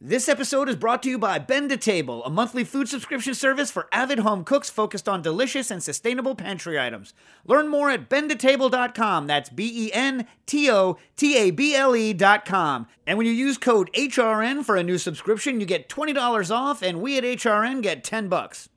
This 0.00 0.28
episode 0.28 0.68
is 0.68 0.76
brought 0.76 1.02
to 1.02 1.10
you 1.10 1.18
by 1.18 1.40
Ben 1.40 1.68
To 1.68 1.76
Table, 1.76 2.24
a 2.24 2.30
monthly 2.30 2.62
food 2.62 2.88
subscription 2.88 3.34
service 3.34 3.72
for 3.72 3.88
avid 3.90 4.20
home 4.20 4.44
cooks 4.44 4.70
focused 4.70 5.08
on 5.08 5.22
delicious 5.22 5.72
and 5.72 5.82
sustainable 5.82 6.36
pantry 6.36 6.78
items. 6.78 7.14
Learn 7.44 7.66
more 7.66 7.90
at 7.90 8.08
bentotable.com. 8.08 9.26
That's 9.26 9.50
B 9.50 9.88
E 9.88 9.92
N 9.92 10.28
T 10.46 10.70
O 10.70 10.98
T 11.16 11.36
A 11.36 11.50
B 11.50 11.74
L 11.74 11.96
E.com. 11.96 12.86
And 13.08 13.18
when 13.18 13.26
you 13.26 13.32
use 13.32 13.58
code 13.58 13.90
HRN 13.92 14.64
for 14.64 14.76
a 14.76 14.84
new 14.84 14.98
subscription, 14.98 15.58
you 15.58 15.66
get 15.66 15.88
$20 15.88 16.54
off, 16.54 16.80
and 16.80 17.02
we 17.02 17.18
at 17.18 17.24
HRN 17.24 17.82
get 17.82 18.04
10 18.04 18.28
bucks. 18.28 18.68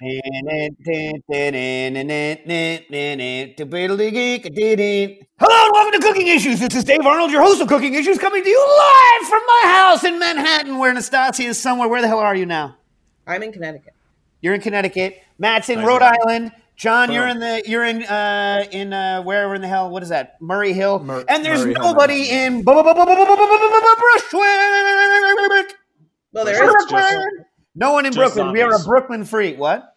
Hello 0.00 0.20
and 5.50 5.72
welcome 5.72 5.92
to 5.92 5.98
Cooking 6.00 6.28
Issues. 6.28 6.60
This 6.60 6.76
is 6.76 6.84
Dave 6.84 7.04
Arnold, 7.04 7.32
your 7.32 7.42
host 7.42 7.60
of 7.60 7.66
Cooking 7.66 7.94
Issues, 7.94 8.16
coming 8.16 8.44
to 8.44 8.48
you 8.48 8.60
live 8.60 9.28
from 9.28 9.42
my 9.44 9.62
house 9.64 10.04
in 10.04 10.20
Manhattan, 10.20 10.78
where 10.78 10.94
Nastassia 10.94 11.48
is 11.48 11.60
somewhere. 11.60 11.88
Where 11.88 12.00
the 12.00 12.06
hell 12.06 12.20
are 12.20 12.36
you 12.36 12.46
now? 12.46 12.76
I'm 13.26 13.42
in 13.42 13.50
Connecticut. 13.50 13.92
You're 14.40 14.54
in 14.54 14.60
Connecticut. 14.60 15.20
Matt's 15.36 15.68
in 15.68 15.84
Rhode. 15.84 16.02
Island. 16.02 16.52
John, 16.76 17.10
you're 17.10 17.26
in 17.26 17.40
the 17.40 17.64
you're 17.66 17.82
in 17.82 18.04
uh 18.04 18.66
in 18.70 18.92
uh 18.92 19.24
wherever 19.24 19.56
in 19.56 19.62
the 19.62 19.66
hell 19.66 19.90
what 19.90 20.04
is 20.04 20.10
that 20.10 20.40
Murray 20.40 20.74
Hill? 20.74 21.00
And 21.28 21.44
there's 21.44 21.66
nobody 21.66 22.30
in 22.30 22.62
Bushwick. 22.62 22.86
Well, 26.32 26.44
there 26.44 26.62
is. 26.62 26.70
It's 27.78 27.80
just- 27.80 27.88
No 27.88 27.92
one 27.92 28.06
in 28.06 28.12
Just 28.12 28.34
Brooklyn. 28.34 28.52
We 28.52 28.62
are 28.62 28.74
a. 28.74 28.78
Brooklyn 28.84 29.24
free. 29.24 29.54
What? 29.56 29.94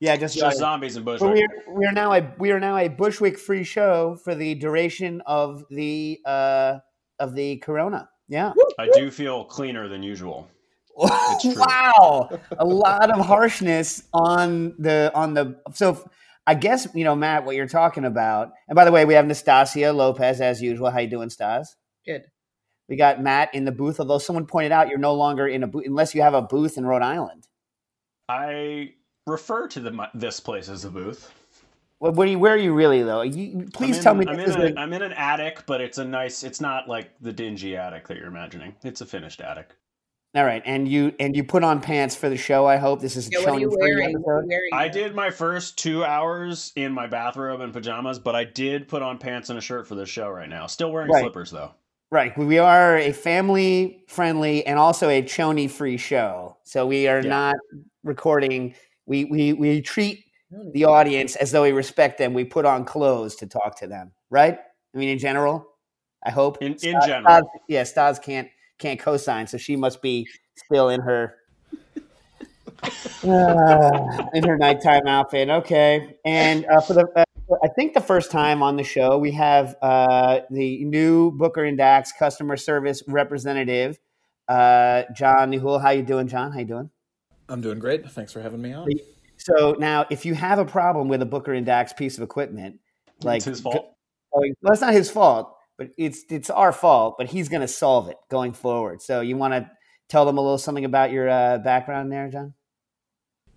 Yeah, 0.00 0.16
just, 0.16 0.38
Just 0.38 0.58
zombies 0.58 0.96
in 0.96 1.04
But 1.04 1.18
Bushwick. 1.20 1.34
we 1.34 1.42
are, 1.42 1.78
we 1.78 1.84
are 1.86 1.92
now 1.92 2.12
a 2.14 2.32
we 2.38 2.52
are 2.52 2.60
now 2.60 2.78
a 2.78 2.88
Bushwick 2.88 3.38
free 3.38 3.64
show 3.64 4.16
for 4.24 4.34
the 4.34 4.54
duration 4.54 5.20
of 5.26 5.64
the 5.70 6.18
uh 6.24 6.78
of 7.18 7.34
the 7.34 7.58
Corona. 7.58 8.08
Yeah. 8.26 8.52
I 8.78 8.88
do 8.94 9.10
feel 9.10 9.44
cleaner 9.44 9.88
than 9.88 10.02
usual. 10.02 10.48
wow, 10.96 12.28
a 12.58 12.64
lot 12.64 13.10
of 13.10 13.24
harshness 13.24 14.04
on 14.12 14.74
the 14.78 15.10
on 15.14 15.34
the. 15.34 15.60
So 15.74 16.08
I 16.46 16.54
guess 16.54 16.88
you 16.94 17.04
know 17.04 17.14
Matt 17.14 17.44
what 17.44 17.54
you're 17.56 17.68
talking 17.68 18.04
about. 18.04 18.50
And 18.68 18.76
by 18.76 18.84
the 18.84 18.92
way, 18.92 19.04
we 19.04 19.14
have 19.14 19.24
Nastassia 19.26 19.94
Lopez 19.94 20.40
as 20.40 20.62
usual. 20.62 20.90
How 20.90 21.00
you 21.00 21.08
doing, 21.08 21.30
Stas? 21.30 21.76
Good. 22.06 22.22
We 22.90 22.96
got 22.96 23.22
Matt 23.22 23.54
in 23.54 23.64
the 23.64 23.72
booth. 23.72 24.00
Although 24.00 24.18
someone 24.18 24.44
pointed 24.46 24.72
out 24.72 24.88
you're 24.88 24.98
no 24.98 25.14
longer 25.14 25.46
in 25.48 25.62
a 25.62 25.66
booth 25.66 25.84
unless 25.86 26.14
you 26.14 26.20
have 26.22 26.34
a 26.34 26.42
booth 26.42 26.76
in 26.76 26.84
Rhode 26.84 27.02
Island. 27.02 27.46
I 28.28 28.94
refer 29.26 29.68
to 29.68 29.80
the, 29.80 30.08
this 30.14 30.40
place 30.40 30.68
as 30.68 30.84
a 30.84 30.90
booth. 30.90 31.32
What, 31.98 32.14
what 32.14 32.26
are 32.28 32.30
you, 32.30 32.38
where 32.38 32.54
are 32.54 32.58
you 32.58 32.72
really 32.74 33.02
though? 33.02 33.22
You, 33.22 33.68
please 33.72 33.98
in, 33.98 34.02
tell 34.02 34.14
me. 34.14 34.26
I'm 34.28 34.36
this 34.36 34.54
in, 34.56 34.62
is 34.62 34.70
a, 34.72 34.74
a- 34.74 34.80
I'm 34.80 34.92
in 34.92 35.02
an 35.02 35.12
attic, 35.12 35.64
but 35.66 35.80
it's 35.80 35.98
a 35.98 36.04
nice. 36.04 36.42
It's 36.42 36.60
not 36.60 36.88
like 36.88 37.10
the 37.20 37.32
dingy 37.32 37.76
attic 37.76 38.08
that 38.08 38.16
you're 38.16 38.26
imagining. 38.26 38.74
It's 38.82 39.00
a 39.02 39.06
finished 39.06 39.40
attic. 39.40 39.74
all 40.34 40.44
right, 40.44 40.62
and 40.64 40.88
you 40.88 41.12
and 41.20 41.36
you 41.36 41.44
put 41.44 41.62
on 41.62 41.80
pants 41.82 42.16
for 42.16 42.28
the 42.30 42.36
show. 42.38 42.66
I 42.66 42.76
hope 42.78 43.00
this 43.02 43.16
is 43.16 43.28
a 43.28 43.30
Yeah, 43.32 43.38
what 43.40 43.44
showing 43.44 43.60
you 43.60 43.68
free 43.70 43.78
wearing? 43.94 44.02
episode. 44.14 44.22
What 44.24 44.32
are 44.32 44.42
you 44.42 44.48
wearing? 44.50 44.70
I 44.72 44.88
did 44.88 45.14
my 45.14 45.30
first 45.30 45.76
two 45.76 46.02
hours 46.04 46.72
in 46.76 46.92
my 46.92 47.06
bathrobe 47.06 47.60
and 47.60 47.72
pajamas, 47.72 48.18
but 48.18 48.34
I 48.34 48.44
did 48.44 48.88
put 48.88 49.02
on 49.02 49.18
pants 49.18 49.50
and 49.50 49.58
a 49.58 49.62
shirt 49.62 49.86
for 49.86 49.94
this 49.94 50.08
show 50.08 50.30
right 50.30 50.48
now. 50.48 50.66
Still 50.66 50.90
wearing 50.92 51.10
Right. 51.10 51.20
slippers 51.20 51.50
though. 51.50 51.74
Right. 52.12 52.36
We 52.36 52.58
are 52.58 52.96
a 52.96 53.12
family 53.12 54.02
friendly 54.08 54.66
and 54.66 54.78
also 54.80 55.08
a 55.08 55.22
chony 55.22 55.68
free 55.68 55.96
show. 55.96 56.56
So 56.64 56.84
we 56.86 57.06
are 57.06 57.20
Yeah. 57.20 57.28
not 57.28 57.56
recording. 58.02 58.74
We, 59.06 59.26
we, 59.26 59.52
we 59.52 59.80
treat 59.80 60.24
the 60.72 60.84
audience 60.86 61.36
as 61.36 61.52
though 61.52 61.62
we 61.62 61.70
respect 61.70 62.18
them. 62.18 62.34
We 62.34 62.42
put 62.44 62.64
on 62.64 62.84
clothes 62.84 63.36
to 63.36 63.46
talk 63.46 63.78
to 63.78 63.86
them. 63.86 64.10
Right. 64.28 64.58
I 64.92 64.98
mean, 64.98 65.08
in 65.10 65.18
general, 65.18 65.64
I 66.24 66.30
hope. 66.30 66.58
In- 66.60 66.72
in 66.72 66.78
Stas- 66.78 67.06
general. 67.06 67.36
Stas- 67.36 67.62
yeah. 67.68 67.84
Stas 67.84 68.18
can't, 68.18 68.48
can't 68.78 68.98
co-sign. 68.98 69.46
So 69.46 69.56
she 69.56 69.76
must 69.76 70.02
be 70.02 70.26
still 70.56 70.88
in 70.88 71.00
her, 71.02 71.36
uh, 73.22 74.26
in 74.34 74.42
her 74.42 74.58
nighttime 74.58 75.06
outfit. 75.06 75.48
Okay. 75.48 76.16
And 76.24 76.66
uh, 76.66 76.80
for 76.80 76.94
the, 76.94 77.06
uh, 77.14 77.24
I 77.62 77.68
think 77.68 77.94
the 77.94 78.00
first 78.00 78.30
time 78.30 78.62
on 78.62 78.76
the 78.76 78.84
show, 78.84 79.18
we 79.18 79.32
have 79.32 79.76
uh, 79.82 80.40
the 80.50 80.84
new 80.84 81.30
Booker 81.32 81.64
and 81.64 81.76
Dax 81.76 82.12
customer 82.12 82.56
service 82.56 83.02
representative, 83.06 83.98
uh, 84.48 85.04
John 85.14 85.50
Nihoul. 85.50 85.80
How 85.80 85.90
you 85.90 86.02
doing, 86.02 86.28
John? 86.28 86.52
How 86.52 86.60
you 86.60 86.64
doing? 86.64 86.90
I'm 87.48 87.60
doing 87.60 87.78
great. 87.78 88.08
Thanks 88.10 88.32
for 88.32 88.40
having 88.40 88.62
me 88.62 88.72
on. 88.72 88.88
So 89.36 89.74
now, 89.78 90.06
if 90.10 90.24
you 90.24 90.34
have 90.34 90.58
a 90.58 90.64
problem 90.64 91.08
with 91.08 91.22
a 91.22 91.26
Booker 91.26 91.52
and 91.52 91.66
Dax 91.66 91.92
piece 91.92 92.16
of 92.18 92.22
equipment, 92.22 92.78
like 93.22 93.38
it's 93.38 93.46
his 93.46 93.60
fault. 93.60 93.94
going, 94.32 94.54
well, 94.62 94.72
it's 94.72 94.82
not 94.82 94.92
his 94.92 95.10
fault, 95.10 95.56
but 95.78 95.88
it's 95.96 96.24
it's 96.30 96.50
our 96.50 96.72
fault. 96.72 97.16
But 97.18 97.28
he's 97.28 97.48
going 97.48 97.62
to 97.62 97.68
solve 97.68 98.08
it 98.08 98.16
going 98.30 98.52
forward. 98.52 99.02
So 99.02 99.20
you 99.20 99.36
want 99.36 99.54
to 99.54 99.70
tell 100.08 100.26
them 100.26 100.38
a 100.38 100.40
little 100.40 100.58
something 100.58 100.84
about 100.84 101.10
your 101.10 101.28
uh, 101.28 101.58
background 101.58 102.12
there, 102.12 102.28
John? 102.28 102.54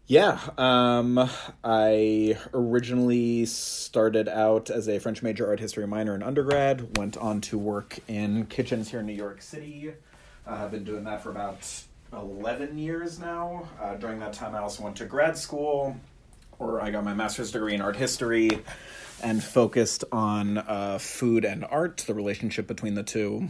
Yeah, 0.05 0.37
um, 0.57 1.29
I 1.63 2.37
originally 2.53 3.45
started 3.45 4.27
out 4.27 4.69
as 4.69 4.89
a 4.89 4.99
French 4.99 5.23
major 5.23 5.47
art 5.47 5.61
history 5.61 5.87
minor 5.87 6.13
in 6.13 6.21
undergrad. 6.21 6.97
Went 6.97 7.15
on 7.17 7.39
to 7.41 7.57
work 7.57 7.99
in 8.09 8.45
kitchens 8.47 8.91
here 8.91 8.99
in 8.99 9.05
New 9.05 9.13
York 9.13 9.41
City. 9.41 9.93
I've 10.45 10.71
been 10.71 10.83
doing 10.83 11.05
that 11.05 11.23
for 11.23 11.31
about 11.31 11.65
eleven 12.11 12.77
years 12.77 13.17
now. 13.17 13.69
Uh, 13.81 13.95
during 13.95 14.19
that 14.19 14.33
time, 14.33 14.53
I 14.55 14.59
also 14.59 14.83
went 14.83 14.97
to 14.97 15.05
grad 15.05 15.37
school, 15.37 15.95
where 16.57 16.81
I 16.81 16.91
got 16.91 17.05
my 17.05 17.13
master's 17.13 17.51
degree 17.51 17.73
in 17.73 17.81
art 17.81 17.95
history, 17.95 18.49
and 19.21 19.41
focused 19.41 20.03
on 20.11 20.57
uh, 20.57 20.97
food 20.99 21.45
and 21.45 21.63
art, 21.63 22.03
the 22.05 22.13
relationship 22.13 22.67
between 22.67 22.95
the 22.95 23.03
two. 23.03 23.47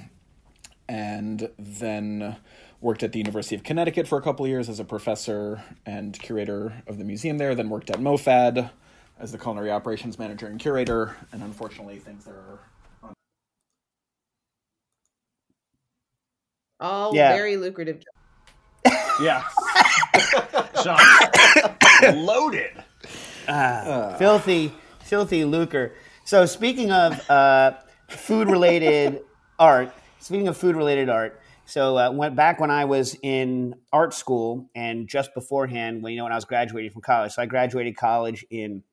and 0.88 1.50
then 1.58 2.36
worked 2.84 3.02
at 3.02 3.14
the 3.14 3.18
University 3.18 3.56
of 3.56 3.64
Connecticut 3.64 4.08
for 4.08 4.18
a 4.18 4.22
couple 4.22 4.44
of 4.46 4.50
years 4.50 4.68
as 4.68 4.78
a 4.80 4.84
professor 4.84 5.64
and 5.86 6.20
curator 6.20 6.84
of 6.86 6.98
the 6.98 7.06
museum 7.06 7.38
there. 7.38 7.56
Then 7.56 7.70
worked 7.70 7.90
at 7.90 7.98
MoFad 8.00 8.70
as 9.18 9.32
the 9.32 9.38
culinary 9.38 9.72
operations 9.72 10.20
manager 10.20 10.48
and 10.48 10.60
curator. 10.60 11.16
And 11.32 11.42
unfortunately, 11.42 11.98
things 12.00 12.28
are 12.28 12.60
on 13.02 13.14
All 16.82 17.16
Yeah. 17.16 17.34
very 17.34 17.56
lucrative. 17.56 18.04
jobs. 18.84 18.98
Yeah. 19.22 19.44
Sean, 20.84 21.00
loaded. 22.26 22.72
Ah, 23.48 24.16
filthy, 24.20 24.74
filthy 25.04 25.46
lucre. 25.46 25.94
So 26.26 26.46
speaking 26.46 26.92
of 26.92 27.30
uh, 27.30 27.74
food-related 28.10 29.22
art, 29.60 29.94
speaking 30.20 30.50
of 30.50 30.58
food-related 30.58 31.08
art, 31.10 31.40
so 31.74 31.98
uh, 31.98 32.12
went 32.12 32.36
back 32.36 32.60
when 32.60 32.70
I 32.70 32.86
was 32.86 33.18
in 33.24 33.74
art 33.92 34.14
school 34.14 34.70
and 34.76 35.08
just 35.08 35.34
beforehand, 35.34 36.04
when 36.04 36.14
you 36.14 36.20
know 36.20 36.26
when 36.26 36.32
I 36.32 36.36
was 36.36 36.46
graduating 36.46 36.92
from 36.92 37.02
college. 37.02 37.32
So 37.32 37.42
I 37.42 37.48
graduated 37.48 37.98
college 37.98 38.46
in 38.52 38.84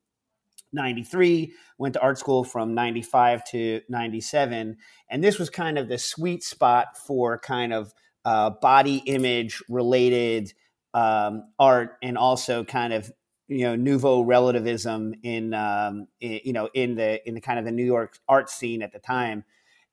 '93, 0.72 1.52
went 1.76 1.92
to 1.92 2.00
art 2.00 2.16
school 2.16 2.42
from 2.42 2.72
'95 2.72 3.44
to 3.50 3.82
'97, 3.90 4.78
and 5.10 5.22
this 5.22 5.38
was 5.38 5.50
kind 5.50 5.76
of 5.76 5.90
the 5.90 5.98
sweet 5.98 6.42
spot 6.42 6.96
for 6.96 7.38
kind 7.38 7.74
of 7.74 7.92
uh, 8.24 8.48
body 8.48 9.02
image 9.04 9.62
related 9.68 10.54
um, 10.94 11.52
art 11.58 11.98
and 12.02 12.16
also 12.16 12.64
kind 12.64 12.94
of 12.94 13.12
you 13.46 13.64
know 13.66 13.76
nouveau 13.76 14.22
relativism 14.22 15.12
in, 15.22 15.52
um, 15.52 16.06
in 16.22 16.40
you 16.44 16.54
know 16.54 16.70
in 16.72 16.94
the 16.94 17.28
in 17.28 17.34
the 17.34 17.42
kind 17.42 17.58
of 17.58 17.66
the 17.66 17.72
New 17.72 17.84
York 17.84 18.16
art 18.26 18.48
scene 18.48 18.80
at 18.80 18.94
the 18.94 18.98
time. 18.98 19.44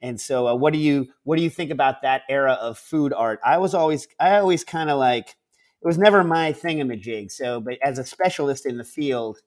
And 0.01 0.19
so, 0.19 0.47
uh, 0.47 0.55
what 0.55 0.73
do 0.73 0.79
you 0.79 1.07
what 1.23 1.37
do 1.37 1.43
you 1.43 1.49
think 1.49 1.71
about 1.71 2.01
that 2.03 2.21
era 2.29 2.53
of 2.53 2.77
food 2.77 3.13
art? 3.13 3.39
I 3.43 3.57
was 3.57 3.73
always 3.73 4.07
I 4.19 4.37
always 4.37 4.63
kind 4.63 4.89
of 4.89 4.99
like 4.99 5.29
it 5.81 5.87
was 5.87 5.97
never 5.97 6.23
my 6.23 6.53
thingamajig. 6.53 7.31
So, 7.31 7.59
but 7.59 7.77
as 7.83 7.99
a 7.99 8.03
specialist 8.03 8.65
in 8.65 8.77
the 8.77 8.83
field, 8.83 9.39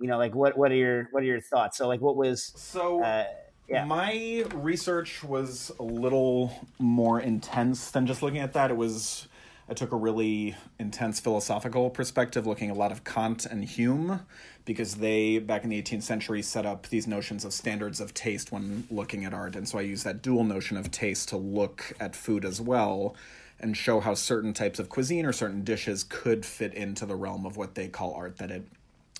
you 0.00 0.08
know, 0.08 0.18
like 0.18 0.34
what 0.34 0.58
what 0.58 0.70
are 0.72 0.76
your 0.76 1.08
what 1.12 1.22
are 1.22 1.26
your 1.26 1.40
thoughts? 1.40 1.78
So, 1.78 1.88
like, 1.88 2.00
what 2.00 2.16
was 2.16 2.52
So 2.56 3.02
uh, 3.02 3.26
yeah. 3.68 3.84
my 3.84 4.44
research 4.54 5.24
was 5.24 5.72
a 5.78 5.82
little 5.82 6.52
more 6.78 7.20
intense 7.20 7.90
than 7.90 8.06
just 8.06 8.22
looking 8.22 8.40
at 8.40 8.52
that. 8.52 8.70
It 8.70 8.76
was 8.76 9.28
I 9.68 9.74
took 9.74 9.92
a 9.92 9.96
really 9.96 10.56
intense 10.78 11.20
philosophical 11.20 11.88
perspective, 11.88 12.46
looking 12.46 12.70
a 12.70 12.74
lot 12.74 12.92
of 12.92 13.02
Kant 13.04 13.46
and 13.46 13.64
Hume, 13.64 14.20
because 14.64 14.96
they 14.96 15.38
back 15.38 15.64
in 15.64 15.70
the 15.70 15.80
18th 15.82 16.02
century 16.02 16.42
set 16.42 16.66
up 16.66 16.88
these 16.88 17.06
notions 17.06 17.44
of 17.44 17.52
standards 17.52 18.00
of 18.00 18.12
taste 18.12 18.52
when 18.52 18.86
looking 18.90 19.24
at 19.24 19.32
art, 19.32 19.56
and 19.56 19.66
so 19.66 19.78
I 19.78 19.82
use 19.82 20.02
that 20.02 20.20
dual 20.20 20.44
notion 20.44 20.76
of 20.76 20.90
taste 20.90 21.30
to 21.30 21.36
look 21.36 21.94
at 21.98 22.14
food 22.14 22.44
as 22.44 22.60
well. 22.60 23.14
And 23.60 23.74
show 23.74 24.00
how 24.00 24.14
certain 24.14 24.52
types 24.52 24.78
of 24.78 24.90
cuisine 24.90 25.24
or 25.24 25.32
certain 25.32 25.62
dishes 25.62 26.04
could 26.04 26.44
fit 26.44 26.74
into 26.74 27.06
the 27.06 27.14
realm 27.14 27.46
of 27.46 27.56
what 27.56 27.76
they 27.76 27.88
call 27.88 28.12
art. 28.12 28.36
That 28.36 28.50
it 28.50 28.66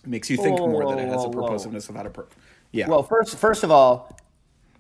makes 0.05 0.29
you 0.29 0.37
think 0.37 0.59
Whoa, 0.59 0.69
more 0.69 0.95
that 0.95 1.03
it 1.03 1.09
has 1.09 1.19
whoa, 1.19 1.27
a 1.27 1.29
whoa. 1.29 1.49
purposiveness 1.49 1.87
without 1.89 2.05
a 2.05 2.11
per. 2.11 2.27
Yeah. 2.73 2.89
Well, 2.89 3.05
first 3.05 3.39
first 3.39 3.63
of 3.63 3.71
all, 3.71 4.19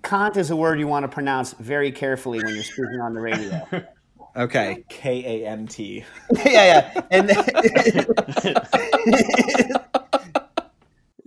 Kant 0.03 0.37
is 0.37 0.51
a 0.51 0.57
word 0.57 0.81
you 0.81 0.89
want 0.89 1.05
to 1.05 1.09
pronounce 1.09 1.53
very 1.55 1.93
carefully 1.93 2.43
when 2.43 2.55
you're 2.55 2.65
speaking 2.65 3.01
on 3.01 3.15
the 3.15 3.21
radio. 3.21 3.67
Okay, 4.37 4.85
K 4.89 5.43
A 5.45 5.49
N 5.49 5.67
T. 5.67 6.05
yeah, 6.45 6.93
yeah. 6.95 7.03
And 7.11 7.31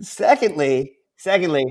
secondly, 0.00 0.96
secondly, 1.16 1.64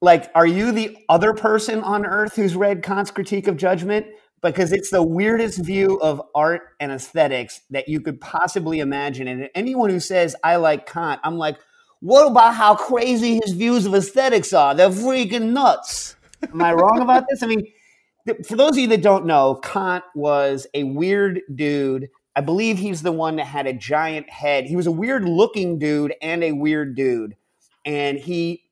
like, 0.00 0.30
are 0.34 0.46
you 0.46 0.72
the 0.72 0.96
other 1.08 1.32
person 1.34 1.82
on 1.82 2.06
earth 2.06 2.36
who's 2.36 2.56
read 2.56 2.82
Kant's 2.82 3.10
Critique 3.10 3.46
of 3.46 3.56
Judgment? 3.56 4.06
Because 4.42 4.72
it's 4.72 4.90
the 4.90 5.02
weirdest 5.02 5.62
view 5.62 6.00
of 6.00 6.22
art 6.34 6.62
and 6.80 6.90
aesthetics 6.90 7.60
that 7.70 7.88
you 7.88 8.00
could 8.00 8.20
possibly 8.20 8.80
imagine. 8.80 9.28
And 9.28 9.50
anyone 9.54 9.90
who 9.90 10.00
says 10.00 10.34
I 10.42 10.56
like 10.56 10.86
Kant, 10.86 11.20
I'm 11.22 11.36
like, 11.36 11.58
what 12.00 12.26
about 12.26 12.54
how 12.54 12.74
crazy 12.74 13.38
his 13.44 13.52
views 13.52 13.84
of 13.84 13.94
aesthetics 13.94 14.54
are? 14.54 14.74
They're 14.74 14.88
freaking 14.88 15.52
nuts. 15.52 16.16
Am 16.42 16.62
I 16.62 16.72
wrong 16.72 17.00
about 17.02 17.24
this? 17.28 17.42
I 17.42 17.46
mean, 17.46 17.66
for 18.46 18.56
those 18.56 18.72
of 18.72 18.78
you 18.78 18.88
that 18.88 19.02
don't 19.02 19.26
know, 19.26 19.56
Kant 19.56 20.04
was 20.14 20.66
a 20.74 20.84
weird 20.84 21.40
dude. 21.54 22.08
I 22.36 22.40
believe 22.40 22.78
he's 22.78 23.02
the 23.02 23.12
one 23.12 23.36
that 23.36 23.46
had 23.46 23.66
a 23.66 23.72
giant 23.72 24.30
head. 24.30 24.66
He 24.66 24.76
was 24.76 24.86
a 24.86 24.92
weird 24.92 25.24
looking 25.24 25.78
dude 25.78 26.14
and 26.22 26.44
a 26.44 26.52
weird 26.52 26.94
dude. 26.94 27.36
And 27.84 28.18
he 28.18 28.64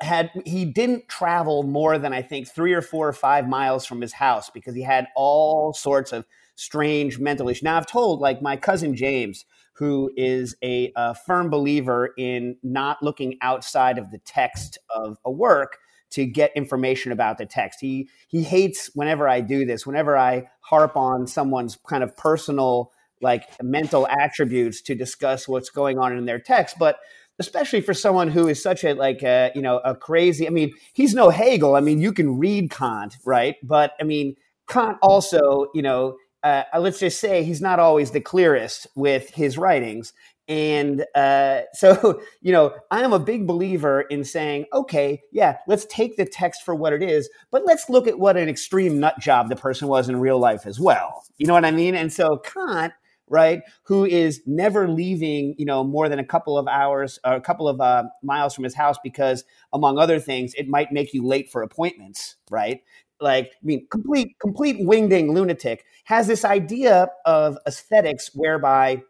had 0.00 0.30
he 0.44 0.64
didn't 0.64 1.08
travel 1.08 1.62
more 1.62 1.98
than 1.98 2.12
I 2.12 2.22
think 2.22 2.48
three 2.48 2.74
or 2.74 2.82
four 2.82 3.08
or 3.08 3.12
five 3.12 3.48
miles 3.48 3.86
from 3.86 4.00
his 4.00 4.12
house 4.12 4.50
because 4.50 4.74
he 4.74 4.82
had 4.82 5.08
all 5.16 5.72
sorts 5.72 6.12
of 6.12 6.26
strange 6.54 7.18
mental 7.18 7.48
issues. 7.48 7.62
Now 7.62 7.76
I've 7.76 7.86
told 7.86 8.20
like 8.20 8.42
my 8.42 8.56
cousin 8.56 8.94
James, 8.94 9.46
who 9.72 10.10
is 10.16 10.54
a, 10.62 10.92
a 10.96 11.14
firm 11.14 11.48
believer 11.48 12.12
in 12.18 12.56
not 12.62 13.02
looking 13.02 13.38
outside 13.40 13.98
of 13.98 14.10
the 14.10 14.18
text 14.18 14.78
of 14.94 15.18
a 15.24 15.30
work 15.30 15.78
to 16.10 16.24
get 16.26 16.52
information 16.56 17.12
about 17.12 17.38
the 17.38 17.46
text. 17.46 17.80
He 17.80 18.08
he 18.28 18.42
hates 18.42 18.90
whenever 18.94 19.28
I 19.28 19.40
do 19.40 19.64
this, 19.64 19.86
whenever 19.86 20.16
I 20.16 20.48
harp 20.60 20.96
on 20.96 21.26
someone's 21.26 21.78
kind 21.88 22.02
of 22.02 22.16
personal 22.16 22.92
like 23.22 23.44
mental 23.62 24.06
attributes 24.08 24.82
to 24.82 24.94
discuss 24.94 25.48
what's 25.48 25.70
going 25.70 25.98
on 25.98 26.16
in 26.16 26.26
their 26.26 26.38
text, 26.38 26.76
but 26.78 26.98
especially 27.38 27.80
for 27.80 27.94
someone 27.94 28.28
who 28.28 28.48
is 28.48 28.62
such 28.62 28.84
a 28.84 28.94
like 28.94 29.22
a, 29.22 29.50
you 29.54 29.62
know 29.62 29.78
a 29.78 29.94
crazy 29.94 30.46
i 30.46 30.50
mean 30.50 30.72
he's 30.94 31.14
no 31.14 31.30
hegel. 31.30 31.76
I 31.76 31.80
mean 31.80 32.00
you 32.00 32.12
can 32.12 32.38
read 32.38 32.70
kant 32.70 33.16
right? 33.24 33.56
But 33.62 33.92
i 34.00 34.04
mean 34.04 34.36
kant 34.68 34.98
also 35.02 35.66
you 35.74 35.82
know 35.82 36.16
uh, 36.42 36.62
let's 36.78 37.00
just 37.00 37.18
say 37.18 37.42
he's 37.42 37.60
not 37.60 37.80
always 37.80 38.12
the 38.12 38.20
clearest 38.20 38.86
with 38.94 39.30
his 39.30 39.58
writings 39.58 40.12
and 40.48 41.04
uh, 41.14 41.62
so 41.72 42.20
you 42.40 42.52
know 42.52 42.74
i 42.90 43.02
am 43.02 43.12
a 43.12 43.18
big 43.18 43.46
believer 43.46 44.02
in 44.02 44.24
saying 44.24 44.64
okay 44.72 45.20
yeah 45.32 45.56
let's 45.66 45.86
take 45.86 46.16
the 46.16 46.26
text 46.26 46.62
for 46.62 46.74
what 46.74 46.92
it 46.92 47.02
is 47.02 47.28
but 47.50 47.64
let's 47.66 47.88
look 47.88 48.06
at 48.06 48.18
what 48.18 48.36
an 48.36 48.48
extreme 48.48 49.00
nut 49.00 49.18
job 49.20 49.48
the 49.48 49.56
person 49.56 49.88
was 49.88 50.08
in 50.08 50.18
real 50.18 50.38
life 50.38 50.66
as 50.66 50.78
well 50.80 51.24
you 51.38 51.46
know 51.46 51.54
what 51.54 51.64
i 51.64 51.70
mean 51.70 51.94
and 51.94 52.12
so 52.12 52.38
kant 52.38 52.92
right? 53.28 53.62
Who 53.84 54.04
is 54.04 54.42
never 54.46 54.88
leaving, 54.88 55.54
you 55.58 55.64
know, 55.64 55.82
more 55.82 56.08
than 56.08 56.18
a 56.18 56.24
couple 56.24 56.56
of 56.56 56.68
hours 56.68 57.18
or 57.24 57.34
a 57.34 57.40
couple 57.40 57.68
of 57.68 57.80
uh, 57.80 58.04
miles 58.22 58.54
from 58.54 58.64
his 58.64 58.74
house 58.74 58.96
because, 59.02 59.44
among 59.72 59.98
other 59.98 60.18
things, 60.18 60.54
it 60.54 60.68
might 60.68 60.92
make 60.92 61.12
you 61.12 61.26
late 61.26 61.50
for 61.50 61.62
appointments, 61.62 62.36
right? 62.50 62.82
Like, 63.20 63.46
I 63.46 63.64
mean, 63.64 63.86
complete, 63.90 64.38
complete 64.40 64.78
wingding 64.78 65.32
lunatic 65.32 65.84
has 66.04 66.26
this 66.26 66.44
idea 66.44 67.08
of 67.24 67.58
aesthetics 67.66 68.30
whereby 68.34 69.02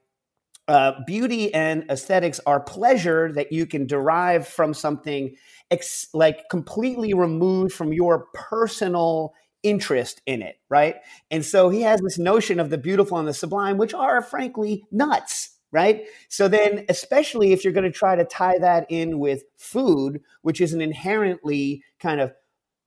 uh, 0.68 0.92
beauty 1.06 1.52
and 1.54 1.84
aesthetics 1.90 2.40
are 2.46 2.60
pleasure 2.60 3.32
that 3.32 3.52
you 3.52 3.66
can 3.66 3.86
derive 3.86 4.46
from 4.48 4.74
something 4.74 5.36
ex- 5.70 6.08
like 6.12 6.48
completely 6.48 7.14
removed 7.14 7.72
from 7.72 7.92
your 7.92 8.26
personal 8.34 9.32
interest 9.62 10.20
in 10.26 10.42
it, 10.42 10.56
right? 10.68 10.96
And 11.30 11.44
so 11.44 11.68
he 11.68 11.82
has 11.82 12.00
this 12.00 12.18
notion 12.18 12.60
of 12.60 12.70
the 12.70 12.78
beautiful 12.78 13.18
and 13.18 13.28
the 13.28 13.34
sublime, 13.34 13.78
which 13.78 13.94
are 13.94 14.22
frankly 14.22 14.84
nuts, 14.90 15.50
right? 15.72 16.04
So 16.28 16.48
then, 16.48 16.84
especially 16.88 17.52
if 17.52 17.64
you're 17.64 17.72
going 17.72 17.90
to 17.90 17.96
try 17.96 18.16
to 18.16 18.24
tie 18.24 18.58
that 18.58 18.86
in 18.88 19.18
with 19.18 19.44
food, 19.56 20.20
which 20.42 20.60
is 20.60 20.72
an 20.72 20.80
inherently 20.80 21.82
kind 22.00 22.20
of 22.20 22.32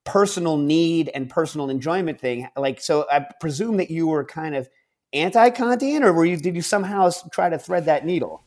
personal 0.05 0.57
need 0.57 1.09
and 1.13 1.29
personal 1.29 1.69
enjoyment 1.69 2.19
thing, 2.19 2.47
like, 2.57 2.81
so 2.81 3.05
I 3.11 3.25
presume 3.39 3.77
that 3.77 3.91
you 3.91 4.07
were 4.07 4.23
kind 4.23 4.55
of 4.55 4.69
anti-Kantian, 5.13 6.03
or 6.03 6.13
were 6.13 6.25
you? 6.25 6.37
Did 6.37 6.55
you 6.55 6.61
somehow 6.61 7.09
try 7.31 7.49
to 7.49 7.57
thread 7.57 7.85
that 7.85 8.05
needle? 8.05 8.43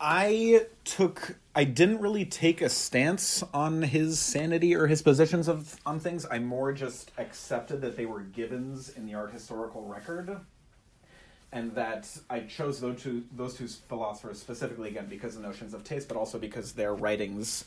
I 0.00 0.66
took 0.84 1.36
I 1.54 1.64
didn't 1.64 2.00
really 2.00 2.24
take 2.24 2.62
a 2.62 2.68
stance 2.68 3.42
on 3.52 3.82
his 3.82 4.18
sanity 4.18 4.74
or 4.74 4.86
his 4.86 5.02
positions 5.02 5.48
of 5.48 5.76
on 5.84 6.00
things. 6.00 6.26
I 6.30 6.38
more 6.38 6.72
just 6.72 7.12
accepted 7.18 7.82
that 7.82 7.96
they 7.96 8.06
were 8.06 8.20
givens 8.20 8.88
in 8.88 9.06
the 9.06 9.14
art 9.14 9.32
historical 9.32 9.84
record. 9.84 10.40
And 11.54 11.74
that 11.74 12.08
I 12.30 12.40
chose 12.40 12.80
those 12.80 13.02
two 13.02 13.24
those 13.36 13.54
two 13.54 13.68
philosophers 13.68 14.40
specifically 14.40 14.88
again 14.88 15.06
because 15.10 15.36
of 15.36 15.42
notions 15.42 15.74
of 15.74 15.84
taste, 15.84 16.08
but 16.08 16.16
also 16.16 16.38
because 16.38 16.72
their 16.72 16.94
writings 16.94 17.66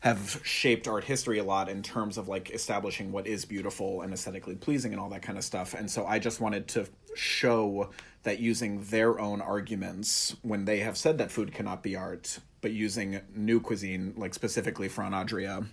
have 0.00 0.40
shaped 0.42 0.88
art 0.88 1.04
history 1.04 1.38
a 1.38 1.44
lot 1.44 1.68
in 1.68 1.80
terms 1.80 2.18
of 2.18 2.26
like 2.26 2.50
establishing 2.50 3.12
what 3.12 3.24
is 3.24 3.44
beautiful 3.44 4.02
and 4.02 4.12
aesthetically 4.12 4.56
pleasing 4.56 4.90
and 4.90 5.00
all 5.00 5.08
that 5.08 5.22
kind 5.22 5.38
of 5.38 5.44
stuff. 5.44 5.74
And 5.74 5.88
so 5.88 6.04
I 6.04 6.18
just 6.18 6.40
wanted 6.40 6.66
to 6.68 6.88
show 7.14 7.90
that 8.22 8.38
using 8.38 8.84
their 8.84 9.18
own 9.18 9.40
arguments 9.40 10.36
when 10.42 10.64
they 10.64 10.80
have 10.80 10.96
said 10.96 11.18
that 11.18 11.30
food 11.30 11.52
cannot 11.52 11.82
be 11.82 11.96
art, 11.96 12.38
but 12.60 12.72
using 12.72 13.20
new 13.34 13.60
cuisine, 13.60 14.14
like 14.16 14.34
specifically 14.34 14.88
Ferran 14.88 15.12
Adria, 15.12 15.64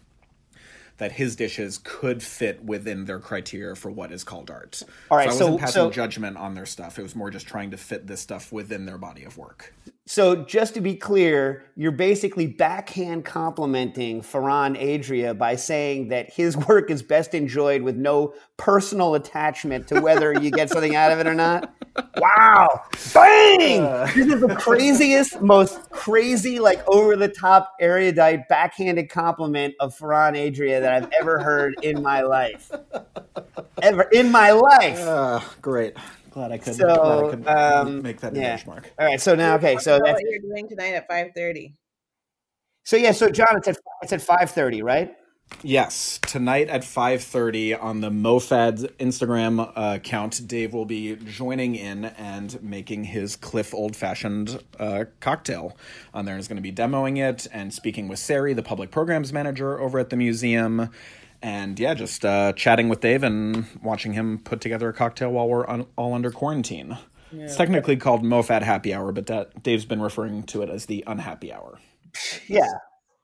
that 0.98 1.13
his 1.13 1.36
dishes 1.36 1.79
could 1.84 2.22
fit 2.22 2.63
within 2.63 3.05
their 3.05 3.19
criteria 3.19 3.75
for 3.75 3.89
what 3.89 4.12
is 4.12 4.24
called 4.24 4.51
art. 4.51 4.84
All 5.10 5.17
right, 5.17 5.31
so 5.31 5.48
I 5.48 5.50
wasn't 5.51 5.60
passing 5.62 5.74
so- 5.74 5.91
judgment 5.91 6.38
on 6.38 6.55
their 6.55 6.65
stuff. 6.65 7.00
It 7.00 7.03
was 7.03 7.15
more 7.15 7.29
just 7.29 7.48
trying 7.48 7.72
to 7.72 7.77
fit 7.77 8.08
this 8.08 8.19
stuff 8.19 8.51
within 8.51 8.86
their 8.86 8.98
body 8.98 9.24
of 9.24 9.38
work. 9.38 9.74
So 10.10 10.38
just 10.38 10.74
to 10.74 10.82
be 10.82 10.96
clear, 10.96 11.66
you're 11.75 11.92
basically 11.92 12.48
backhand 12.48 13.25
complimenting 13.25 14.22
Ferran 14.22 14.75
Adria 14.75 15.36
by 15.36 15.56
saying 15.56 16.08
that 16.08 16.34
his 16.34 16.58
work 16.68 16.89
is 16.89 17.04
best 17.04 17.36
enjoyed 17.36 17.84
with 17.84 17.96
no 17.96 18.34
personal 18.58 19.13
attachment 19.13 19.88
to 19.89 20.01
whether 20.01 20.34
you 20.34 20.50
get 20.50 20.72
something 20.72 20.96
out 20.96 21.12
of 21.12 21.20
it 21.20 21.28
or 21.28 21.36
not. 21.36 21.75
Wow. 22.18 22.84
Bang! 23.13 23.82
this 24.16 24.16
is 24.16 24.39
the 24.39 24.56
craziest, 24.58 25.42
most 25.42 25.89
crazy, 25.89 26.60
like 26.60 26.82
over 26.88 27.18
the 27.18 27.28
top, 27.28 27.74
erudite, 27.82 28.48
backhanded 28.48 29.10
compliment 29.10 29.75
of 29.82 29.98
Ferran 29.98 30.38
Adria 30.48 30.80
that 30.80 30.94
I've 30.94 31.10
ever 31.20 31.44
heard 31.44 31.75
in 31.84 32.01
my 32.01 32.22
life. 32.22 32.72
Ever 33.82 34.04
in 34.13 34.32
my 34.32 34.51
life. 34.51 35.00
Uh, 35.00 35.42
great. 35.62 35.98
Glad 36.30 36.52
I 36.52 36.58
could, 36.58 36.76
So, 36.76 36.86
glad 36.86 36.98
I 36.98 37.30
could 37.30 37.48
um, 37.88 38.02
make 38.02 38.22
that 38.22 38.36
yeah. 38.36 38.58
benchmark. 38.58 38.86
All 39.00 39.06
right. 39.06 39.20
So 39.20 39.36
now, 39.36 39.56
okay. 39.56 39.78
So 39.78 40.00
that's 40.04 40.22
what 40.22 40.30
you're 40.30 40.42
doing 40.42 40.68
tonight 40.70 40.94
at 40.94 41.08
five 41.08 41.32
thirty. 41.36 41.76
so 42.86 42.98
yeah. 42.98 43.12
So 43.12 43.30
John, 43.30 43.58
it's 43.58 43.68
at 43.68 43.78
it's 44.02 44.14
at 44.14 44.22
five 44.22 44.52
thirty, 44.52 44.82
right? 44.82 45.16
Yes, 45.62 46.20
tonight 46.26 46.70
at 46.70 46.84
5:30 46.84 47.74
on 47.82 48.00
the 48.00 48.10
MoFads 48.10 48.90
Instagram 48.98 49.60
uh, 49.76 49.96
account, 49.96 50.48
Dave 50.48 50.74
will 50.74 50.86
be 50.86 51.18
joining 51.18 51.76
in 51.76 52.06
and 52.06 52.62
making 52.64 53.04
his 53.06 53.36
Cliff 53.36 53.74
Old 53.74 53.94
Fashioned 53.96 54.64
uh, 54.80 55.06
cocktail 55.20 55.76
on 56.14 56.24
there. 56.24 56.38
He's 56.38 56.48
going 56.48 56.58
to 56.58 56.62
be 56.62 56.72
demoing 56.72 57.18
it 57.18 57.46
and 57.52 57.74
speaking 57.74 58.08
with 58.08 58.20
Sari, 58.20 58.54
the 58.54 58.64
public 58.64 58.90
programs 58.90 59.34
manager 59.34 59.78
over 59.80 60.00
at 60.00 60.12
the 60.12 60.16
museum. 60.16 60.92
And 61.41 61.79
yeah, 61.79 61.93
just 61.93 62.25
uh, 62.25 62.53
chatting 62.53 62.89
with 62.89 63.00
Dave 63.01 63.24
and 63.24 63.65
watching 63.81 64.13
him 64.13 64.39
put 64.39 64.62
together 64.62 64.89
a 64.89 64.93
cocktail 64.93 65.31
while 65.31 65.48
we're 65.48 65.65
on, 65.67 65.86
all 65.96 66.13
under 66.13 66.31
quarantine. 66.31 66.98
It's 67.31 67.55
technically 67.55 67.96
called 67.96 68.24
MoFad 68.24 68.63
Happy 68.63 68.93
Hour, 68.93 69.12
but 69.12 69.27
that 69.27 69.62
Dave's 69.62 69.86
been 69.86 70.01
referring 70.01 70.43
to 70.43 70.63
it 70.63 70.69
as 70.69 70.88
the 70.88 71.03
Unhappy 71.05 71.53
Hour. 71.53 71.79
Yeah. 72.48 72.63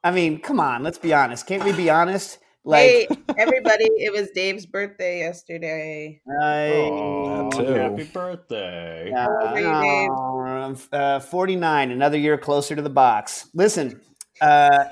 I 0.03 0.11
mean, 0.11 0.39
come 0.39 0.59
on, 0.59 0.83
let's 0.83 0.99
be 0.99 1.13
honest. 1.13 1.47
Can't 1.47 1.63
we 1.65 1.71
be 1.73 1.89
honest? 1.89 2.37
Like, 2.63 2.81
hey, 2.89 3.07
everybody! 3.37 3.85
It 3.85 4.11
was 4.13 4.29
Dave's 4.31 4.65
birthday 4.65 5.19
yesterday. 5.19 6.21
I, 6.41 6.67
Oh, 6.91 7.49
too. 7.51 7.63
happy 7.65 8.03
birthday. 8.05 9.11
uh, 9.11 9.27
old 9.27 9.57
are 9.59 10.69
Dave? 10.69 10.87
Uh, 10.91 11.19
49, 11.19 11.91
another 11.91 12.17
year 12.17 12.37
closer 12.37 12.75
to 12.75 12.81
the 12.81 12.89
box. 12.89 13.49
Listen, 13.53 14.01
uh, 14.41 14.85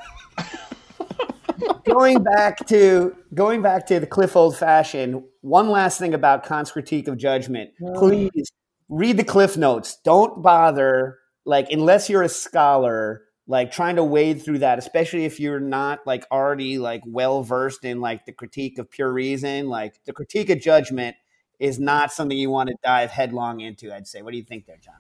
going 1.86 2.24
back 2.24 2.66
to 2.68 3.16
going 3.34 3.62
back 3.62 3.86
to 3.88 4.00
the 4.00 4.08
Cliff 4.08 4.36
Old 4.36 4.58
Fashioned. 4.58 5.24
One 5.42 5.70
last 5.70 6.00
thing 6.00 6.14
about 6.14 6.46
Kant's 6.46 6.72
critique 6.72 7.08
of 7.08 7.18
judgment. 7.18 7.72
Please 7.96 8.52
read 8.90 9.18
the 9.18 9.24
Cliff 9.24 9.58
Notes. 9.58 9.98
Don't 10.04 10.42
bother, 10.42 11.20
like, 11.46 11.72
unless 11.72 12.10
you're 12.10 12.24
a 12.24 12.30
scholar, 12.30 13.24
like 13.48 13.72
trying 13.72 13.98
to 13.98 14.04
wade 14.04 14.42
through 14.42 14.60
that, 14.60 14.80
especially 14.80 15.26
if 15.26 15.40
you're 15.40 15.60
not 15.60 16.00
like 16.06 16.26
already 16.32 16.78
like 16.78 17.02
well 17.06 17.44
versed 17.44 17.84
in 17.84 18.00
like 18.00 18.26
the 18.26 18.32
critique 18.32 18.78
of 18.78 18.90
pure 18.90 19.12
reason. 19.12 19.68
Like 19.68 20.04
the 20.06 20.14
critique 20.14 20.50
of 20.50 20.62
judgment 20.62 21.16
is 21.60 21.80
not 21.80 22.12
something 22.12 22.38
you 22.38 22.50
want 22.50 22.70
to 22.70 22.76
dive 22.84 23.12
headlong 23.12 23.60
into. 23.60 23.94
I'd 23.94 24.08
say. 24.08 24.22
What 24.22 24.32
do 24.32 24.38
you 24.38 24.44
think 24.44 24.66
there, 24.66 24.78
John? 24.78 24.96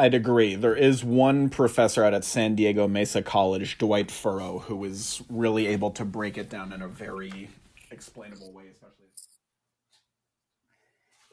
I'd 0.00 0.14
agree. 0.14 0.54
There 0.54 0.74
is 0.74 1.04
one 1.04 1.50
professor 1.50 2.02
out 2.02 2.14
at 2.14 2.24
San 2.24 2.54
Diego 2.54 2.88
Mesa 2.88 3.20
College, 3.20 3.76
Dwight 3.76 4.10
Furrow, 4.10 4.60
who 4.60 4.82
is 4.84 5.20
really 5.28 5.66
able 5.66 5.90
to 5.90 6.06
break 6.06 6.38
it 6.38 6.48
down 6.48 6.72
in 6.72 6.80
a 6.80 6.88
very 6.88 7.50
explainable 7.90 8.50
way, 8.50 8.64
especially. 8.72 8.96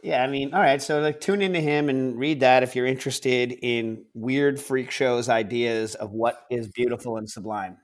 Yeah, 0.03 0.21
I 0.21 0.27
mean, 0.27 0.53
all 0.53 0.59
right. 0.59 0.81
So 0.81 0.99
like, 0.99 1.21
tune 1.21 1.41
into 1.41 1.61
him 1.61 1.87
and 1.87 2.19
read 2.19 2.41
that 2.41 2.61
if 2.61 2.75
you're 2.75 2.85
interested 2.85 3.53
in 3.61 4.03
weird 4.13 4.59
freak 4.59 4.91
shows 4.91 5.29
ideas 5.29 5.95
of 5.95 6.11
what 6.11 6.41
is 6.51 6.67
beautiful 6.67 7.15
and 7.15 7.29
sublime. 7.29 7.77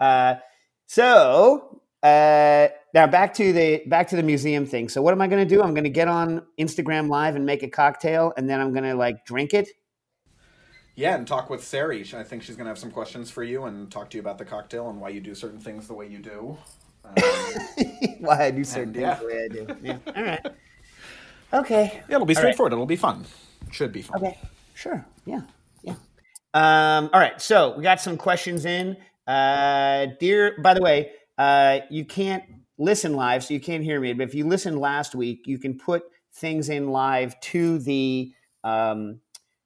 Uh, 0.00 0.36
so 0.86 1.82
uh, 2.02 2.68
now 2.94 3.06
back 3.06 3.34
to 3.34 3.52
the 3.52 3.82
back 3.88 4.08
to 4.08 4.16
the 4.16 4.22
museum 4.22 4.64
thing. 4.64 4.88
So 4.88 5.02
what 5.02 5.12
am 5.12 5.20
I 5.20 5.26
going 5.26 5.46
to 5.46 5.54
do? 5.54 5.62
I'm 5.62 5.74
going 5.74 5.84
to 5.84 5.90
get 5.90 6.08
on 6.08 6.46
Instagram 6.58 7.10
Live 7.10 7.36
and 7.36 7.44
make 7.44 7.62
a 7.62 7.68
cocktail, 7.68 8.32
and 8.38 8.48
then 8.48 8.58
I'm 8.58 8.72
going 8.72 8.84
to 8.84 8.94
like 8.94 9.26
drink 9.26 9.52
it. 9.52 9.68
Yeah, 10.96 11.16
and 11.16 11.26
talk 11.26 11.50
with 11.50 11.62
Sari. 11.64 12.04
I 12.14 12.22
think 12.22 12.42
she's 12.42 12.56
going 12.56 12.66
to 12.66 12.70
have 12.70 12.78
some 12.78 12.90
questions 12.90 13.30
for 13.30 13.42
you 13.42 13.64
and 13.64 13.90
talk 13.90 14.10
to 14.10 14.16
you 14.16 14.20
about 14.20 14.38
the 14.38 14.44
cocktail 14.44 14.90
and 14.90 15.00
why 15.00 15.08
you 15.08 15.20
do 15.20 15.34
certain 15.34 15.58
things 15.58 15.88
the 15.88 15.94
way 15.94 16.06
you 16.08 16.18
do. 16.18 16.56
Um, 17.04 18.14
Why 18.20 18.46
I 18.46 18.50
do 18.50 18.64
certain 18.64 18.84
And, 18.84 18.94
things 18.94 19.04
yeah. 19.04 19.14
the 19.16 19.26
way 19.26 19.44
I 19.44 19.48
do. 19.48 19.76
Yeah. 19.82 19.98
All 20.16 20.24
right. 20.24 20.46
Okay. 21.52 22.02
yeah, 22.08 22.14
it'll 22.14 22.24
be 22.24 22.34
All 22.34 22.36
right. 22.36 22.36
straightforward. 22.38 22.72
It'll 22.72 22.86
be 22.86 22.96
fun. 22.96 23.26
Should 23.70 23.92
be 23.92 24.00
fun. 24.00 24.16
Okay, 24.24 24.38
sure. 24.72 25.04
Yeah, 25.26 25.42
yeah. 25.82 25.96
Um, 26.54 27.10
all 27.12 27.20
right, 27.20 27.38
so 27.42 27.76
we 27.76 27.82
got 27.82 28.00
some 28.00 28.16
questions 28.16 28.64
in. 28.64 28.96
Uh, 29.26 30.06
dear, 30.18 30.56
by 30.62 30.72
the 30.72 30.80
way, 30.80 31.10
uh, 31.36 31.80
you 31.90 32.06
can't 32.06 32.42
listen 32.78 33.14
live, 33.14 33.44
so 33.44 33.52
you 33.52 33.60
can't 33.60 33.84
hear 33.84 34.00
me. 34.00 34.14
But 34.14 34.28
if 34.28 34.34
you 34.34 34.46
listened 34.46 34.78
last 34.78 35.14
week, 35.14 35.42
you 35.46 35.58
can 35.58 35.76
put 35.76 36.04
things 36.32 36.70
in 36.70 36.88
live 36.88 37.38
to 37.40 37.78
the 37.80 38.32
um, 38.64 39.20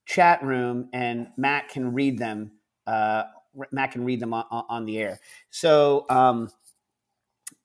chat 0.09 0.43
room, 0.43 0.89
and 0.93 1.29
Matt 1.37 1.69
can 1.69 1.93
read 1.93 2.19
them. 2.19 2.53
Uh, 2.87 3.25
Matt 3.71 3.93
can 3.93 4.05
read 4.05 4.21
them 4.21 4.33
on, 4.33 4.45
on 4.51 4.85
the 4.87 4.99
air. 4.99 5.21
So, 5.51 6.07
um, 6.09 6.49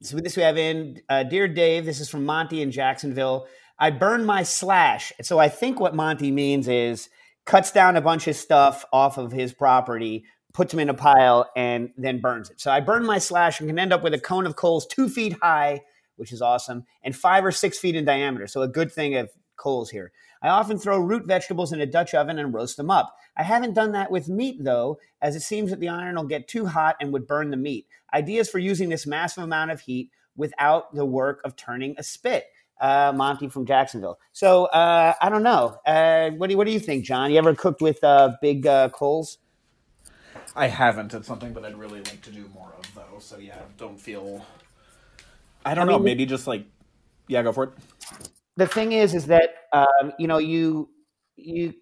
so 0.02 0.18
this 0.18 0.36
we 0.36 0.44
have 0.44 0.58
in 0.58 1.02
uh, 1.08 1.24
dear 1.24 1.48
Dave. 1.48 1.86
This 1.86 2.02
is 2.02 2.10
from 2.10 2.26
Monty 2.26 2.62
in 2.62 2.72
Jacksonville. 2.72 3.48
I 3.80 3.90
burned 3.90 4.26
my 4.28 4.44
slash. 4.44 5.14
So 5.22 5.40
I 5.40 5.48
think 5.48 5.80
what 5.80 5.96
Monty 5.96 6.32
means 6.32 6.68
is 6.68 7.10
cuts 7.46 7.72
down 7.72 7.96
a 7.96 8.02
bunch 8.02 8.28
of 8.28 8.36
stuff 8.36 8.84
off 8.92 9.18
of 9.18 9.32
his 9.32 9.54
property, 9.54 10.26
puts 10.54 10.72
them 10.72 10.82
in 10.82 10.90
a 10.90 10.94
pile, 10.94 11.50
and 11.56 11.92
then 11.98 12.20
burns 12.20 12.50
it. 12.50 12.60
So 12.60 12.72
I 12.72 12.82
burned 12.82 13.06
my 13.06 13.20
slash 13.20 13.60
and 13.60 13.70
can 13.70 13.80
end 13.80 13.94
up 13.94 14.04
with 14.04 14.14
a 14.14 14.20
cone 14.20 14.46
of 14.46 14.58
coals 14.58 14.86
two 14.86 15.08
feet 15.08 15.38
high, 15.42 15.82
which 16.18 16.34
is 16.34 16.42
awesome, 16.42 16.84
and 17.04 17.16
five 17.16 17.46
or 17.46 17.52
six 17.52 17.80
feet 17.80 17.96
in 17.96 18.04
diameter. 18.04 18.48
So 18.48 18.62
a 18.62 18.68
good 18.68 18.92
thing 18.92 19.16
of 19.16 19.30
coals 19.56 19.90
here. 19.90 20.12
I 20.44 20.50
often 20.50 20.78
throw 20.78 21.00
root 21.00 21.26
vegetables 21.26 21.72
in 21.74 21.82
a 21.82 21.86
Dutch 21.86 22.14
oven 22.14 22.38
and 22.38 22.54
roast 22.54 22.78
them 22.78 22.92
up. 22.92 23.16
I 23.36 23.44
haven't 23.44 23.74
done 23.74 23.94
that 23.94 24.12
with 24.12 24.28
meat 24.30 24.58
though, 24.64 25.00
as 25.22 25.36
it 25.36 25.42
seems 25.42 25.70
that 25.72 25.80
the 25.80 25.88
iron 25.90 26.16
will 26.16 26.26
get 26.26 26.48
too 26.48 26.66
hot 26.66 26.98
and 27.02 27.12
would 27.14 27.26
burn 27.26 27.50
the 27.50 27.58
meat. 27.58 27.88
Ideas 28.14 28.50
for 28.50 28.60
using 28.60 28.90
this 28.90 29.08
massive 29.08 29.44
amount 29.44 29.72
of 29.72 29.80
heat 29.80 30.12
without 30.36 30.94
the 30.94 31.06
work 31.06 31.42
of 31.46 31.56
turning 31.56 31.96
a 31.98 32.04
spit. 32.04 32.46
Uh, 32.82 33.14
Monty 33.16 33.48
from 33.48 33.66
Jacksonville. 33.66 34.20
So 34.34 34.66
uh, 34.66 35.14
I 35.22 35.30
don't 35.30 35.44
know. 35.44 35.78
Uh, 35.86 36.32
what 36.32 36.48
do 36.48 36.54
you, 36.54 36.58
what 36.58 36.66
do 36.68 36.72
you 36.74 36.80
think, 36.82 37.06
John? 37.06 37.32
You 37.32 37.38
ever 37.38 37.56
cooked 37.56 37.82
with 37.82 38.04
uh, 38.04 38.32
big 38.42 38.68
uh, 38.68 38.90
coals? 38.90 39.38
I 40.54 40.68
haven't. 40.68 41.14
It's 41.14 41.26
something 41.28 41.54
that 41.54 41.64
I'd 41.64 41.78
really 41.78 42.00
like 42.02 42.22
to 42.24 42.32
do 42.32 42.50
more 42.54 42.74
of, 42.78 42.84
though. 42.94 43.20
So 43.20 43.38
yeah, 43.38 43.60
don't 43.78 43.98
feel. 43.98 44.46
I 45.66 45.76
don't 45.76 45.88
I 45.88 45.94
know. 45.94 45.98
mean- 46.00 46.06
Maybe 46.06 46.26
just 46.26 46.46
like, 46.46 46.66
yeah, 47.30 47.42
go 47.44 47.54
for 47.54 47.64
it. 47.66 47.72
The 48.58 48.68
thing 48.68 48.92
is 48.92 49.14
is 49.14 49.28
that 49.28 49.50
um, 49.72 50.14
you 50.20 50.28
know 50.28 50.38
you 50.38 50.90
you 51.36 51.74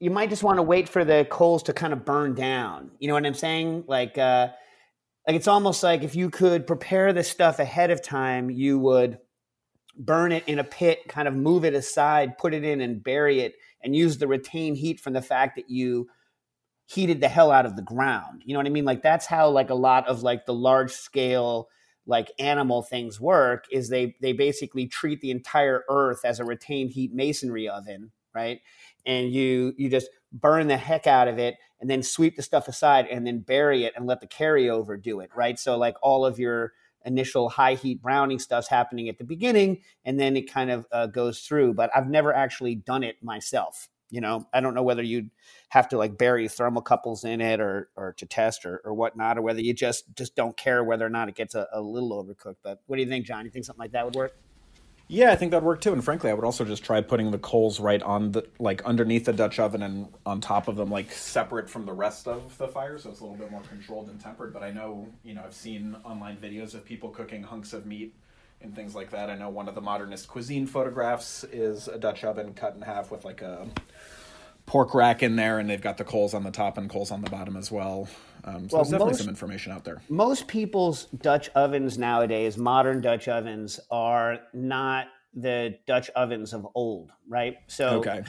you 0.00 0.10
might 0.10 0.30
just 0.30 0.42
want 0.42 0.58
to 0.58 0.62
wait 0.62 0.88
for 0.88 1.04
the 1.04 1.26
coals 1.28 1.64
to 1.64 1.72
kind 1.72 1.92
of 1.92 2.04
burn 2.04 2.34
down. 2.34 2.92
You 3.00 3.08
know 3.08 3.14
what 3.14 3.26
i'm 3.26 3.34
saying? 3.34 3.84
Like 3.86 4.18
uh 4.18 4.48
like 5.26 5.36
it's 5.36 5.48
almost 5.48 5.82
like 5.82 6.02
if 6.02 6.14
you 6.14 6.30
could 6.30 6.66
prepare 6.66 7.12
this 7.12 7.28
stuff 7.28 7.58
ahead 7.58 7.90
of 7.90 8.02
time 8.02 8.50
you 8.50 8.78
would 8.78 9.18
burn 9.98 10.32
it 10.32 10.44
in 10.46 10.58
a 10.58 10.64
pit 10.64 11.00
kind 11.08 11.26
of 11.28 11.34
move 11.34 11.64
it 11.64 11.74
aside 11.74 12.38
put 12.38 12.54
it 12.54 12.64
in 12.64 12.80
and 12.80 13.02
bury 13.02 13.40
it 13.40 13.54
and 13.82 13.96
use 13.96 14.16
the 14.18 14.28
retained 14.28 14.76
heat 14.76 15.00
from 15.00 15.12
the 15.12 15.20
fact 15.20 15.56
that 15.56 15.68
you 15.68 16.08
heated 16.86 17.20
the 17.20 17.28
hell 17.28 17.50
out 17.50 17.66
of 17.66 17.76
the 17.76 17.82
ground. 17.82 18.42
You 18.44 18.54
know 18.54 18.60
what 18.60 18.66
i 18.66 18.70
mean? 18.70 18.84
Like 18.86 19.02
that's 19.02 19.26
how 19.26 19.50
like 19.50 19.70
a 19.70 19.74
lot 19.74 20.08
of 20.08 20.22
like 20.22 20.46
the 20.46 20.54
large 20.54 20.92
scale 20.92 21.68
like 22.08 22.32
animal 22.40 22.82
things 22.82 23.20
work 23.20 23.66
is 23.70 23.88
they 23.88 24.16
they 24.20 24.32
basically 24.32 24.88
treat 24.88 25.20
the 25.20 25.30
entire 25.30 25.84
earth 25.88 26.24
as 26.24 26.40
a 26.40 26.44
retained 26.44 26.90
heat 26.90 27.14
masonry 27.14 27.68
oven 27.68 28.10
right? 28.34 28.60
And 29.06 29.32
you 29.32 29.74
you 29.76 29.88
just 29.88 30.10
burn 30.32 30.68
the 30.68 30.76
heck 30.76 31.06
out 31.06 31.28
of 31.28 31.38
it 31.38 31.56
and 31.80 31.88
then 31.88 32.02
sweep 32.02 32.36
the 32.36 32.42
stuff 32.42 32.68
aside 32.68 33.06
and 33.06 33.26
then 33.26 33.40
bury 33.40 33.84
it 33.84 33.94
and 33.96 34.06
let 34.06 34.20
the 34.20 34.26
carryover 34.26 35.00
do 35.00 35.20
it 35.20 35.30
right? 35.34 35.58
So 35.58 35.76
like 35.76 35.96
all 36.02 36.26
of 36.26 36.38
your 36.38 36.72
initial 37.04 37.48
high 37.48 37.74
heat 37.74 38.02
browning 38.02 38.38
stuff's 38.38 38.68
happening 38.68 39.08
at 39.08 39.18
the 39.18 39.24
beginning 39.24 39.80
and 40.04 40.18
then 40.18 40.36
it 40.36 40.52
kind 40.52 40.70
of 40.70 40.86
uh, 40.90 41.06
goes 41.06 41.40
through 41.40 41.72
but 41.72 41.88
i've 41.94 42.08
never 42.08 42.34
actually 42.34 42.74
done 42.74 43.04
it 43.04 43.14
myself 43.22 43.88
you 44.10 44.20
know 44.20 44.46
i 44.52 44.60
don't 44.60 44.74
know 44.74 44.82
whether 44.82 45.02
you'd 45.02 45.30
have 45.68 45.88
to 45.88 45.98
like 45.98 46.16
bury 46.16 46.48
thermocouples 46.48 47.24
in 47.24 47.40
it 47.40 47.60
or 47.60 47.88
or 47.96 48.12
to 48.14 48.26
test 48.26 48.64
or, 48.64 48.80
or 48.84 48.94
whatnot 48.94 49.38
or 49.38 49.42
whether 49.42 49.60
you 49.60 49.74
just 49.74 50.04
just 50.16 50.34
don't 50.34 50.56
care 50.56 50.82
whether 50.82 51.04
or 51.04 51.10
not 51.10 51.28
it 51.28 51.34
gets 51.34 51.54
a, 51.54 51.66
a 51.72 51.80
little 51.80 52.24
overcooked 52.24 52.56
but 52.62 52.80
what 52.86 52.96
do 52.96 53.02
you 53.02 53.08
think 53.08 53.26
john 53.26 53.44
you 53.44 53.50
think 53.50 53.64
something 53.64 53.82
like 53.82 53.92
that 53.92 54.04
would 54.04 54.14
work 54.14 54.32
Yeah, 55.10 55.32
I 55.32 55.36
think 55.36 55.52
that'd 55.52 55.64
work 55.64 55.80
too. 55.80 55.94
And 55.94 56.04
frankly, 56.04 56.28
I 56.28 56.34
would 56.34 56.44
also 56.44 56.66
just 56.66 56.84
try 56.84 57.00
putting 57.00 57.30
the 57.30 57.38
coals 57.38 57.80
right 57.80 58.02
on 58.02 58.32
the 58.32 58.46
like 58.58 58.84
underneath 58.84 59.24
the 59.24 59.32
Dutch 59.32 59.58
oven 59.58 59.82
and 59.82 60.08
on 60.26 60.38
top 60.42 60.68
of 60.68 60.76
them, 60.76 60.90
like 60.90 61.10
separate 61.10 61.70
from 61.70 61.86
the 61.86 61.94
rest 61.94 62.28
of 62.28 62.58
the 62.58 62.68
fire, 62.68 62.98
so 62.98 63.08
it's 63.08 63.20
a 63.20 63.22
little 63.24 63.38
bit 63.38 63.50
more 63.50 63.62
controlled 63.62 64.10
and 64.10 64.20
tempered. 64.20 64.52
But 64.52 64.62
I 64.62 64.70
know, 64.70 65.08
you 65.24 65.32
know, 65.32 65.42
I've 65.46 65.54
seen 65.54 65.96
online 66.04 66.36
videos 66.36 66.74
of 66.74 66.84
people 66.84 67.08
cooking 67.08 67.42
hunks 67.42 67.72
of 67.72 67.86
meat 67.86 68.14
and 68.60 68.74
things 68.74 68.94
like 68.94 69.10
that. 69.10 69.30
I 69.30 69.36
know 69.36 69.48
one 69.48 69.66
of 69.66 69.74
the 69.74 69.80
modernist 69.80 70.28
cuisine 70.28 70.66
photographs 70.66 71.42
is 71.44 71.88
a 71.88 71.98
Dutch 71.98 72.22
oven 72.24 72.52
cut 72.54 72.74
in 72.74 72.82
half 72.82 73.10
with 73.10 73.24
like 73.24 73.40
a 73.40 73.66
pork 74.68 74.94
rack 74.94 75.22
in 75.22 75.34
there, 75.34 75.58
and 75.58 75.68
they've 75.68 75.80
got 75.80 75.96
the 75.96 76.04
coals 76.04 76.34
on 76.34 76.44
the 76.44 76.50
top 76.50 76.78
and 76.78 76.88
coals 76.88 77.10
on 77.10 77.22
the 77.22 77.30
bottom 77.30 77.56
as 77.56 77.72
well. 77.72 78.06
Um, 78.44 78.68
so 78.68 78.76
Well, 78.76 78.84
there's 78.84 78.90
definitely 78.90 79.04
most- 79.12 79.18
some 79.18 79.28
information 79.28 79.72
out 79.72 79.84
there. 79.84 80.00
most 80.08 80.46
people's 80.46 81.06
Dutch 81.06 81.48
ovens 81.56 81.98
nowadays, 81.98 82.56
modern 82.56 83.00
Dutch 83.00 83.26
ovens, 83.28 83.80
are 83.90 84.38
not 84.52 85.06
the 85.34 85.78
Dutch 85.86 86.10
ovens 86.10 86.52
of 86.52 86.66
old, 86.74 87.10
right? 87.28 87.56
So 87.66 87.98
Okay. 87.98 88.22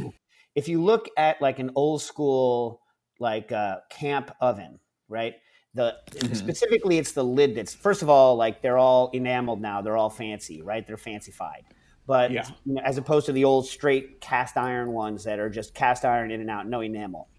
if 0.55 0.67
you 0.67 0.81
look 0.84 1.08
at 1.17 1.41
like 1.41 1.60
an 1.60 1.72
old 1.75 2.01
school 2.01 2.81
like 3.19 3.51
uh, 3.51 3.77
camp 3.89 4.31
oven, 4.41 4.79
right? 5.10 5.36
The 5.75 5.98
specifically 6.34 6.98
it's 6.98 7.12
the 7.12 7.24
lid 7.24 7.53
that's 7.55 7.74
first 7.75 8.01
of 8.01 8.10
all 8.10 8.36
like 8.36 8.62
they're 8.62 8.77
all 8.77 9.10
enameled 9.13 9.62
now, 9.62 9.81
they're 9.81 9.98
all 9.98 10.10
fancy, 10.10 10.62
right? 10.62 10.86
They're 10.88 10.98
fancified. 10.98 11.63
But 12.10 12.32
Yeah. 12.32 12.44
you 12.66 12.74
know, 12.74 12.82
as 12.84 12.98
opposed 12.98 13.28
to 13.28 13.32
the 13.32 13.46
old 13.46 13.68
straight 13.68 14.20
cast 14.20 14.58
iron 14.58 14.92
ones 14.92 15.24
that 15.25 15.39
are 15.39 15.50
just 15.50 15.74
cast 15.74 16.04
iron 16.04 16.32
in 16.32 16.42
and 16.42 16.50
out, 16.50 16.68
no 16.68 16.82
enamel 16.82 17.30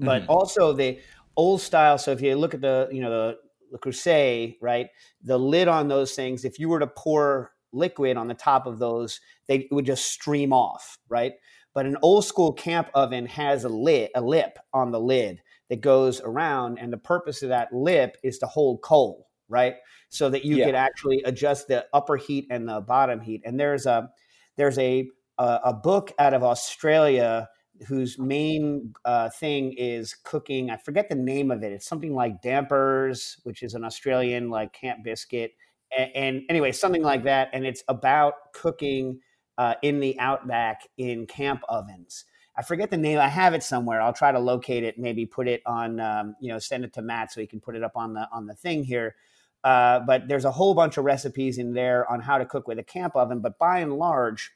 but 0.00 0.22
mm-hmm. 0.22 0.30
also 0.30 0.72
the 0.72 0.98
old 1.36 1.60
style. 1.60 1.98
So 1.98 2.10
if 2.10 2.20
you 2.20 2.34
look 2.34 2.54
at 2.54 2.60
the, 2.60 2.88
you 2.90 3.00
know, 3.00 3.10
the, 3.10 3.36
the 3.72 3.78
Creuset, 3.78 4.56
right, 4.60 4.88
the 5.22 5.38
lid 5.38 5.68
on 5.68 5.88
those 5.88 6.12
things, 6.14 6.44
if 6.44 6.58
you 6.58 6.68
were 6.68 6.80
to 6.80 6.86
pour 6.86 7.52
liquid 7.72 8.16
on 8.16 8.26
the 8.26 8.34
top 8.34 8.66
of 8.66 8.78
those, 8.78 9.20
they 9.46 9.58
it 9.58 9.72
would 9.72 9.86
just 9.86 10.06
stream 10.06 10.52
off, 10.52 10.98
right? 11.08 11.34
But 11.72 11.86
an 11.86 11.96
old 12.02 12.24
school 12.24 12.52
camp 12.52 12.88
oven 12.94 13.26
has 13.26 13.62
a 13.62 13.68
lid, 13.68 14.10
a 14.16 14.20
lip 14.20 14.58
on 14.72 14.90
the 14.90 15.00
lid 15.00 15.40
that 15.68 15.80
goes 15.80 16.20
around, 16.20 16.78
and 16.80 16.92
the 16.92 16.98
purpose 16.98 17.42
of 17.42 17.50
that 17.50 17.72
lip 17.72 18.16
is 18.24 18.38
to 18.38 18.46
hold 18.46 18.82
coal, 18.82 19.28
right? 19.50 19.74
So 20.08 20.30
that 20.30 20.44
you 20.44 20.56
Yeah. 20.56 20.66
could 20.66 20.74
actually 20.74 21.22
adjust 21.24 21.68
the 21.68 21.86
upper 21.92 22.16
heat 22.16 22.46
and 22.50 22.68
the 22.68 22.80
bottom 22.80 23.20
heat. 23.20 23.42
And 23.44 23.58
there's 23.60 23.86
a 23.86 24.10
there's 24.56 24.78
a 24.78 25.08
a, 25.38 25.60
a 25.64 25.74
book 25.74 26.12
out 26.18 26.34
of 26.34 26.42
Australia 26.42 27.48
whose 27.88 28.18
main 28.18 28.92
uh, 29.06 29.30
thing 29.30 29.72
is 29.76 30.14
cooking. 30.14 30.70
I 30.70 30.76
forget 30.76 31.08
the 31.08 31.14
name 31.14 31.50
of 31.50 31.62
it. 31.62 31.72
It's 31.72 31.86
something 31.86 32.14
like 32.14 32.42
Dampers, 32.42 33.38
which 33.44 33.62
is 33.62 33.74
an 33.74 33.84
Australian 33.84 34.50
like 34.50 34.72
camp 34.74 35.02
biscuit, 35.02 35.52
and, 35.96 36.10
and 36.14 36.42
anyway, 36.50 36.72
something 36.72 37.02
like 37.02 37.24
that. 37.24 37.48
And 37.52 37.64
it's 37.66 37.82
about 37.88 38.34
cooking 38.52 39.20
uh, 39.56 39.74
in 39.82 40.00
the 40.00 40.18
outback 40.18 40.82
in 40.98 41.26
camp 41.26 41.62
ovens. 41.68 42.24
I 42.56 42.62
forget 42.62 42.90
the 42.90 42.98
name. 42.98 43.18
I 43.18 43.28
have 43.28 43.54
it 43.54 43.62
somewhere. 43.62 44.02
I'll 44.02 44.12
try 44.12 44.30
to 44.32 44.38
locate 44.38 44.84
it. 44.84 44.98
Maybe 44.98 45.24
put 45.24 45.48
it 45.48 45.62
on. 45.64 46.00
Um, 46.00 46.34
you 46.40 46.52
know, 46.52 46.58
send 46.58 46.84
it 46.84 46.92
to 46.94 47.02
Matt 47.02 47.32
so 47.32 47.40
he 47.40 47.46
can 47.46 47.60
put 47.60 47.76
it 47.76 47.82
up 47.82 47.92
on 47.96 48.12
the 48.12 48.28
on 48.30 48.46
the 48.46 48.54
thing 48.54 48.84
here. 48.84 49.14
Uh, 49.62 50.00
but 50.06 50.28
there's 50.28 50.44
a 50.44 50.50
whole 50.50 50.74
bunch 50.74 50.96
of 50.96 51.04
recipes 51.04 51.58
in 51.58 51.74
there 51.74 52.10
on 52.10 52.20
how 52.20 52.38
to 52.38 52.46
cook 52.46 52.66
with 52.66 52.78
a 52.78 52.84
camp 52.84 53.14
oven. 53.16 53.40
But 53.40 53.58
by 53.58 53.80
and 53.80 53.94
large, 53.94 54.50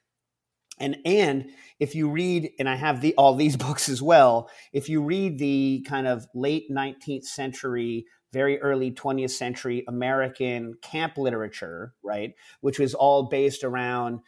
and 0.78 0.96
and 1.04 1.50
if 1.78 1.94
you 1.94 2.08
read, 2.08 2.50
and 2.58 2.68
I 2.68 2.76
have 2.76 3.00
the 3.00 3.14
all 3.16 3.34
these 3.34 3.56
books 3.66 3.88
as 3.88 4.02
well. 4.02 4.50
If 4.72 4.88
you 4.88 5.02
read 5.02 5.38
the 5.38 5.84
kind 5.88 6.06
of 6.06 6.26
late 6.34 6.70
19th 6.70 7.24
century 7.24 8.06
very 8.34 8.60
early 8.60 8.90
20th 8.90 9.30
century 9.30 9.84
American 9.86 10.74
camp 10.82 11.16
literature, 11.16 11.94
right, 12.02 12.34
which 12.60 12.80
was 12.80 12.92
all 12.92 13.28
based 13.28 13.62
around 13.62 14.18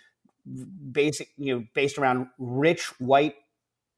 basic, 0.92 1.28
you 1.37 1.54
know, 1.54 1.64
based 1.75 1.99
around 1.99 2.28
rich 2.38 2.85
white 3.00 3.35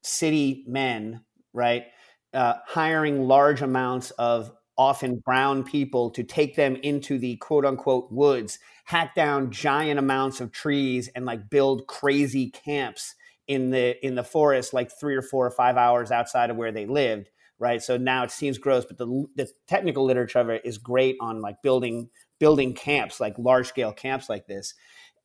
city 0.01 0.65
men, 0.67 1.23
right, 1.53 1.85
uh, 2.33 2.55
hiring 2.65 3.27
large 3.27 3.61
amounts 3.61 4.09
of 4.11 4.51
often 4.79 5.17
brown 5.17 5.61
people 5.61 6.09
to 6.09 6.23
take 6.23 6.55
them 6.55 6.77
into 6.77 7.19
the 7.19 7.35
quote 7.35 7.65
unquote 7.65 8.09
woods, 8.09 8.57
hack 8.85 9.13
down 9.13 9.51
giant 9.51 9.99
amounts 9.99 10.39
of 10.39 10.53
trees, 10.53 11.09
and 11.09 11.25
like 11.25 11.49
build 11.49 11.85
crazy 11.85 12.49
camps 12.49 13.13
in 13.47 13.69
the 13.71 14.03
in 14.03 14.15
the 14.15 14.23
forest, 14.23 14.73
like 14.73 14.89
three 14.89 15.15
or 15.15 15.21
four 15.21 15.45
or 15.45 15.51
five 15.51 15.75
hours 15.75 16.11
outside 16.11 16.49
of 16.49 16.55
where 16.55 16.71
they 16.71 16.85
lived. 16.85 17.29
Right. 17.59 17.83
So 17.83 17.97
now 17.97 18.23
it 18.23 18.31
seems 18.31 18.57
gross, 18.57 18.85
but 18.85 18.97
the, 18.97 19.25
the 19.35 19.49
technical 19.67 20.05
literature 20.05 20.39
of 20.39 20.49
it 20.49 20.61
is 20.63 20.77
great 20.77 21.17
on 21.19 21.41
like 21.41 21.61
building 21.61 22.09
building 22.39 22.73
camps, 22.73 23.19
like 23.19 23.37
large 23.37 23.67
scale 23.67 23.91
camps 23.91 24.29
like 24.29 24.47
this 24.47 24.75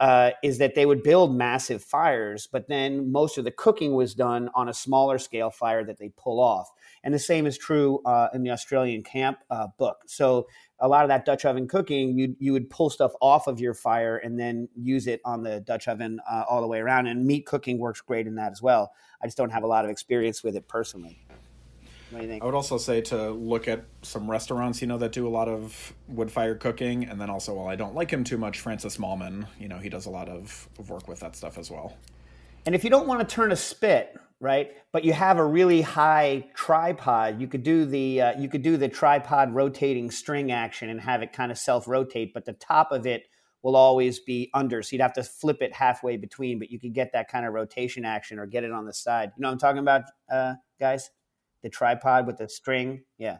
uh, 0.00 0.32
is 0.42 0.58
that 0.58 0.74
they 0.74 0.86
would 0.86 1.02
build 1.02 1.36
massive 1.36 1.82
fires, 1.82 2.48
but 2.50 2.68
then 2.68 3.12
most 3.12 3.38
of 3.38 3.44
the 3.44 3.50
cooking 3.50 3.94
was 3.94 4.14
done 4.14 4.50
on 4.54 4.68
a 4.68 4.74
smaller 4.74 5.18
scale 5.18 5.50
fire 5.50 5.84
that 5.84 5.98
they 5.98 6.10
pull 6.16 6.40
off. 6.40 6.70
And 7.04 7.14
the 7.14 7.18
same 7.18 7.46
is 7.46 7.56
true 7.56 8.00
uh, 8.04 8.28
in 8.34 8.42
the 8.42 8.50
Australian 8.50 9.02
camp 9.04 9.38
uh, 9.50 9.68
book. 9.78 9.98
So 10.06 10.48
a 10.80 10.88
lot 10.88 11.04
of 11.04 11.08
that 11.08 11.24
Dutch 11.24 11.44
oven 11.44 11.68
cooking, 11.68 12.18
you 12.18 12.34
you 12.40 12.52
would 12.52 12.68
pull 12.70 12.90
stuff 12.90 13.12
off 13.20 13.46
of 13.46 13.60
your 13.60 13.74
fire 13.74 14.16
and 14.16 14.40
then 14.40 14.68
use 14.74 15.06
it 15.06 15.20
on 15.24 15.42
the 15.42 15.60
Dutch 15.60 15.86
oven 15.86 16.18
uh, 16.28 16.44
all 16.48 16.60
the 16.62 16.66
way 16.66 16.80
around. 16.80 17.06
And 17.06 17.24
meat 17.24 17.46
cooking 17.46 17.78
works 17.78 18.00
great 18.00 18.26
in 18.26 18.34
that 18.36 18.50
as 18.50 18.60
well. 18.60 18.92
I 19.22 19.26
just 19.26 19.36
don't 19.36 19.50
have 19.50 19.62
a 19.62 19.66
lot 19.66 19.84
of 19.84 19.90
experience 19.90 20.42
with 20.42 20.56
it 20.56 20.66
personally. 20.66 21.24
What 22.10 22.20
do 22.20 22.26
you 22.26 22.30
think? 22.30 22.42
I 22.42 22.46
would 22.46 22.54
also 22.54 22.78
say 22.78 23.00
to 23.02 23.30
look 23.30 23.68
at 23.68 23.84
some 24.02 24.30
restaurants, 24.30 24.80
you 24.80 24.86
know, 24.86 24.98
that 24.98 25.12
do 25.12 25.26
a 25.26 25.28
lot 25.28 25.48
of 25.48 25.92
wood 26.08 26.30
fire 26.30 26.54
cooking, 26.54 27.04
and 27.04 27.20
then 27.20 27.28
also, 27.28 27.54
while 27.54 27.66
I 27.66 27.76
don't 27.76 27.94
like 27.94 28.10
him 28.10 28.24
too 28.24 28.38
much, 28.38 28.60
Francis 28.60 28.98
Mallmann, 28.98 29.46
you 29.58 29.68
know, 29.68 29.78
he 29.78 29.88
does 29.88 30.06
a 30.06 30.10
lot 30.10 30.28
of, 30.28 30.68
of 30.78 30.90
work 30.90 31.08
with 31.08 31.20
that 31.20 31.36
stuff 31.36 31.58
as 31.58 31.70
well. 31.70 31.96
And 32.66 32.74
if 32.74 32.84
you 32.84 32.90
don't 32.90 33.06
want 33.06 33.26
to 33.26 33.34
turn 33.34 33.52
a 33.52 33.56
spit, 33.56 34.16
right, 34.40 34.72
but 34.92 35.04
you 35.04 35.12
have 35.12 35.38
a 35.38 35.44
really 35.44 35.82
high 35.82 36.46
tripod, 36.54 37.40
you 37.40 37.46
could 37.46 37.62
do 37.62 37.84
the 37.84 38.20
uh, 38.20 38.40
you 38.40 38.48
could 38.48 38.62
do 38.62 38.76
the 38.76 38.88
tripod 38.88 39.54
rotating 39.54 40.10
string 40.10 40.52
action 40.52 40.90
and 40.90 41.00
have 41.00 41.22
it 41.22 41.32
kind 41.32 41.50
of 41.50 41.58
self 41.58 41.88
rotate, 41.88 42.34
but 42.34 42.44
the 42.44 42.52
top 42.54 42.92
of 42.92 43.06
it 43.06 43.24
will 43.62 43.76
always 43.76 44.20
be 44.20 44.50
under. 44.52 44.82
So 44.82 44.94
you'd 44.94 45.02
have 45.02 45.14
to 45.14 45.22
flip 45.22 45.62
it 45.62 45.72
halfway 45.72 46.18
between, 46.18 46.58
but 46.58 46.70
you 46.70 46.78
could 46.78 46.92
get 46.92 47.12
that 47.14 47.28
kind 47.30 47.46
of 47.46 47.54
rotation 47.54 48.04
action 48.04 48.38
or 48.38 48.46
get 48.46 48.62
it 48.62 48.72
on 48.72 48.84
the 48.84 48.92
side. 48.92 49.32
You 49.36 49.42
know 49.42 49.48
what 49.48 49.52
I'm 49.52 49.58
talking 49.58 49.78
about, 49.78 50.02
uh, 50.30 50.54
guys? 50.78 51.10
the 51.64 51.70
tripod 51.70 52.26
with 52.26 52.36
the 52.36 52.48
string. 52.48 53.02
Yeah. 53.18 53.38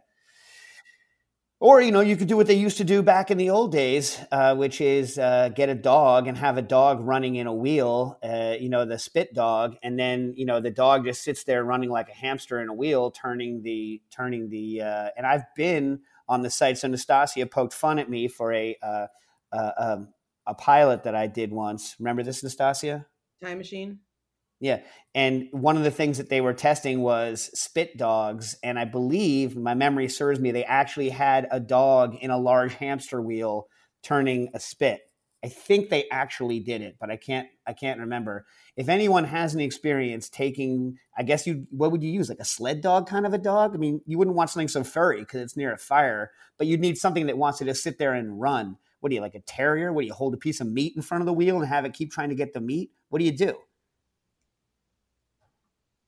Or, 1.65 1.81
you 1.81 1.93
know, 1.93 2.03
you 2.03 2.19
could 2.19 2.29
do 2.29 2.37
what 2.37 2.47
they 2.47 2.57
used 2.57 2.77
to 2.77 2.85
do 2.85 3.03
back 3.03 3.31
in 3.31 3.39
the 3.39 3.49
old 3.49 3.73
days, 3.73 4.21
uh, 4.31 4.55
which 4.55 4.83
is 4.83 5.19
uh, 5.19 5.49
get 5.49 5.71
a 5.71 5.75
dog 5.75 6.29
and 6.29 6.37
have 6.37 6.59
a 6.59 6.63
dog 6.63 7.01
running 7.01 7.37
in 7.37 7.47
a 7.47 7.55
wheel, 7.55 8.19
uh, 8.23 8.57
you 8.61 8.69
know, 8.69 8.85
the 8.85 8.99
spit 8.99 9.33
dog. 9.33 9.75
And 9.83 9.99
then, 9.99 10.35
you 10.37 10.45
know, 10.45 10.61
the 10.61 10.71
dog 10.71 11.07
just 11.07 11.23
sits 11.23 11.45
there 11.45 11.65
running 11.65 11.89
like 11.89 12.11
a 12.11 12.13
hamster 12.13 12.61
in 12.61 12.69
a 12.69 12.75
wheel, 12.75 13.11
turning 13.11 13.63
the, 13.63 14.03
turning 14.11 14.51
the, 14.51 14.83
uh, 14.83 15.09
and 15.17 15.27
I've 15.27 15.47
been 15.57 16.01
on 16.29 16.43
the 16.43 16.51
site. 16.51 16.77
So 16.77 16.87
Nastassia 16.87 17.51
poked 17.51 17.73
fun 17.73 17.99
at 17.99 18.11
me 18.11 18.29
for 18.29 18.53
a, 18.53 18.77
uh, 18.83 19.07
uh, 19.51 19.71
um, 19.79 20.09
a 20.47 20.53
pilot 20.55 21.05
that 21.05 21.15
I 21.15 21.29
did 21.29 21.51
once. 21.51 21.97
Remember 21.99 22.23
this, 22.23 22.45
Nastassia? 22.45 23.07
Time 23.43 23.57
machine. 23.57 24.01
Yeah. 24.65 24.81
And 25.15 25.49
one 25.51 25.77
of 25.77 25.85
the 25.85 25.91
things 25.91 26.17
that 26.17 26.31
they 26.31 26.41
were 26.41 26.55
testing 26.55 27.03
was 27.03 27.51
spit 27.53 27.99
dogs. 27.99 28.57
And 28.63 28.79
I 28.79 28.87
believe 28.87 29.59
my 29.59 29.75
memory 29.75 30.09
serves 30.09 30.41
me, 30.41 30.53
they 30.53 30.65
actually 30.65 31.11
had 31.11 31.47
a 31.51 31.61
dog 31.61 32.15
in 32.15 32.31
a 32.31 32.39
large 32.39 32.73
hamster 32.73 33.21
wheel 33.21 33.67
turning 34.03 34.49
a 34.55 34.61
spit. 34.61 35.03
I 35.45 35.49
think 35.49 35.91
they 35.91 36.09
actually 36.11 36.61
did 36.61 36.81
it, 36.81 36.97
but 36.99 37.11
I 37.11 37.17
can't 37.17 37.47
I 37.67 37.75
can't 37.75 38.01
remember. 38.01 38.47
If 38.75 38.89
anyone 38.89 39.25
has 39.25 39.55
any 39.55 39.67
experience 39.67 40.31
taking, 40.31 40.97
I 41.15 41.25
guess 41.25 41.47
you 41.47 41.67
what 41.69 41.93
would 41.93 42.03
you 42.03 42.11
use? 42.11 42.31
Like 42.31 42.41
a 42.41 42.47
sled 42.47 42.81
dog 42.81 43.07
kind 43.07 43.27
of 43.27 43.35
a 43.35 43.39
dog? 43.39 43.75
I 43.75 43.77
mean, 43.77 44.01
you 44.07 44.17
wouldn't 44.17 44.35
want 44.35 44.49
something 44.49 44.69
so 44.69 44.83
furry 44.83 45.21
because 45.21 45.43
it's 45.43 45.59
near 45.59 45.75
a 45.75 45.77
fire, 45.77 46.31
but 46.57 46.67
you'd 46.69 46.81
need 46.81 46.97
something 46.97 47.27
that 47.27 47.37
wants 47.37 47.59
to 47.59 47.67
just 47.67 47.83
sit 47.83 47.99
there 47.99 48.15
and 48.15 48.41
run. 48.41 48.79
What 49.01 49.11
do 49.11 49.17
you 49.17 49.21
like 49.21 49.35
a 49.35 49.41
terrier? 49.41 49.93
What 49.93 50.01
do 50.01 50.07
you 50.07 50.15
hold 50.15 50.33
a 50.33 50.39
piece 50.39 50.63
of 50.63 50.69
meat 50.69 50.95
in 50.97 51.03
front 51.03 51.21
of 51.21 51.27
the 51.27 51.35
wheel 51.35 51.59
and 51.59 51.67
have 51.67 51.85
it 51.85 51.93
keep 51.93 52.11
trying 52.11 52.31
to 52.31 52.35
get 52.35 52.55
the 52.55 52.63
meat? 52.63 52.93
What 53.11 53.19
do 53.19 53.27
you 53.27 53.37
do? 53.37 53.59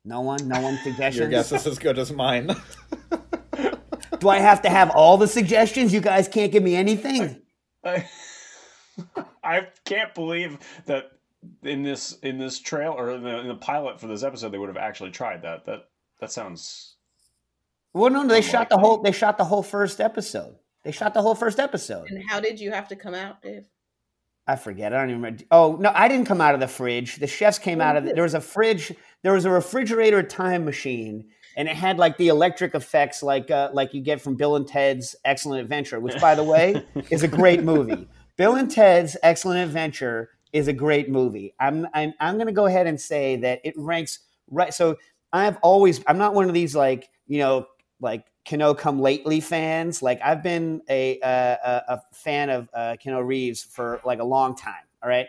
No 0.07 0.21
one? 0.21 0.47
No 0.47 0.61
one 0.61 0.79
suggestions? 0.79 1.19
Your 1.19 1.29
guess 1.29 1.51
is 1.51 1.67
as 1.67 1.81
good 1.81 1.99
as 1.99 2.13
mine. 2.13 2.55
Do 4.21 4.29
I 4.29 4.39
have 4.39 4.63
to 4.63 4.71
have 4.71 4.91
all 4.91 5.19
the 5.19 5.27
suggestions? 5.27 5.93
You 5.93 6.01
guys 6.01 6.29
can't 6.29 6.53
give 6.53 6.63
me 6.63 6.77
anything. 6.77 7.43
I, 7.85 8.09
I 9.45 9.67
can't 9.85 10.15
believe 10.15 10.59
that 10.87 11.11
in 11.65 11.83
this 11.83 12.19
in 12.23 12.39
this 12.39 12.61
trail 12.61 12.95
or 12.97 13.11
in 13.11 13.23
the, 13.25 13.41
in 13.41 13.49
the 13.49 13.57
pilot 13.57 14.01
for 14.01 14.07
this 14.07 14.23
episode 14.23 14.51
they 14.51 14.59
would 14.59 14.69
have 14.69 14.77
actually 14.77 15.11
tried 15.11 15.43
that. 15.43 15.65
That 15.67 15.89
that 16.21 16.31
sounds. 16.31 16.95
Well, 17.93 18.11
no, 18.11 18.27
they 18.29 18.43
shot 18.43 18.71
the 18.71 18.79
whole. 18.79 19.03
They 19.03 19.13
shot 19.13 19.39
the 19.39 19.45
whole 19.45 19.65
first 19.65 20.01
episode. 20.01 20.55
They 20.85 20.93
shot 20.93 21.15
the 21.15 21.23
whole 21.23 21.35
first 21.35 21.59
episode. 21.59 22.09
And 22.09 22.23
how 22.29 22.39
did 22.39 22.61
you 22.61 22.71
have 22.71 22.87
to 22.89 22.97
come 22.97 23.15
out, 23.15 23.43
Dave? 23.43 23.67
I 24.47 24.55
forget. 24.55 24.93
I 24.93 24.99
don't 24.99 25.11
even 25.11 25.23
remember. 25.23 25.45
Oh 25.51 25.77
no, 25.81 25.91
I 25.93 26.07
didn't 26.07 26.27
come 26.27 26.41
out 26.41 26.55
of 26.55 26.61
the 26.61 26.69
fridge. 26.69 27.17
The 27.17 27.27
chefs 27.27 27.59
came 27.59 27.81
oh, 27.81 27.85
out 27.85 27.97
of 27.97 28.05
the, 28.05 28.13
there 28.13 28.23
was 28.23 28.35
a 28.35 28.41
fridge. 28.41 28.95
There 29.27 29.33
was 29.33 29.45
a 29.45 29.51
refrigerator 29.51 30.23
time 30.23 30.65
machine, 30.65 31.25
and 31.57 31.67
it 31.67 31.75
had 31.75 31.99
like 31.99 32.17
the 32.17 32.29
electric 32.29 32.77
effects, 32.77 33.25
like 33.25 33.51
uh, 33.51 33.71
like 33.73 33.93
you 33.93 34.01
get 34.01 34.21
from 34.21 34.37
Bill 34.37 34.55
and 34.55 34.69
Ted's 34.69 35.17
Excellent 35.25 35.63
Adventure, 35.63 35.99
which, 35.99 36.17
by 36.21 36.37
the 36.37 36.45
way, 36.45 36.81
is 37.11 37.25
a 37.25 37.27
great 37.27 37.65
movie. 37.65 38.07
Bill 38.37 38.55
and 38.55 38.71
Ted's 38.71 39.17
Excellent 39.25 39.59
Adventure 39.59 40.31
is 40.53 40.69
a 40.69 40.73
great 40.73 41.11
movie. 41.11 41.57
I'm 41.59 41.89
I'm 41.93 42.15
I'm 42.21 42.37
going 42.37 42.47
to 42.47 42.53
go 42.53 42.67
ahead 42.67 42.87
and 42.87 43.01
say 43.01 43.35
that 43.39 43.63
it 43.65 43.75
ranks 43.77 44.21
right. 44.49 44.73
So 44.73 44.97
I've 45.33 45.57
always 45.57 46.01
I'm 46.07 46.19
not 46.19 46.33
one 46.33 46.47
of 46.47 46.55
these 46.55 46.77
like 46.77 47.11
you 47.27 47.41
know 47.41 47.67
like 47.99 48.27
Keanu 48.47 48.79
come 48.79 49.01
lately 49.01 49.41
fans. 49.41 50.03
Like 50.03 50.21
I've 50.25 50.45
been 50.45 50.83
a 50.89 51.19
a, 51.21 51.83
a 51.89 52.03
fan 52.13 52.49
of 52.49 52.71
uh, 52.73 52.95
Keanu 53.05 53.27
Reeves 53.27 53.65
for 53.65 54.01
like 54.05 54.21
a 54.21 54.25
long 54.25 54.55
time. 54.55 54.85
All 55.03 55.09
right. 55.09 55.27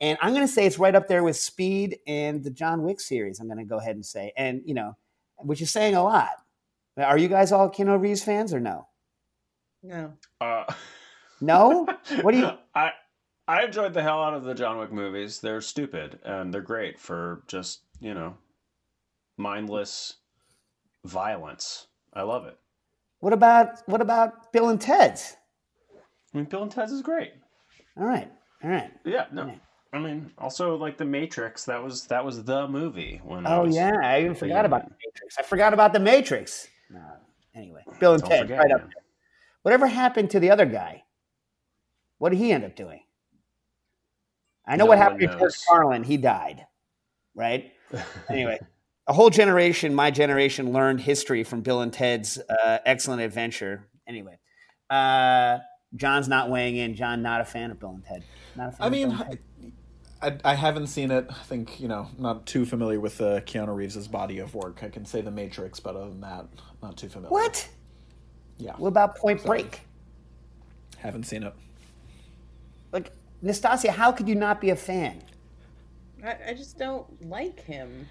And 0.00 0.18
I'm 0.20 0.34
going 0.34 0.46
to 0.46 0.52
say 0.52 0.66
it's 0.66 0.78
right 0.78 0.94
up 0.94 1.08
there 1.08 1.24
with 1.24 1.36
Speed 1.36 1.98
and 2.06 2.44
the 2.44 2.50
John 2.50 2.82
Wick 2.82 3.00
series. 3.00 3.40
I'm 3.40 3.46
going 3.46 3.58
to 3.58 3.64
go 3.64 3.78
ahead 3.78 3.96
and 3.96 4.04
say, 4.04 4.32
and 4.36 4.62
you 4.64 4.74
know, 4.74 4.96
which 5.38 5.62
is 5.62 5.70
saying 5.70 5.94
a 5.94 6.02
lot. 6.02 6.30
Are 6.98 7.18
you 7.18 7.28
guys 7.28 7.52
all 7.52 7.70
Keanu 7.70 8.00
Reeves 8.00 8.22
fans 8.22 8.54
or 8.54 8.60
no? 8.60 8.88
No. 9.82 10.12
Uh, 10.40 10.64
no. 11.40 11.86
What 12.22 12.32
do 12.32 12.38
you? 12.38 12.50
I 12.74 12.92
I 13.48 13.64
enjoyed 13.64 13.94
the 13.94 14.02
hell 14.02 14.22
out 14.22 14.34
of 14.34 14.44
the 14.44 14.54
John 14.54 14.78
Wick 14.78 14.92
movies. 14.92 15.40
They're 15.40 15.60
stupid 15.60 16.18
and 16.24 16.52
they're 16.52 16.62
great 16.62 16.98
for 16.98 17.42
just 17.46 17.80
you 18.00 18.14
know 18.14 18.36
mindless 19.36 20.14
violence. 21.04 21.86
I 22.12 22.22
love 22.22 22.46
it. 22.46 22.58
What 23.20 23.32
about 23.32 23.82
what 23.86 24.00
about 24.00 24.52
Bill 24.52 24.68
and 24.70 24.80
Ted's? 24.80 25.36
I 26.34 26.38
mean, 26.38 26.46
Bill 26.46 26.62
and 26.62 26.72
Ted's 26.72 26.92
is 26.92 27.02
great. 27.02 27.32
All 27.96 28.04
right, 28.04 28.30
all 28.64 28.70
right. 28.70 28.90
Yeah, 29.04 29.26
no. 29.32 29.44
Right. 29.44 29.60
I 29.92 29.98
mean, 29.98 30.30
also 30.38 30.76
like 30.76 30.98
the 30.98 31.04
Matrix. 31.04 31.64
That 31.64 31.82
was 31.82 32.06
that 32.06 32.24
was 32.24 32.44
the 32.44 32.68
movie 32.68 33.20
when. 33.24 33.46
Oh 33.46 33.64
I 33.64 33.68
yeah, 33.68 33.92
I 34.02 34.20
even 34.20 34.34
forgot 34.34 34.64
about 34.64 34.84
the 34.84 34.94
Matrix. 35.04 35.36
I 35.38 35.42
forgot 35.42 35.72
about 35.72 35.92
the 35.92 36.00
Matrix. 36.00 36.68
No, 36.90 37.00
anyway, 37.54 37.82
Bill 38.00 38.14
and 38.14 38.22
Don't 38.22 38.30
Ted, 38.30 38.40
forget, 38.42 38.58
right 38.58 38.72
up 38.72 38.80
there. 38.82 39.02
Whatever 39.62 39.86
happened 39.86 40.30
to 40.30 40.40
the 40.40 40.50
other 40.50 40.66
guy? 40.66 41.04
What 42.18 42.30
did 42.30 42.38
he 42.38 42.52
end 42.52 42.64
up 42.64 42.76
doing? 42.76 43.00
I 44.66 44.76
know 44.76 44.84
No 44.84 44.88
what 44.88 44.98
happened 44.98 45.20
to 45.20 45.26
George 45.28 45.40
knows. 45.40 45.64
Carlin. 45.68 46.02
He 46.02 46.16
died, 46.16 46.66
right? 47.34 47.72
anyway, 48.28 48.58
a 49.06 49.12
whole 49.12 49.30
generation, 49.30 49.94
my 49.94 50.10
generation, 50.10 50.72
learned 50.72 51.00
history 51.00 51.44
from 51.44 51.60
Bill 51.62 51.80
and 51.80 51.92
Ted's 51.92 52.38
uh, 52.38 52.78
excellent 52.84 53.22
adventure. 53.22 53.86
Anyway, 54.08 54.38
uh, 54.90 55.58
John's 55.94 56.28
not 56.28 56.50
weighing 56.50 56.76
in. 56.76 56.94
John, 56.94 57.22
not 57.22 57.40
a 57.40 57.44
fan 57.44 57.70
of 57.70 57.78
Bill 57.78 57.90
and 57.90 58.04
Ted. 58.04 58.24
Not 58.56 58.68
a 58.68 58.72
fan 58.72 58.80
I 58.80 58.86
of 58.86 58.92
mean, 58.92 59.08
Bill 59.10 59.20
and 59.20 59.30
Ted. 59.30 59.38
I, 60.26 60.30
I, 60.30 60.38
I 60.52 60.54
haven't 60.54 60.88
seen 60.88 61.10
it. 61.10 61.26
I 61.30 61.42
think 61.44 61.80
you 61.80 61.88
know, 61.88 62.08
not 62.18 62.46
too 62.46 62.66
familiar 62.66 63.00
with 63.00 63.20
uh, 63.20 63.40
Keanu 63.42 63.74
Reeves' 63.74 64.08
body 64.08 64.38
of 64.38 64.54
work. 64.54 64.82
I 64.82 64.88
can 64.88 65.04
say 65.06 65.20
The 65.20 65.30
Matrix, 65.30 65.80
but 65.80 65.96
other 65.96 66.08
than 66.08 66.20
that, 66.22 66.46
not 66.82 66.96
too 66.96 67.08
familiar. 67.08 67.32
What? 67.32 67.68
Yeah, 68.58 68.74
What 68.76 68.88
about 68.88 69.16
Point 69.16 69.44
Break? 69.44 69.82
haven't 70.98 71.24
seen 71.24 71.42
it. 71.42 71.54
Like 72.92 73.12
Nastassia, 73.44 73.90
how 73.90 74.12
could 74.12 74.28
you 74.28 74.34
not 74.34 74.60
be 74.60 74.70
a 74.70 74.76
fan? 74.76 75.22
I, 76.24 76.36
I 76.48 76.54
just 76.54 76.78
don't 76.78 77.06
like 77.28 77.60
him. 77.60 78.08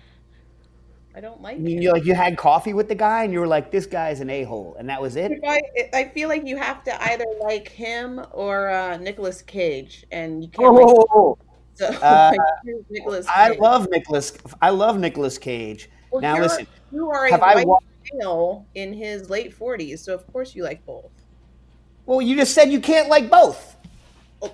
I 1.16 1.22
don't 1.22 1.42
like 1.42 1.58
I 1.58 1.60
mean, 1.60 1.78
him. 1.78 1.84
you 1.84 1.92
like 1.92 2.06
you 2.06 2.14
had 2.14 2.38
coffee 2.38 2.74
with 2.74 2.90
the 2.90 2.96
guy 2.96 3.24
and 3.24 3.34
you 3.34 3.40
were 3.40 3.48
like, 3.48 3.72
this 3.72 3.86
guy's 3.86 4.20
an 4.20 4.30
a 4.30 4.44
hole, 4.44 4.76
and 4.78 4.90
that 4.90 5.02
was 5.02 5.16
it. 5.16 5.40
I, 5.48 5.62
I 5.94 6.10
feel 6.10 6.30
like 6.30 6.46
you 6.46 6.58
have 6.58 6.84
to 6.84 7.04
either 7.12 7.26
like 7.42 7.70
him 7.70 8.22
or 8.32 8.70
uh, 8.70 8.98
Nicolas 8.98 9.42
Cage, 9.42 10.06
and 10.12 10.44
you 10.44 10.50
can't 10.50 10.76
like 10.76 10.90
Oh, 10.90 11.38
so, 11.76 11.88
Uh, 12.02 12.32
like, 12.32 13.28
I 13.28 13.50
love 13.60 13.88
Nicolas. 13.92 14.34
I 14.62 14.70
love 14.72 14.98
Nicolas 15.00 15.38
Cage. 15.38 15.90
Well, 16.12 16.22
now 16.22 16.40
listen, 16.40 16.66
you 16.92 17.10
are 17.10 17.28
a 17.28 17.38
white 17.38 17.68
wa- 17.68 17.80
male 18.14 18.66
in 18.76 18.94
his 18.94 19.30
late 19.30 19.54
forties, 19.54 20.02
so 20.02 20.14
of 20.14 20.26
course 20.32 20.56
you 20.56 20.64
like 20.64 20.86
both. 20.86 21.12
well, 22.06 22.22
you 22.22 22.36
just 22.36 22.54
said 22.54 22.72
you 22.72 22.80
can't 22.80 23.10
like 23.10 23.30
both. 23.30 23.76
Oh, 24.42 24.52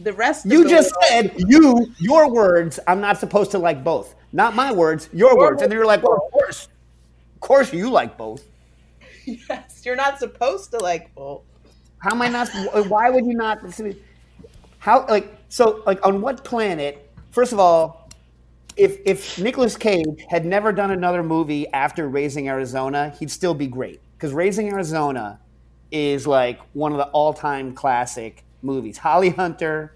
the 0.00 0.12
rest. 0.12 0.44
You 0.44 0.64
the 0.64 0.70
just 0.70 0.92
world- 0.92 1.04
said 1.08 1.34
you 1.48 1.86
your 1.98 2.30
words. 2.30 2.78
I'm 2.86 3.00
not 3.00 3.18
supposed 3.18 3.50
to 3.52 3.58
like 3.58 3.82
both. 3.82 4.14
Not 4.32 4.54
my 4.54 4.72
words, 4.72 5.08
your 5.12 5.38
words. 5.38 5.62
And 5.62 5.70
then 5.70 5.78
you're 5.78 5.86
like, 5.86 6.02
well, 6.02 6.14
of 6.26 6.32
course, 6.32 6.68
of 7.34 7.40
course 7.40 7.72
you 7.72 7.88
like 7.90 8.18
both. 8.18 8.44
yes, 9.24 9.82
you're 9.84 9.96
not 9.96 10.18
supposed 10.18 10.70
to 10.72 10.78
like 10.78 11.14
both. 11.14 11.42
How 11.98 12.10
am 12.10 12.20
I 12.20 12.28
not? 12.28 12.50
Why 12.88 13.08
would 13.08 13.24
you 13.24 13.34
not? 13.34 13.60
How 14.80 15.06
like 15.06 15.43
so 15.54 15.84
like 15.86 16.04
on 16.04 16.20
what 16.20 16.42
planet? 16.42 17.08
First 17.30 17.52
of 17.52 17.60
all, 17.60 18.10
if 18.76 18.98
if 19.06 19.38
Nicolas 19.38 19.76
Cage 19.76 20.26
had 20.28 20.44
never 20.44 20.72
done 20.72 20.90
another 20.90 21.22
movie 21.22 21.68
after 21.68 22.08
Raising 22.08 22.48
Arizona, 22.48 23.14
he'd 23.20 23.30
still 23.30 23.54
be 23.54 23.68
great 23.68 24.00
because 24.16 24.32
Raising 24.32 24.68
Arizona 24.72 25.38
is 25.92 26.26
like 26.26 26.58
one 26.72 26.90
of 26.90 26.98
the 26.98 27.06
all-time 27.10 27.72
classic 27.72 28.42
movies. 28.62 28.98
Holly 28.98 29.28
Hunter 29.28 29.94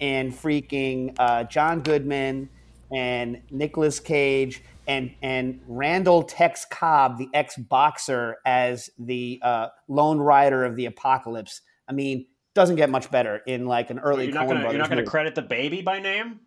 and 0.00 0.32
freaking 0.32 1.14
uh, 1.18 1.44
John 1.44 1.82
Goodman 1.82 2.48
and 2.90 3.42
Nicolas 3.50 4.00
Cage 4.00 4.62
and 4.88 5.12
and 5.20 5.60
Randall 5.68 6.22
Tex 6.22 6.64
Cobb, 6.64 7.18
the 7.18 7.28
ex-boxer, 7.34 8.38
as 8.46 8.88
the 8.98 9.38
uh, 9.42 9.68
lone 9.88 10.16
rider 10.16 10.64
of 10.64 10.76
the 10.76 10.86
apocalypse. 10.86 11.60
I 11.86 11.92
mean, 11.92 12.24
doesn't 12.54 12.76
get 12.76 12.90
much 12.90 13.10
better 13.10 13.38
in 13.46 13.66
like 13.66 13.90
an 13.90 13.98
early 13.98 14.26
You're 14.26 14.34
not 14.34 14.44
Coen 14.46 14.48
gonna 14.48 14.62
you're 14.70 14.78
not 14.78 14.88
gonna 14.88 15.00
movie. 15.02 15.10
credit 15.10 15.34
the 15.34 15.42
baby 15.42 15.82
by 15.82 16.00
name? 16.00 16.40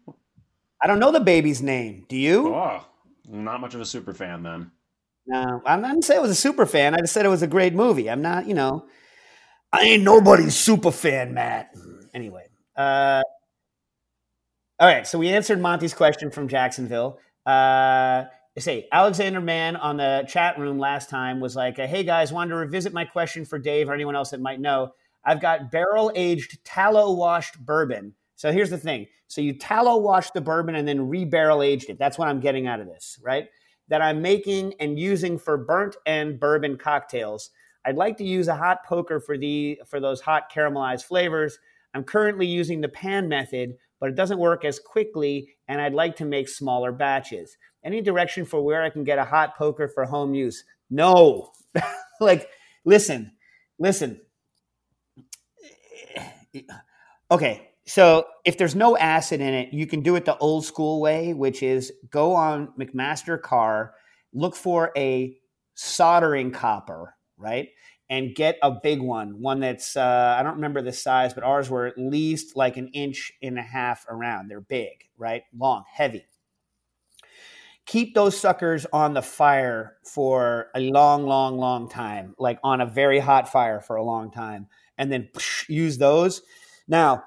I 0.81 0.87
don't 0.87 0.99
know 0.99 1.11
the 1.11 1.19
baby's 1.19 1.61
name. 1.61 2.05
Do 2.09 2.15
you? 2.17 2.53
Oh, 2.53 2.85
not 3.27 3.61
much 3.61 3.73
of 3.73 3.81
a 3.81 3.85
super 3.85 4.13
fan 4.13 4.43
then. 4.43 4.71
No, 5.27 5.61
I'm 5.65 5.81
not 5.81 6.03
saying 6.03 6.19
I 6.19 6.21
was 6.21 6.31
a 6.31 6.35
super 6.35 6.65
fan. 6.65 6.93
I 6.93 6.99
just 6.99 7.13
said 7.13 7.25
it 7.25 7.29
was 7.29 7.41
a 7.41 7.47
great 7.47 7.73
movie. 7.73 8.09
I'm 8.09 8.21
not, 8.21 8.47
you 8.47 8.53
know, 8.53 8.85
I 9.73 9.81
ain't 9.81 10.03
nobody's 10.03 10.55
super 10.55 10.91
fan, 10.91 11.33
Matt. 11.33 11.73
Anyway, 12.13 12.45
uh, 12.77 13.23
all 14.79 14.87
right. 14.87 15.07
So 15.07 15.17
we 15.17 15.29
answered 15.29 15.59
Monty's 15.59 15.93
question 15.93 16.29
from 16.29 16.47
Jacksonville. 16.47 17.17
Uh, 17.45 18.25
say 18.59 18.87
Alexander 18.91 19.41
Mann 19.41 19.75
on 19.75 19.97
the 19.97 20.25
chat 20.27 20.59
room 20.59 20.77
last 20.77 21.09
time 21.09 21.39
was 21.39 21.55
like, 21.55 21.77
"Hey 21.77 22.03
guys, 22.03 22.31
wanted 22.31 22.51
to 22.51 22.57
revisit 22.57 22.93
my 22.93 23.05
question 23.05 23.45
for 23.45 23.57
Dave 23.57 23.89
or 23.89 23.93
anyone 23.93 24.15
else 24.15 24.29
that 24.29 24.39
might 24.41 24.59
know. 24.59 24.93
I've 25.25 25.41
got 25.41 25.71
barrel 25.71 26.11
aged 26.15 26.63
tallow 26.63 27.13
washed 27.13 27.59
bourbon. 27.65 28.13
So 28.35 28.51
here's 28.51 28.69
the 28.69 28.77
thing: 28.77 29.07
so 29.27 29.41
you 29.41 29.57
tallow 29.57 29.97
washed 29.97 30.33
the 30.33 30.41
bourbon 30.41 30.75
and 30.75 30.87
then 30.87 31.09
re 31.09 31.25
barrel 31.25 31.61
aged 31.61 31.89
it. 31.89 31.97
That's 31.97 32.17
what 32.17 32.27
I'm 32.27 32.39
getting 32.39 32.67
out 32.67 32.79
of 32.79 32.87
this, 32.87 33.19
right? 33.23 33.47
That 33.87 34.01
I'm 34.01 34.21
making 34.21 34.73
and 34.79 34.99
using 34.99 35.37
for 35.37 35.57
burnt 35.57 35.95
and 36.05 36.39
bourbon 36.39 36.77
cocktails. 36.77 37.49
I'd 37.85 37.97
like 37.97 38.17
to 38.17 38.23
use 38.23 38.47
a 38.47 38.55
hot 38.55 38.83
poker 38.85 39.19
for 39.19 39.37
the 39.37 39.79
for 39.87 39.99
those 39.99 40.21
hot 40.21 40.51
caramelized 40.53 41.05
flavors. 41.05 41.59
I'm 41.93 42.03
currently 42.03 42.45
using 42.45 42.81
the 42.81 42.89
pan 42.89 43.29
method, 43.29 43.75
but 43.99 44.09
it 44.09 44.15
doesn't 44.15 44.39
work 44.39 44.65
as 44.65 44.79
quickly, 44.79 45.49
and 45.67 45.79
I'd 45.79 45.93
like 45.93 46.15
to 46.17 46.25
make 46.25 46.49
smaller 46.49 46.91
batches. 46.91 47.57
Any 47.83 48.01
direction 48.01 48.45
for 48.45 48.61
where 48.61 48.83
I 48.83 48.89
can 48.89 49.03
get 49.03 49.19
a 49.19 49.23
hot 49.23 49.55
poker 49.55 49.87
for 49.87 50.05
home 50.05 50.33
use? 50.33 50.63
No. 50.89 51.51
like, 52.19 52.49
listen, 52.83 53.31
listen. 53.79 54.19
Okay, 57.31 57.69
so 57.85 58.25
if 58.45 58.57
there's 58.57 58.75
no 58.75 58.97
acid 58.97 59.41
in 59.41 59.53
it, 59.53 59.73
you 59.73 59.87
can 59.87 60.01
do 60.01 60.15
it 60.15 60.25
the 60.25 60.37
old 60.37 60.65
school 60.65 61.01
way, 61.01 61.33
which 61.33 61.63
is 61.63 61.91
go 62.09 62.33
on 62.33 62.73
McMaster-Carr, 62.79 63.93
look 64.33 64.55
for 64.55 64.91
a 64.97 65.37
soldering 65.75 66.51
copper, 66.51 67.15
right? 67.37 67.69
And 68.09 68.35
get 68.35 68.57
a 68.61 68.71
big 68.71 69.01
one, 69.01 69.41
one 69.41 69.59
that's, 69.59 69.97
uh, 69.97 70.35
I 70.37 70.43
don't 70.43 70.55
remember 70.55 70.81
the 70.81 70.93
size, 70.93 71.33
but 71.33 71.43
ours 71.43 71.69
were 71.69 71.87
at 71.87 71.97
least 71.97 72.55
like 72.55 72.77
an 72.77 72.89
inch 72.89 73.31
and 73.41 73.57
a 73.57 73.63
half 73.63 74.05
around. 74.07 74.47
They're 74.47 74.61
big, 74.61 75.09
right? 75.17 75.43
Long, 75.57 75.83
heavy. 75.91 76.25
Keep 77.87 78.15
those 78.15 78.39
suckers 78.39 78.85
on 78.93 79.13
the 79.13 79.21
fire 79.21 79.97
for 80.03 80.67
a 80.75 80.79
long, 80.79 81.25
long, 81.25 81.57
long 81.57 81.89
time, 81.89 82.35
like 82.39 82.59
on 82.63 82.81
a 82.81 82.85
very 82.85 83.19
hot 83.19 83.51
fire 83.51 83.79
for 83.79 83.95
a 83.95 84.03
long 84.03 84.31
time, 84.31 84.67
and 84.97 85.11
then 85.11 85.29
use 85.67 85.97
those. 85.97 86.41
Now, 86.87 87.23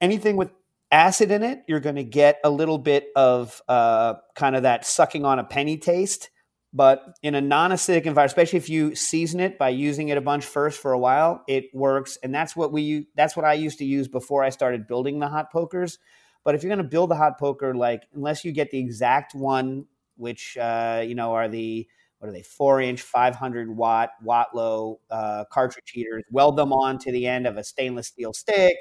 anything 0.00 0.36
with 0.36 0.52
acid 0.90 1.30
in 1.30 1.42
it, 1.42 1.64
you're 1.66 1.80
going 1.80 1.96
to 1.96 2.04
get 2.04 2.38
a 2.44 2.50
little 2.50 2.78
bit 2.78 3.08
of 3.14 3.60
uh, 3.68 4.14
kind 4.34 4.56
of 4.56 4.62
that 4.62 4.86
sucking 4.86 5.24
on 5.24 5.38
a 5.38 5.44
penny 5.44 5.78
taste. 5.78 6.30
But 6.72 7.18
in 7.22 7.34
a 7.34 7.40
non-acidic 7.40 8.04
environment, 8.04 8.26
especially 8.26 8.58
if 8.58 8.68
you 8.68 8.94
season 8.94 9.40
it 9.40 9.58
by 9.58 9.70
using 9.70 10.10
it 10.10 10.18
a 10.18 10.20
bunch 10.20 10.44
first 10.44 10.78
for 10.80 10.92
a 10.92 10.98
while, 10.98 11.42
it 11.48 11.64
works. 11.72 12.18
And 12.22 12.34
that's 12.34 12.54
what 12.54 12.72
we 12.72 13.08
that's 13.14 13.34
what 13.34 13.46
I 13.46 13.54
used 13.54 13.78
to 13.78 13.86
use 13.86 14.06
before 14.06 14.44
I 14.44 14.50
started 14.50 14.86
building 14.86 15.18
the 15.18 15.28
hot 15.28 15.50
pokers. 15.50 15.98
But 16.44 16.54
if 16.54 16.62
you're 16.62 16.68
going 16.68 16.84
to 16.84 16.84
build 16.84 17.10
a 17.10 17.16
hot 17.16 17.38
poker, 17.38 17.74
like 17.74 18.02
unless 18.14 18.44
you 18.44 18.52
get 18.52 18.70
the 18.70 18.78
exact 18.78 19.34
one, 19.34 19.86
which 20.16 20.58
uh, 20.58 21.02
you 21.06 21.14
know 21.14 21.32
are 21.32 21.48
the 21.48 21.88
what 22.18 22.28
are 22.28 22.32
they 22.32 22.42
four 22.42 22.80
inch, 22.80 23.02
five 23.02 23.36
hundred 23.36 23.68
watt 23.74 24.10
Watlow 24.24 24.96
uh, 25.10 25.44
cartridge 25.50 25.90
heaters, 25.92 26.24
weld 26.30 26.56
them 26.56 26.72
on 26.72 26.98
to 26.98 27.12
the 27.12 27.26
end 27.26 27.46
of 27.46 27.56
a 27.56 27.64
stainless 27.64 28.08
steel 28.08 28.32
stick. 28.32 28.76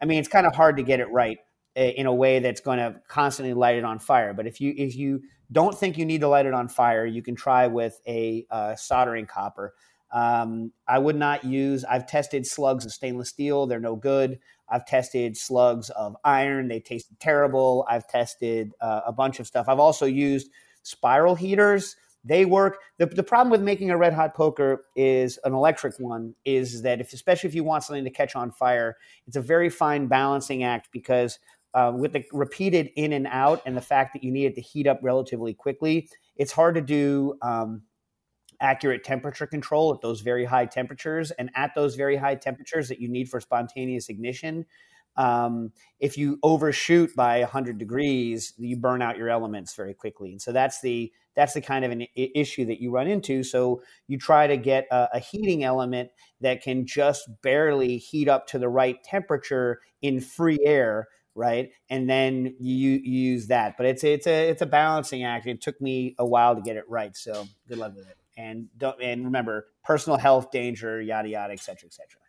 I 0.00 0.06
mean, 0.06 0.18
it's 0.18 0.28
kind 0.28 0.46
of 0.46 0.54
hard 0.54 0.76
to 0.78 0.82
get 0.82 1.00
it 1.00 1.10
right 1.10 1.38
eh, 1.76 1.92
in 1.96 2.06
a 2.06 2.14
way 2.14 2.38
that's 2.40 2.60
going 2.60 2.78
to 2.78 3.00
constantly 3.08 3.54
light 3.54 3.76
it 3.76 3.84
on 3.84 3.98
fire. 3.98 4.32
But 4.34 4.46
if 4.46 4.60
you 4.60 4.74
if 4.76 4.96
you 4.96 5.22
don't 5.52 5.76
think 5.76 5.98
you 5.98 6.04
need 6.04 6.20
to 6.20 6.28
light 6.28 6.46
it 6.46 6.54
on 6.54 6.68
fire, 6.68 7.06
you 7.06 7.22
can 7.22 7.34
try 7.34 7.66
with 7.66 8.00
a 8.06 8.46
uh, 8.50 8.76
soldering 8.76 9.26
copper. 9.26 9.74
Um, 10.12 10.72
I 10.88 10.98
would 10.98 11.16
not 11.16 11.44
use. 11.44 11.84
I've 11.84 12.06
tested 12.06 12.46
slugs 12.46 12.84
of 12.84 12.92
stainless 12.92 13.28
steel; 13.28 13.66
they're 13.66 13.78
no 13.78 13.94
good. 13.94 14.40
I've 14.68 14.84
tested 14.86 15.36
slugs 15.36 15.90
of 15.90 16.16
iron; 16.24 16.66
they 16.66 16.80
tasted 16.80 17.20
terrible. 17.20 17.86
I've 17.88 18.08
tested 18.08 18.72
uh, 18.80 19.02
a 19.06 19.12
bunch 19.12 19.38
of 19.38 19.46
stuff. 19.46 19.68
I've 19.68 19.78
also 19.78 20.06
used 20.06 20.50
spiral 20.82 21.36
heaters. 21.36 21.94
They 22.24 22.44
work. 22.44 22.78
The, 22.98 23.06
the 23.06 23.22
problem 23.22 23.50
with 23.50 23.62
making 23.62 23.90
a 23.90 23.96
red 23.96 24.12
hot 24.12 24.34
poker 24.34 24.84
is 24.94 25.38
an 25.44 25.54
electric 25.54 25.98
one 25.98 26.34
is 26.44 26.82
that 26.82 27.00
if, 27.00 27.12
especially 27.12 27.48
if 27.48 27.54
you 27.54 27.64
want 27.64 27.84
something 27.84 28.04
to 28.04 28.10
catch 28.10 28.36
on 28.36 28.50
fire, 28.50 28.96
it's 29.26 29.36
a 29.36 29.40
very 29.40 29.70
fine 29.70 30.06
balancing 30.06 30.62
act 30.62 30.88
because 30.92 31.38
uh, 31.72 31.92
with 31.94 32.12
the 32.12 32.24
repeated 32.32 32.90
in 32.96 33.12
and 33.12 33.26
out 33.28 33.62
and 33.64 33.76
the 33.76 33.80
fact 33.80 34.12
that 34.12 34.24
you 34.24 34.30
need 34.30 34.46
it 34.46 34.54
to 34.56 34.60
heat 34.60 34.86
up 34.86 34.98
relatively 35.02 35.54
quickly, 35.54 36.08
it's 36.36 36.52
hard 36.52 36.74
to 36.74 36.80
do 36.80 37.34
um, 37.42 37.82
accurate 38.60 39.04
temperature 39.04 39.46
control 39.46 39.94
at 39.94 40.00
those 40.00 40.20
very 40.20 40.44
high 40.44 40.66
temperatures. 40.66 41.30
And 41.32 41.50
at 41.54 41.74
those 41.74 41.94
very 41.94 42.16
high 42.16 42.34
temperatures 42.34 42.88
that 42.88 43.00
you 43.00 43.08
need 43.08 43.28
for 43.28 43.40
spontaneous 43.40 44.08
ignition, 44.08 44.66
um, 45.20 45.70
if 45.98 46.16
you 46.16 46.38
overshoot 46.42 47.14
by 47.14 47.40
100 47.40 47.76
degrees, 47.76 48.54
you 48.56 48.78
burn 48.78 49.02
out 49.02 49.18
your 49.18 49.28
elements 49.28 49.74
very 49.74 49.92
quickly. 49.92 50.30
And 50.30 50.40
so 50.40 50.50
that's 50.50 50.80
the 50.80 51.12
that's 51.36 51.52
the 51.52 51.60
kind 51.60 51.84
of 51.84 51.90
an 51.90 52.06
issue 52.16 52.64
that 52.64 52.80
you 52.80 52.90
run 52.90 53.06
into. 53.06 53.44
So 53.44 53.82
you 54.08 54.18
try 54.18 54.46
to 54.46 54.56
get 54.56 54.86
a, 54.90 55.08
a 55.14 55.18
heating 55.18 55.62
element 55.62 56.10
that 56.40 56.62
can 56.62 56.86
just 56.86 57.28
barely 57.42 57.98
heat 57.98 58.28
up 58.28 58.46
to 58.48 58.58
the 58.58 58.68
right 58.68 58.96
temperature 59.04 59.80
in 60.02 60.20
free 60.20 60.58
air 60.64 61.06
right? 61.36 61.70
And 61.88 62.10
then 62.10 62.56
you, 62.58 63.00
you 63.04 63.30
use 63.30 63.46
that. 63.46 63.76
But 63.76 63.86
it's 63.86 64.02
it's 64.02 64.26
a 64.26 64.48
it's 64.48 64.62
a 64.62 64.66
balancing 64.66 65.22
act. 65.22 65.46
It 65.46 65.62
took 65.62 65.80
me 65.80 66.16
a 66.18 66.26
while 66.26 66.56
to 66.56 66.60
get 66.60 66.76
it 66.76 66.84
right. 66.88 67.16
So 67.16 67.46
good 67.68 67.78
luck 67.78 67.94
with 67.94 68.08
it. 68.08 68.16
And 68.36 68.66
don't 68.76 69.00
and 69.00 69.24
remember 69.24 69.66
personal 69.84 70.18
health 70.18 70.50
danger, 70.50 71.00
yada 71.00 71.28
yada, 71.28 71.52
et 71.52 71.60
cetera, 71.60 71.86
et 71.86 71.94
cetera. 71.94 72.20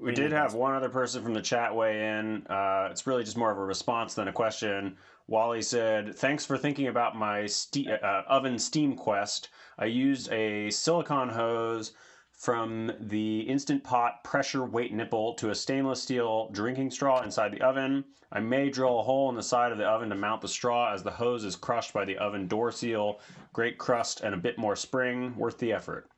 We 0.00 0.14
did 0.14 0.32
have 0.32 0.54
one 0.54 0.74
other 0.74 0.88
person 0.88 1.22
from 1.22 1.34
the 1.34 1.42
chat 1.42 1.74
weigh 1.74 2.18
in. 2.18 2.46
Uh, 2.46 2.88
it's 2.90 3.06
really 3.06 3.22
just 3.22 3.36
more 3.36 3.50
of 3.50 3.58
a 3.58 3.64
response 3.64 4.14
than 4.14 4.28
a 4.28 4.32
question. 4.32 4.96
Wally 5.26 5.62
said, 5.62 6.16
"Thanks 6.16 6.46
for 6.46 6.56
thinking 6.56 6.88
about 6.88 7.16
my 7.16 7.46
ste- 7.46 7.88
uh, 7.88 8.22
oven 8.26 8.58
steam 8.58 8.96
quest. 8.96 9.50
I 9.78 9.84
used 9.84 10.32
a 10.32 10.70
silicone 10.70 11.28
hose, 11.28 11.92
from 12.40 12.90
the 12.98 13.40
Instant 13.40 13.84
Pot 13.84 14.24
pressure 14.24 14.64
weight 14.64 14.94
nipple 14.94 15.34
to 15.34 15.50
a 15.50 15.54
stainless 15.54 16.02
steel 16.02 16.48
drinking 16.52 16.90
straw 16.90 17.20
inside 17.20 17.52
the 17.52 17.60
oven. 17.60 18.02
I 18.32 18.40
may 18.40 18.70
drill 18.70 18.98
a 18.98 19.02
hole 19.02 19.28
in 19.28 19.36
the 19.36 19.42
side 19.42 19.72
of 19.72 19.76
the 19.76 19.84
oven 19.84 20.08
to 20.08 20.14
mount 20.14 20.40
the 20.40 20.48
straw 20.48 20.90
as 20.90 21.02
the 21.02 21.10
hose 21.10 21.44
is 21.44 21.54
crushed 21.54 21.92
by 21.92 22.06
the 22.06 22.16
oven 22.16 22.48
door 22.48 22.72
seal. 22.72 23.20
Great 23.52 23.76
crust 23.76 24.22
and 24.22 24.34
a 24.34 24.38
bit 24.38 24.56
more 24.56 24.74
spring, 24.74 25.36
worth 25.36 25.58
the 25.58 25.74
effort. 25.74 26.08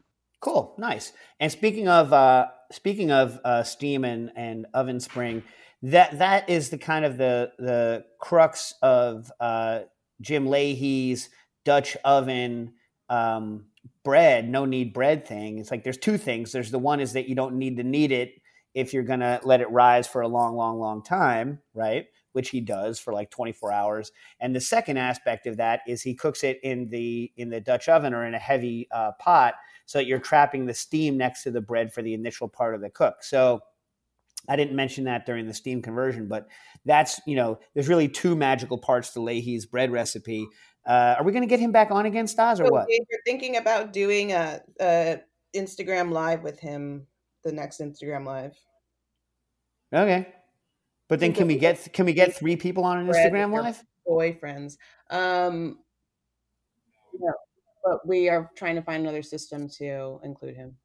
Cool, 0.43 0.75
nice. 0.77 1.13
And 1.39 1.53
speaking 1.53 1.87
of 1.87 2.13
uh, 2.13 2.49
speaking 2.73 3.13
of 3.13 3.39
uh, 3.45 3.63
steam 3.63 4.05
and, 4.05 4.33
and 4.35 4.67
oven 4.75 4.99
spring, 4.99 5.45
that 5.83 6.19
that 6.19 6.51
is 6.51 6.69
the 6.69 6.79
kind 6.79 7.05
of 7.05 7.17
the 7.17 7.53
the 7.59 8.05
crux 8.21 8.75
of 8.83 9.31
uh, 9.39 9.81
Jim 10.21 10.47
Lahey's 10.47 11.31
Dutch 11.65 11.97
oven 12.05 12.75
um, 13.09 13.67
bread, 14.05 14.49
no 14.49 14.65
knead 14.65 14.93
bread 14.93 15.25
thing. 15.25 15.59
It's 15.59 15.71
like 15.71 15.85
there's 15.85 15.97
two 15.97 16.19
things. 16.19 16.51
There's 16.51 16.73
the 16.73 16.79
one 16.79 16.99
is 16.99 17.13
that 17.13 17.29
you 17.29 17.37
don't 17.37 17.55
need 17.55 17.77
to 17.77 17.85
knead 17.85 18.11
it 18.11 18.33
if 18.75 18.93
you're 18.93 19.05
gonna 19.05 19.39
let 19.45 19.61
it 19.61 19.71
rise 19.71 20.09
for 20.09 20.23
a 20.23 20.29
long, 20.29 20.57
long, 20.57 20.81
long 20.81 21.05
time, 21.05 21.61
right? 21.73 22.07
Which 22.33 22.51
he 22.51 22.61
does 22.61 22.99
for 22.99 23.13
like 23.13 23.31
24 23.31 23.71
hours. 23.71 24.11
And 24.41 24.57
the 24.57 24.61
second 24.61 24.97
aspect 24.97 25.47
of 25.47 25.59
that 25.59 25.83
is 25.87 26.03
he 26.03 26.15
cooks 26.15 26.43
it 26.43 26.59
in 26.65 26.89
the 26.89 27.31
in 27.37 27.49
the 27.49 27.61
Dutch 27.61 27.89
oven 27.89 28.13
or 28.13 28.27
in 28.27 28.35
a 28.35 28.41
heavy 28.41 28.89
uh, 28.91 29.13
pot, 29.21 29.55
so 29.87 29.99
that 29.99 30.07
you're 30.07 30.19
trapping 30.19 30.67
the 30.67 30.75
steam 30.75 31.17
next 31.17 31.43
to 31.45 31.51
the 31.51 31.61
bread 31.61 31.93
for 31.93 32.03
the 32.03 32.15
initial 32.15 32.49
part 32.49 32.75
of 32.75 32.81
the 32.81 32.91
cook. 32.91 33.23
So 33.23 33.61
I 34.49 34.57
didn't 34.57 34.75
mention 34.75 35.05
that 35.05 35.27
during 35.27 35.47
the 35.47 35.55
steam 35.55 35.83
conversion, 35.83 36.27
but 36.27 36.49
that's 36.85 37.21
you 37.27 37.37
know 37.37 37.59
there's 37.75 37.89
really 37.89 38.09
two 38.09 38.35
magical 38.35 38.79
parts 38.79 39.13
to 39.13 39.21
Lahey's 39.21 39.67
bread 39.67 39.93
recipe. 39.93 40.47
Uh, 40.87 41.15
are 41.19 41.25
we 41.25 41.31
going 41.31 41.43
to 41.43 41.49
get 41.49 41.61
him 41.61 41.71
back 41.71 41.91
on 41.91 42.07
again, 42.07 42.27
Stas, 42.27 42.61
or 42.61 42.67
So 42.67 42.73
what? 42.73 42.87
You're 42.89 43.21
thinking 43.25 43.57
about 43.57 43.93
doing 43.93 44.33
a, 44.33 44.61
a 44.81 45.21
Instagram 45.55 46.11
live 46.11 46.43
with 46.43 46.59
him, 46.59 47.07
the 47.45 47.53
next 47.53 47.81
Instagram 47.81 48.27
live. 48.27 48.57
Okay, 49.95 50.27
but 51.09 51.21
then 51.21 51.33
can 51.33 51.47
we 51.47 51.57
get 51.57 51.93
can 51.93 52.07
we 52.07 52.13
get 52.13 52.35
three 52.35 52.57
people 52.57 52.85
on 52.85 52.99
an 52.99 53.07
Instagram 53.07 53.53
live? 53.53 53.83
Boyfriends. 54.09 54.77
Um, 55.11 55.79
no, 57.17 57.33
but 57.85 58.07
we 58.07 58.29
are 58.29 58.51
trying 58.57 58.77
to 58.77 58.83
find 58.83 59.03
another 59.03 59.23
system 59.23 59.69
to 59.79 60.21
include 60.23 60.57
him, 60.57 60.77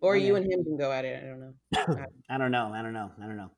or 0.00 0.16
you 0.16 0.36
and 0.36 0.44
him 0.50 0.64
can 0.64 0.76
go 0.76 0.92
at 0.92 1.04
it. 1.04 1.22
I 1.22 1.26
don't 1.26 1.40
know. 1.40 2.06
I 2.30 2.38
don't 2.38 2.50
know. 2.50 2.72
I 2.74 2.82
don't 2.82 2.92
know. 2.92 3.10
I 3.22 3.26
don't 3.26 3.36
know. 3.36 3.50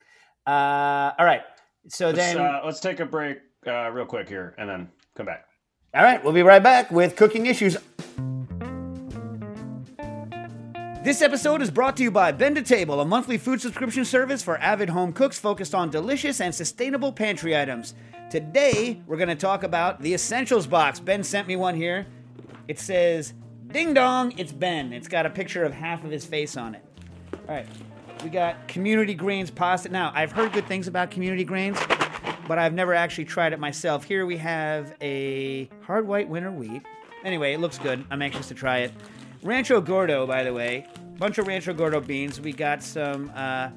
Uh, 0.47 1.13
all 1.19 1.27
right. 1.27 1.43
So 1.89 2.07
Let's, 2.07 2.19
then, 2.19 2.39
uh, 2.39 2.61
let's 2.65 2.81
take 2.81 3.01
a 3.01 3.07
break 3.07 3.39
uh, 3.67 3.91
real 3.91 4.07
quick 4.07 4.29
here 4.29 4.55
and 4.59 4.69
then 4.69 4.89
come 5.15 5.27
back. 5.27 5.47
all 5.95 6.03
right, 6.03 6.23
we'll 6.23 6.33
be 6.33 6.43
right 6.43 6.63
back 6.63 6.91
with 6.91 7.17
cooking 7.17 7.47
issues. 7.47 7.77
This 11.05 11.23
episode 11.23 11.63
is 11.63 11.71
brought 11.71 11.97
to 11.99 12.03
you 12.03 12.11
by 12.11 12.33
Ben 12.33 12.55
To 12.55 12.63
Table, 12.63 13.01
a 13.01 13.05
monthly 13.05 13.39
food 13.39 13.63
subscription 13.63 14.05
service 14.05 14.43
for 14.43 14.59
avid 14.59 14.91
home 14.91 15.13
cooks 15.13 15.39
focused 15.39 15.75
on 15.75 15.89
delicious 15.91 16.41
and 16.41 16.55
sustainable 16.55 17.13
pantry 17.13 17.57
items. 17.57 17.95
Today, 18.31 19.01
we're 19.07 19.17
going 19.17 19.29
to 19.29 19.35
talk 19.35 19.63
about 19.63 20.03
the 20.03 20.13
Essentials 20.13 20.67
Box. 20.67 21.01
Ben 21.01 21.23
sent 21.23 21.49
me 21.49 21.57
one 21.57 21.75
here. 21.75 22.07
It 22.69 22.79
says, 22.79 23.33
Ding 23.69 23.95
dong, 23.95 24.33
it's 24.39 24.53
Ben. 24.53 24.93
It's 24.93 25.09
got 25.09 25.27
a 25.27 25.31
picture 25.31 25.65
of 25.65 25.73
half 25.73 26.05
of 26.05 26.11
his 26.11 26.25
face 26.25 26.57
on 26.57 26.75
it. 26.75 26.85
All 27.49 27.55
right, 27.55 27.67
we 28.23 28.31
got 28.31 28.69
community 28.69 29.15
grains 29.15 29.51
pasta. 29.51 29.89
Now, 29.89 30.13
I've 30.15 30.33
heard 30.33 30.53
good 30.53 30.67
things 30.67 30.87
about 30.87 31.11
community 31.11 31.45
grains, 31.45 31.79
but 32.47 32.59
I've 32.59 32.75
never 32.75 32.95
actually 32.95 33.25
tried 33.25 33.53
it 33.53 33.59
myself. 33.59 34.05
Here 34.05 34.27
we 34.27 34.37
have 34.39 34.95
a 35.01 35.69
hard 35.83 36.07
white 36.07 36.29
winter 36.29 36.51
wheat. 36.51 36.83
Anyway, 37.25 37.53
it 37.53 37.61
looks 37.61 37.79
good. 37.79 38.05
I'm 38.11 38.23
anxious 38.23 38.49
to 38.49 38.55
try 38.55 38.79
it. 38.79 38.93
Rancho 39.43 39.81
Gordo, 39.81 40.27
by 40.27 40.43
the 40.43 40.53
way, 40.53 40.87
bunch 41.19 41.39
of 41.39 41.47
Rancho 41.47 41.73
Gordo 41.73 42.01
beans. 42.01 42.41
We 42.41 42.53
got 42.53 42.83
some, 42.83 43.31
uh, 43.35 43.71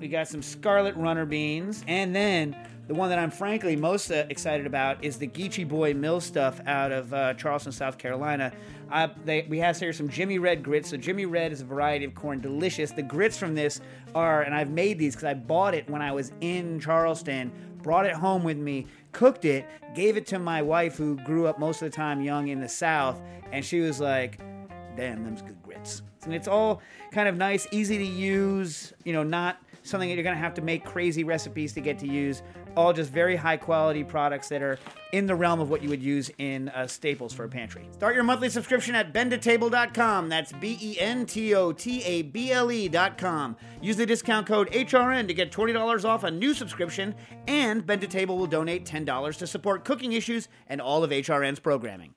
we 0.00 0.08
got 0.08 0.28
some 0.28 0.42
Scarlet 0.42 0.94
Runner 0.96 1.26
beans, 1.26 1.84
and 1.86 2.14
then 2.14 2.56
the 2.86 2.94
one 2.94 3.08
that 3.10 3.18
I'm 3.18 3.30
frankly 3.30 3.74
most 3.74 4.10
uh, 4.10 4.24
excited 4.28 4.66
about 4.66 5.02
is 5.02 5.18
the 5.18 5.26
Geechee 5.26 5.66
Boy 5.66 5.92
Mill 5.92 6.20
stuff 6.20 6.60
out 6.66 6.92
of 6.92 7.12
uh, 7.12 7.34
Charleston, 7.34 7.72
South 7.72 7.98
Carolina. 7.98 8.52
Uh, 8.92 9.08
they, 9.24 9.42
we 9.48 9.58
have 9.58 9.76
here 9.78 9.92
some 9.92 10.08
Jimmy 10.08 10.38
Red 10.38 10.62
grits. 10.62 10.90
So 10.90 10.96
Jimmy 10.96 11.26
Red 11.26 11.52
is 11.52 11.60
a 11.60 11.64
variety 11.64 12.04
of 12.04 12.14
corn, 12.14 12.40
delicious. 12.40 12.92
The 12.92 13.02
grits 13.02 13.36
from 13.36 13.54
this 13.56 13.80
are, 14.14 14.42
and 14.42 14.54
I've 14.54 14.70
made 14.70 14.98
these 14.98 15.16
because 15.16 15.28
I 15.28 15.34
bought 15.34 15.74
it 15.74 15.88
when 15.90 16.00
I 16.00 16.12
was 16.12 16.30
in 16.40 16.78
Charleston, 16.78 17.50
brought 17.82 18.06
it 18.06 18.12
home 18.12 18.44
with 18.44 18.56
me, 18.56 18.86
cooked 19.10 19.44
it, 19.44 19.66
gave 19.94 20.16
it 20.16 20.26
to 20.28 20.38
my 20.38 20.62
wife 20.62 20.96
who 20.96 21.16
grew 21.16 21.46
up 21.46 21.58
most 21.58 21.82
of 21.82 21.90
the 21.90 21.96
time 21.96 22.20
young 22.20 22.48
in 22.48 22.60
the 22.60 22.68
South, 22.68 23.20
and 23.50 23.64
she 23.64 23.80
was 23.80 23.98
like, 23.98 24.38
damn, 24.96 25.24
them's 25.24 25.42
good 25.42 25.60
grits. 25.64 26.02
And 26.24 26.32
it's 26.34 26.48
all 26.48 26.82
kind 27.10 27.28
of 27.28 27.36
nice, 27.36 27.66
easy 27.72 27.98
to 27.98 28.04
use, 28.04 28.92
you 29.04 29.12
know, 29.12 29.22
not 29.22 29.58
something 29.82 30.08
that 30.08 30.14
you're 30.14 30.24
gonna 30.24 30.36
have 30.36 30.54
to 30.54 30.62
make 30.62 30.84
crazy 30.84 31.24
recipes 31.24 31.72
to 31.72 31.80
get 31.80 31.98
to 32.00 32.06
use. 32.06 32.42
All 32.76 32.92
just 32.92 33.10
very 33.10 33.36
high 33.36 33.56
quality 33.56 34.04
products 34.04 34.48
that 34.48 34.62
are 34.62 34.78
in 35.12 35.26
the 35.26 35.34
realm 35.34 35.60
of 35.60 35.70
what 35.70 35.82
you 35.82 35.88
would 35.88 36.02
use 36.02 36.30
in 36.38 36.68
uh, 36.70 36.86
staples 36.86 37.32
for 37.32 37.44
a 37.44 37.48
pantry. 37.48 37.88
Start 37.92 38.14
your 38.14 38.24
monthly 38.24 38.50
subscription 38.50 38.94
at 38.94 39.12
bentotable.com. 39.12 40.28
That's 40.28 40.52
B 40.52 40.78
E 40.80 41.00
N 41.00 41.26
T 41.26 41.54
O 41.54 41.72
T 41.72 42.02
A 42.02 42.22
B 42.22 42.52
L 42.52 42.70
E.com. 42.70 43.56
Use 43.80 43.96
the 43.96 44.06
discount 44.06 44.46
code 44.46 44.70
HRN 44.72 45.26
to 45.28 45.34
get 45.34 45.52
$20 45.52 46.04
off 46.04 46.24
a 46.24 46.30
new 46.30 46.54
subscription, 46.54 47.14
and 47.46 47.86
Ben 47.86 48.00
will 48.26 48.46
donate 48.46 48.84
$10 48.84 49.36
to 49.38 49.46
support 49.46 49.84
cooking 49.84 50.12
issues 50.12 50.48
and 50.66 50.80
all 50.80 51.02
of 51.02 51.10
HRN's 51.10 51.60
programming. 51.60 52.15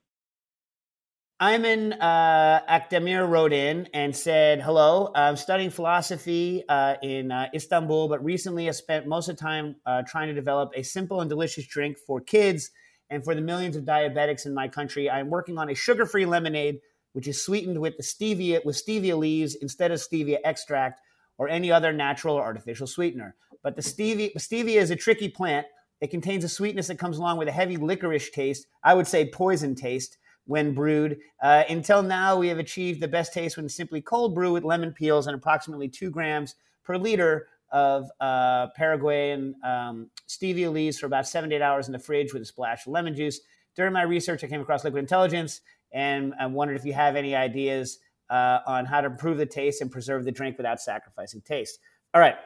Ayman 1.41 1.95
uh, 2.01 2.59
Akdemir 2.69 3.25
wrote 3.25 3.53
in 3.53 3.87
and 3.93 4.13
said, 4.13 4.61
Hello, 4.61 5.09
I'm 5.15 5.37
studying 5.37 5.69
philosophy 5.69 6.65
uh, 6.67 6.95
in 7.01 7.31
uh, 7.31 7.47
Istanbul, 7.55 8.09
but 8.09 8.21
recently 8.21 8.67
I 8.67 8.71
spent 8.71 9.07
most 9.07 9.29
of 9.29 9.37
the 9.37 9.41
time 9.41 9.77
uh, 9.85 10.03
trying 10.05 10.27
to 10.27 10.33
develop 10.33 10.73
a 10.75 10.83
simple 10.83 11.21
and 11.21 11.29
delicious 11.29 11.65
drink 11.65 11.97
for 11.97 12.19
kids 12.19 12.71
and 13.09 13.23
for 13.23 13.35
the 13.35 13.41
millions 13.41 13.77
of 13.77 13.85
diabetics 13.85 14.45
in 14.45 14.53
my 14.53 14.67
country. 14.67 15.09
I'm 15.09 15.29
working 15.29 15.57
on 15.57 15.69
a 15.69 15.75
sugar 15.75 16.05
free 16.05 16.25
lemonade, 16.25 16.79
which 17.13 17.25
is 17.25 17.41
sweetened 17.41 17.79
with 17.79 17.95
the 17.95 18.03
stevia, 18.03 18.65
with 18.65 18.75
stevia 18.75 19.17
leaves 19.17 19.55
instead 19.55 19.91
of 19.91 19.99
stevia 19.99 20.39
extract 20.43 20.99
or 21.37 21.47
any 21.47 21.71
other 21.71 21.93
natural 21.93 22.35
or 22.35 22.43
artificial 22.43 22.85
sweetener. 22.85 23.33
But 23.63 23.77
the 23.77 23.81
stevia, 23.81 24.33
stevia 24.35 24.81
is 24.81 24.91
a 24.91 24.97
tricky 24.97 25.29
plant. 25.29 25.67
It 26.01 26.11
contains 26.11 26.43
a 26.43 26.49
sweetness 26.49 26.87
that 26.87 26.99
comes 26.99 27.17
along 27.17 27.37
with 27.37 27.47
a 27.47 27.53
heavy 27.53 27.77
licorice 27.77 28.29
taste, 28.29 28.67
I 28.83 28.93
would 28.93 29.07
say 29.07 29.25
poison 29.25 29.73
taste 29.73 30.17
when 30.49 30.73
brewed. 30.73 31.19
Uh, 31.43 31.63
until 31.69 32.01
now, 32.01 32.35
we 32.35 32.47
have 32.47 32.57
achieved 32.57 32.99
the 32.99 33.07
best 33.07 33.31
taste 33.33 33.55
when 33.55 33.69
simply 33.69 34.01
cold 34.01 34.33
brew 34.33 34.51
with 34.51 34.63
lemon 34.63 34.91
peels 34.91 35.27
and 35.27 35.35
approximately 35.35 35.87
two 35.87 36.09
grams 36.09 36.55
per 36.83 36.97
liter 36.97 37.49
of 37.71 38.09
uh, 38.19 38.65
Paraguayan 38.75 39.53
um, 39.63 40.09
stevia 40.27 40.71
leaves 40.71 40.97
for 40.97 41.05
about 41.05 41.27
seven 41.27 41.51
to 41.51 41.55
eight 41.55 41.61
hours 41.61 41.85
in 41.85 41.91
the 41.91 41.99
fridge 41.99 42.33
with 42.33 42.41
a 42.41 42.45
splash 42.45 42.87
of 42.87 42.93
lemon 42.93 43.15
juice. 43.15 43.41
During 43.75 43.93
my 43.93 44.01
research, 44.01 44.43
I 44.43 44.47
came 44.47 44.59
across 44.59 44.83
Liquid 44.83 45.03
Intelligence 45.03 45.61
and 45.91 46.33
I 46.39 46.47
wondered 46.47 46.77
if 46.77 46.83
you 46.83 46.93
have 46.93 47.15
any 47.15 47.35
ideas 47.35 47.99
uh, 48.31 48.61
on 48.65 48.85
how 48.85 49.01
to 49.01 49.07
improve 49.07 49.37
the 49.37 49.45
taste 49.45 49.81
and 49.81 49.91
preserve 49.91 50.25
the 50.25 50.31
drink 50.31 50.57
without 50.57 50.81
sacrificing 50.81 51.41
taste. 51.41 51.77
All 52.15 52.21
right. 52.21 52.37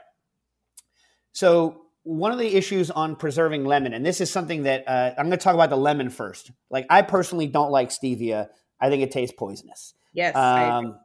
So 1.31 1.82
one 2.03 2.31
of 2.31 2.37
the 2.39 2.55
issues 2.55 2.91
on 2.91 3.15
preserving 3.15 3.65
lemon, 3.65 3.93
and 3.93 4.05
this 4.05 4.19
is 4.21 4.29
something 4.31 4.63
that 4.63 4.83
uh, 4.87 5.11
I'm 5.17 5.25
going 5.27 5.31
to 5.31 5.43
talk 5.43 5.53
about 5.55 5.69
the 5.69 5.77
lemon 5.77 6.09
first. 6.09 6.51
Like 6.69 6.85
I 6.89 7.01
personally 7.01 7.47
don't 7.47 7.71
like 7.71 7.89
stevia. 7.89 8.47
I 8.79 8.89
think 8.89 9.03
it 9.03 9.11
tastes 9.11 9.33
poisonous. 9.37 9.93
Yes. 10.13 10.35
Um, 10.35 10.99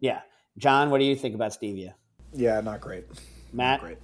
yeah, 0.00 0.20
John, 0.56 0.90
what 0.90 0.98
do 0.98 1.04
you 1.04 1.16
think 1.16 1.34
about 1.34 1.52
stevia? 1.52 1.94
Yeah, 2.32 2.60
not 2.60 2.80
great. 2.80 3.06
Matt, 3.52 3.80
Great. 3.80 3.98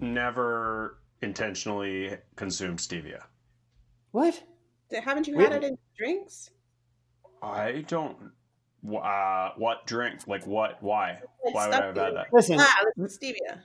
Never 0.00 0.98
intentionally 1.22 2.16
consumed 2.36 2.78
stevia. 2.78 3.20
what? 4.10 4.42
Haven't 5.04 5.26
you 5.26 5.38
had 5.38 5.52
Really? 5.52 5.66
it 5.66 5.68
in 5.70 5.78
drinks? 5.98 6.50
I 7.42 7.84
don't. 7.88 8.16
Uh, 8.86 9.50
what 9.56 9.86
drink? 9.86 10.26
Like 10.26 10.46
what? 10.46 10.82
Why? 10.82 11.20
Why 11.40 11.66
would 11.66 11.74
I 11.74 11.84
have 11.86 11.96
had 11.96 12.14
that? 12.16 12.26
Listen, 12.32 12.56
Ah, 12.60 12.84
this 12.96 13.18
stevia. 13.18 13.60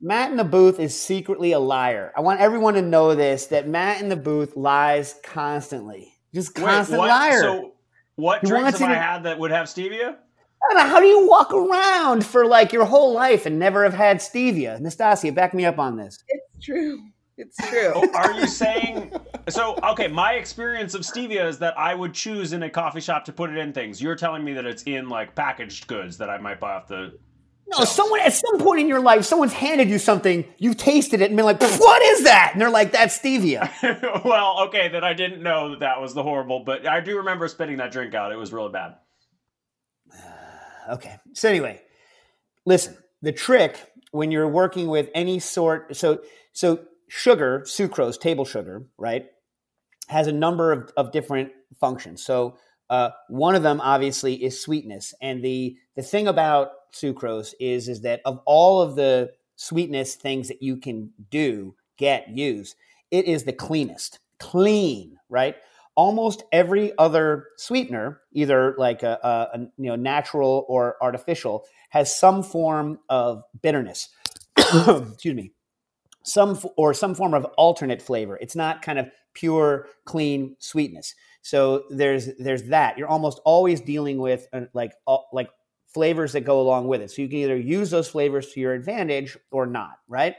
Matt 0.00 0.30
in 0.30 0.36
the 0.36 0.44
booth 0.44 0.78
is 0.78 0.98
secretly 0.98 1.52
a 1.52 1.58
liar. 1.58 2.12
I 2.16 2.20
want 2.20 2.40
everyone 2.40 2.74
to 2.74 2.82
know 2.82 3.14
this: 3.14 3.46
that 3.46 3.68
Matt 3.68 4.00
in 4.00 4.08
the 4.08 4.16
booth 4.16 4.56
lies 4.56 5.18
constantly, 5.22 6.12
just 6.34 6.54
constant 6.54 6.98
what? 6.98 7.08
liar. 7.08 7.40
So, 7.40 7.72
what 8.16 8.40
He 8.42 8.48
drinks 8.48 8.64
wants 8.64 8.78
have 8.80 8.88
you 8.90 8.94
I 8.94 8.98
to- 8.98 9.02
had 9.04 9.22
that 9.24 9.38
would 9.38 9.50
have 9.50 9.66
stevia? 9.66 10.16
I 10.62 10.74
don't 10.74 10.76
know, 10.84 10.90
how 10.90 11.00
do 11.00 11.06
you 11.06 11.28
walk 11.28 11.52
around 11.52 12.24
for 12.24 12.46
like 12.46 12.72
your 12.72 12.86
whole 12.86 13.12
life 13.12 13.46
and 13.46 13.58
never 13.58 13.84
have 13.84 13.94
had 13.94 14.18
stevia? 14.18 14.80
Nastassia, 14.80 15.34
back 15.34 15.54
me 15.54 15.64
up 15.64 15.78
on 15.78 15.96
this. 15.96 16.18
It's 16.28 16.64
true. 16.64 16.98
It's 17.36 17.56
true. 17.68 17.92
Oh, 17.94 18.08
are 18.14 18.32
you 18.32 18.46
saying? 18.46 19.12
So, 19.48 19.78
okay, 19.90 20.08
my 20.08 20.32
experience 20.32 20.94
of 20.94 21.02
stevia 21.02 21.46
is 21.48 21.56
that 21.60 21.78
I 21.78 21.94
would 21.94 22.12
choose 22.12 22.52
in 22.52 22.64
a 22.64 22.70
coffee 22.70 23.00
shop 23.00 23.24
to 23.26 23.32
put 23.32 23.48
it 23.48 23.56
in 23.58 23.72
things. 23.72 24.02
You're 24.02 24.16
telling 24.16 24.42
me 24.42 24.52
that 24.54 24.66
it's 24.66 24.82
in 24.82 25.08
like 25.08 25.36
packaged 25.36 25.86
goods 25.86 26.18
that 26.18 26.28
I 26.28 26.36
might 26.38 26.58
buy 26.58 26.72
off 26.72 26.88
the. 26.88 27.16
No, 27.68 27.84
someone 27.84 28.20
at 28.20 28.32
some 28.32 28.58
point 28.58 28.80
in 28.80 28.88
your 28.88 29.00
life, 29.00 29.24
someone's 29.24 29.52
handed 29.52 29.88
you 29.88 29.98
something, 29.98 30.44
you've 30.58 30.76
tasted 30.76 31.20
it 31.20 31.26
and 31.26 31.36
been 31.36 31.44
like, 31.44 31.60
"What 31.60 32.02
is 32.02 32.24
that?" 32.24 32.50
And 32.52 32.60
they're 32.60 32.70
like, 32.70 32.92
"That's 32.92 33.18
stevia." 33.18 33.70
well, 34.24 34.66
okay, 34.66 34.88
then 34.88 35.02
I 35.02 35.14
didn't 35.14 35.42
know 35.42 35.70
that 35.70 35.80
that 35.80 36.00
was 36.00 36.14
the 36.14 36.22
horrible, 36.22 36.60
but 36.60 36.86
I 36.86 37.00
do 37.00 37.18
remember 37.18 37.48
spitting 37.48 37.78
that 37.78 37.90
drink 37.90 38.14
out. 38.14 38.30
It 38.30 38.36
was 38.36 38.52
really 38.52 38.70
bad. 38.70 38.94
okay. 40.90 41.16
So 41.32 41.48
anyway, 41.48 41.82
listen. 42.64 42.96
The 43.22 43.32
trick 43.32 43.80
when 44.12 44.30
you're 44.30 44.48
working 44.48 44.86
with 44.86 45.10
any 45.14 45.40
sort, 45.40 45.96
so 45.96 46.20
so 46.52 46.80
sugar, 47.08 47.62
sucrose, 47.64 48.20
table 48.20 48.44
sugar, 48.44 48.86
right, 48.96 49.26
has 50.08 50.26
a 50.26 50.32
number 50.32 50.72
of, 50.72 50.92
of 50.96 51.12
different 51.12 51.50
functions. 51.80 52.24
So 52.24 52.56
uh, 52.88 53.10
one 53.28 53.54
of 53.54 53.62
them 53.62 53.80
obviously 53.80 54.42
is 54.42 54.60
sweetness, 54.60 55.14
and 55.20 55.44
the 55.44 55.76
the 55.96 56.02
thing 56.02 56.28
about 56.28 56.70
sucrose 56.92 57.54
is 57.60 57.88
is 57.88 58.02
that 58.02 58.20
of 58.24 58.40
all 58.46 58.80
of 58.80 58.96
the 58.96 59.30
sweetness 59.56 60.14
things 60.14 60.48
that 60.48 60.62
you 60.62 60.76
can 60.76 61.10
do, 61.30 61.74
get, 61.96 62.28
use, 62.28 62.74
it 63.10 63.24
is 63.26 63.44
the 63.44 63.52
cleanest. 63.52 64.18
Clean, 64.38 65.16
right? 65.28 65.56
Almost 65.94 66.44
every 66.52 66.96
other 66.98 67.46
sweetener, 67.56 68.20
either 68.32 68.74
like 68.76 69.02
a, 69.02 69.18
a, 69.22 69.58
a 69.58 69.60
you 69.78 69.88
know 69.88 69.96
natural 69.96 70.66
or 70.68 70.96
artificial, 71.00 71.64
has 71.90 72.14
some 72.14 72.42
form 72.42 72.98
of 73.08 73.42
bitterness. 73.62 74.10
Excuse 74.58 75.34
me 75.34 75.52
some 76.26 76.58
or 76.76 76.92
some 76.92 77.14
form 77.14 77.32
of 77.32 77.44
alternate 77.56 78.02
flavor. 78.02 78.36
It's 78.40 78.56
not 78.56 78.82
kind 78.82 78.98
of 78.98 79.08
pure 79.32 79.86
clean 80.04 80.56
sweetness. 80.58 81.14
So 81.42 81.84
there's 81.88 82.28
there's 82.38 82.64
that. 82.64 82.98
You're 82.98 83.08
almost 83.08 83.40
always 83.44 83.80
dealing 83.80 84.18
with 84.18 84.48
uh, 84.52 84.62
like 84.74 84.92
uh, 85.06 85.18
like 85.32 85.48
flavors 85.96 86.32
that 86.32 86.42
go 86.42 86.60
along 86.60 86.88
with 86.88 87.00
it. 87.00 87.10
So 87.10 87.22
you 87.22 87.28
can 87.28 87.38
either 87.38 87.56
use 87.56 87.88
those 87.88 88.06
flavors 88.06 88.52
to 88.52 88.60
your 88.60 88.74
advantage 88.74 89.38
or 89.50 89.64
not, 89.64 89.94
right? 90.06 90.34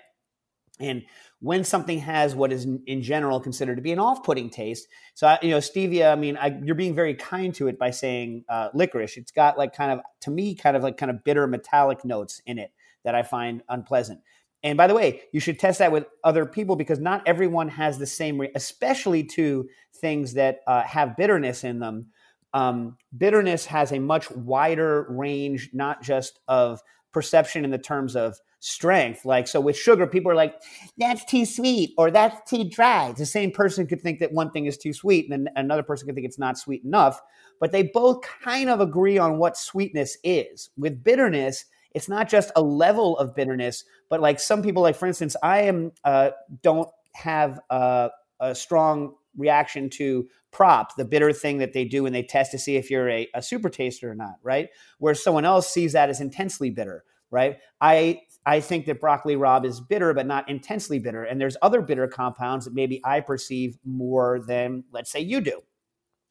And 0.79 1.01
when 1.39 1.63
something 1.63 1.97
has 1.97 2.35
what 2.35 2.51
is 2.51 2.67
in 2.85 3.01
general 3.01 3.39
considered 3.39 3.77
to 3.77 3.81
be 3.81 3.91
an 3.91 3.97
off-putting 3.97 4.51
taste, 4.51 4.87
so 5.15 5.25
I, 5.25 5.39
you 5.41 5.49
know 5.49 5.57
stevia. 5.57 6.11
I 6.11 6.15
mean, 6.15 6.37
I, 6.37 6.59
you're 6.63 6.75
being 6.75 6.93
very 6.93 7.15
kind 7.15 7.55
to 7.55 7.67
it 7.67 7.79
by 7.79 7.89
saying 7.89 8.45
uh, 8.47 8.69
licorice. 8.75 9.17
It's 9.17 9.31
got 9.31 9.57
like 9.57 9.73
kind 9.73 9.91
of 9.91 10.01
to 10.21 10.29
me 10.29 10.53
kind 10.53 10.77
of 10.77 10.83
like 10.83 10.95
kind 10.95 11.09
of 11.09 11.23
bitter 11.23 11.47
metallic 11.47 12.05
notes 12.05 12.39
in 12.45 12.59
it 12.59 12.71
that 13.03 13.15
I 13.15 13.23
find 13.23 13.63
unpleasant. 13.67 14.21
And 14.61 14.77
by 14.77 14.85
the 14.85 14.93
way, 14.93 15.21
you 15.31 15.39
should 15.39 15.57
test 15.57 15.79
that 15.79 15.91
with 15.91 16.05
other 16.23 16.45
people 16.45 16.75
because 16.75 16.99
not 16.99 17.23
everyone 17.25 17.69
has 17.69 17.97
the 17.97 18.05
same, 18.05 18.41
re- 18.41 18.51
especially 18.53 19.23
to 19.23 19.67
things 19.95 20.33
that 20.33 20.59
uh, 20.67 20.83
have 20.83 21.17
bitterness 21.17 21.63
in 21.63 21.79
them. 21.79 22.11
Um, 22.53 22.97
bitterness 23.15 23.65
has 23.65 23.91
a 23.91 23.99
much 23.99 24.31
wider 24.31 25.05
range, 25.09 25.69
not 25.73 26.01
just 26.01 26.39
of 26.47 26.81
perception 27.11 27.65
in 27.65 27.71
the 27.71 27.77
terms 27.77 28.15
of 28.15 28.39
strength. 28.59 29.25
Like, 29.25 29.47
so 29.47 29.59
with 29.59 29.75
sugar, 29.75 30.07
people 30.07 30.31
are 30.31 30.35
like, 30.35 30.55
that's 30.97 31.25
too 31.25 31.45
sweet 31.45 31.93
or 31.97 32.11
that's 32.11 32.49
too 32.49 32.69
dry. 32.69 33.11
The 33.11 33.25
same 33.25 33.51
person 33.51 33.87
could 33.87 34.01
think 34.01 34.19
that 34.19 34.31
one 34.31 34.51
thing 34.51 34.65
is 34.65 34.77
too 34.77 34.93
sweet, 34.93 35.29
and 35.29 35.45
then 35.45 35.53
another 35.55 35.83
person 35.83 36.07
could 36.07 36.15
think 36.15 36.25
it's 36.25 36.39
not 36.39 36.57
sweet 36.57 36.83
enough. 36.83 37.21
But 37.59 37.71
they 37.71 37.83
both 37.83 38.21
kind 38.43 38.69
of 38.69 38.81
agree 38.81 39.17
on 39.17 39.37
what 39.37 39.57
sweetness 39.57 40.17
is. 40.23 40.69
With 40.77 41.03
bitterness, 41.03 41.65
it's 41.93 42.09
not 42.09 42.29
just 42.29 42.51
a 42.55 42.61
level 42.61 43.17
of 43.17 43.35
bitterness, 43.35 43.83
but 44.09 44.21
like 44.21 44.39
some 44.39 44.61
people, 44.61 44.83
like 44.83 44.95
for 44.95 45.07
instance, 45.07 45.35
I 45.41 45.61
am 45.61 45.91
uh, 46.03 46.31
don't 46.61 46.89
have 47.13 47.59
a, 47.69 48.11
a 48.39 48.53
strong 48.53 49.15
reaction 49.37 49.89
to 49.91 50.27
PROP, 50.51 50.95
the 50.95 51.05
bitter 51.05 51.31
thing 51.31 51.59
that 51.59 51.73
they 51.73 51.85
do 51.85 52.03
when 52.03 52.13
they 52.13 52.23
test 52.23 52.51
to 52.51 52.57
see 52.57 52.75
if 52.75 52.89
you're 52.89 53.09
a, 53.09 53.27
a 53.33 53.41
super 53.41 53.69
taster 53.69 54.11
or 54.11 54.15
not, 54.15 54.35
right? 54.43 54.69
Where 54.99 55.13
someone 55.13 55.45
else 55.45 55.71
sees 55.71 55.93
that 55.93 56.09
as 56.09 56.21
intensely 56.21 56.69
bitter, 56.69 57.03
right? 57.29 57.57
I 57.79 58.21
I 58.45 58.61
think 58.61 58.85
that 58.85 59.01
broccoli 59.01 59.35
rabe 59.35 59.65
is 59.65 59.81
bitter, 59.81 60.13
but 60.13 60.25
not 60.25 60.49
intensely 60.49 60.99
bitter. 60.99 61.25
And 61.25 61.39
there's 61.39 61.57
other 61.61 61.81
bitter 61.81 62.07
compounds 62.07 62.63
that 62.63 62.73
maybe 62.73 63.01
I 63.03 63.19
perceive 63.19 63.77
more 63.83 64.39
than, 64.39 64.85
let's 64.93 65.11
say, 65.11 65.19
you 65.19 65.41
do. 65.41 65.61